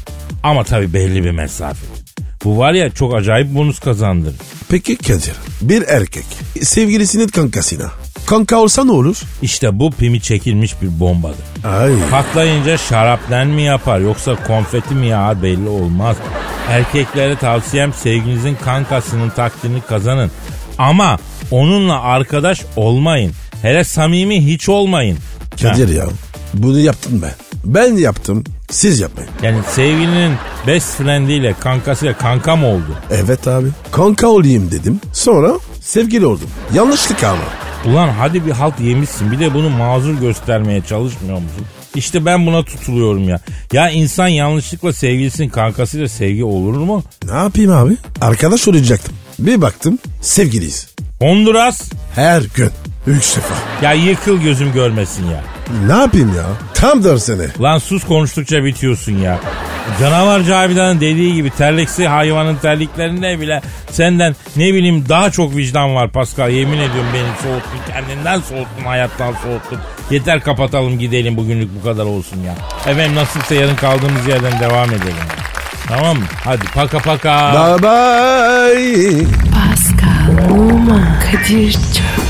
Ama 0.42 0.64
tabii 0.64 0.92
belli 0.92 1.24
bir 1.24 1.30
mesafe. 1.30 1.86
Bu 2.44 2.58
var 2.58 2.72
ya 2.72 2.90
çok 2.90 3.14
acayip 3.14 3.54
bonus 3.54 3.78
kazandırır. 3.78 4.34
Peki 4.68 4.96
Kadir 4.96 5.34
bir 5.62 5.82
erkek 5.88 6.24
sevgilisinin 6.62 7.28
kankasına 7.28 7.90
kanka 8.26 8.56
olsa 8.56 8.84
ne 8.84 8.92
olur? 8.92 9.22
İşte 9.42 9.78
bu 9.78 9.90
pimi 9.90 10.20
çekilmiş 10.20 10.82
bir 10.82 11.00
bombadır. 11.00 11.44
Ay. 11.64 11.92
Patlayınca 12.10 12.78
şarapten 12.78 13.46
mi 13.48 13.62
yapar 13.62 14.00
yoksa 14.00 14.36
konfeti 14.46 14.94
mi 14.94 15.06
yağar 15.06 15.42
belli 15.42 15.68
olmaz. 15.68 16.16
Erkeklere 16.68 17.36
tavsiyem 17.36 17.92
sevginizin 17.92 18.54
kankasının 18.64 19.30
takdirini 19.30 19.80
kazanın. 19.80 20.30
Ama 20.78 21.18
onunla 21.50 22.00
arkadaş 22.02 22.62
olmayın. 22.76 23.32
Hele 23.62 23.84
samimi 23.84 24.46
hiç 24.46 24.68
olmayın. 24.68 25.18
Kadir 25.62 25.88
ya 25.88 26.04
bunu 26.54 26.78
yaptın 26.78 27.22
ben. 27.22 27.49
Ben 27.64 27.96
yaptım 27.96 28.44
siz 28.70 29.00
yapmayın. 29.00 29.30
Yani 29.42 29.58
sevgilinin 29.70 30.32
best 30.66 30.94
friendiyle 30.96 31.54
kankasıyla 31.60 32.18
kanka 32.18 32.56
mı 32.56 32.66
oldu? 32.66 32.96
Evet 33.10 33.48
abi. 33.48 33.68
Kanka 33.92 34.26
olayım 34.26 34.70
dedim. 34.70 35.00
Sonra 35.12 35.52
sevgili 35.80 36.26
oldum. 36.26 36.48
Yanlışlık 36.74 37.24
ama. 37.24 37.42
Ulan 37.86 38.08
hadi 38.08 38.46
bir 38.46 38.50
halt 38.50 38.80
yemişsin 38.80 39.32
bir 39.32 39.38
de 39.40 39.54
bunu 39.54 39.70
mazur 39.70 40.14
göstermeye 40.14 40.82
çalışmıyor 40.88 41.34
musun? 41.38 41.66
İşte 41.94 42.24
ben 42.26 42.46
buna 42.46 42.62
tutuluyorum 42.64 43.28
ya. 43.28 43.40
Ya 43.72 43.90
insan 43.90 44.28
yanlışlıkla 44.28 44.92
sevgilisinin 44.92 45.48
kankasıyla 45.48 46.08
sevgi 46.08 46.44
olur 46.44 46.74
mu? 46.76 47.02
Ne 47.24 47.32
yapayım 47.32 47.72
abi? 47.72 47.96
Arkadaş 48.20 48.68
olacaktım. 48.68 49.14
Bir 49.38 49.60
baktım 49.62 49.98
sevgiliyiz. 50.22 50.88
Honduras 51.18 51.90
Her 52.14 52.42
gün. 52.54 52.70
Üç 53.06 53.36
defa. 53.36 53.54
ya 53.82 53.92
yıkıl 53.92 54.36
gözüm 54.38 54.72
görmesin 54.72 55.26
ya. 55.30 55.44
Ne 55.86 55.92
yapayım 55.92 56.34
ya? 56.36 56.44
Tam 56.74 57.04
dersene. 57.04 57.46
Lan 57.60 57.78
sus 57.78 58.04
konuştukça 58.04 58.64
bitiyorsun 58.64 59.12
ya. 59.12 59.38
Canavar 60.00 60.42
Cavidan'ın 60.42 61.00
dediği 61.00 61.34
gibi 61.34 61.50
terliksi 61.50 62.08
hayvanın 62.08 62.56
terliklerinde 62.56 63.40
bile 63.40 63.60
senden 63.90 64.36
ne 64.56 64.74
bileyim 64.74 65.04
daha 65.08 65.30
çok 65.30 65.56
vicdan 65.56 65.94
var 65.94 66.10
Pascal. 66.10 66.50
Yemin 66.50 66.78
ediyorum 66.78 67.10
beni 67.14 67.22
soğuttun 67.42 67.92
kendinden 67.92 68.40
soğuttun 68.40 68.84
hayattan 68.84 69.32
soğuttun. 69.32 69.78
Yeter 70.10 70.40
kapatalım 70.40 70.98
gidelim 70.98 71.36
bugünlük 71.36 71.68
bu 71.80 71.84
kadar 71.84 72.04
olsun 72.04 72.38
ya. 72.42 72.54
Efendim 72.92 73.14
nasılsa 73.14 73.54
yarın 73.54 73.76
kaldığımız 73.76 74.26
yerden 74.26 74.60
devam 74.60 74.88
edelim. 74.88 75.14
Tamam 75.88 76.16
mı? 76.16 76.24
Hadi 76.44 76.64
paka 76.74 76.98
paka. 76.98 77.52
Bye 77.52 77.82
bye. 77.82 79.26
Pascal, 79.52 80.50
Oman, 80.50 81.20
Kadir 81.20 81.72
çok 81.72 82.29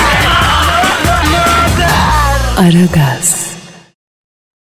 Aragaz. 2.57 3.50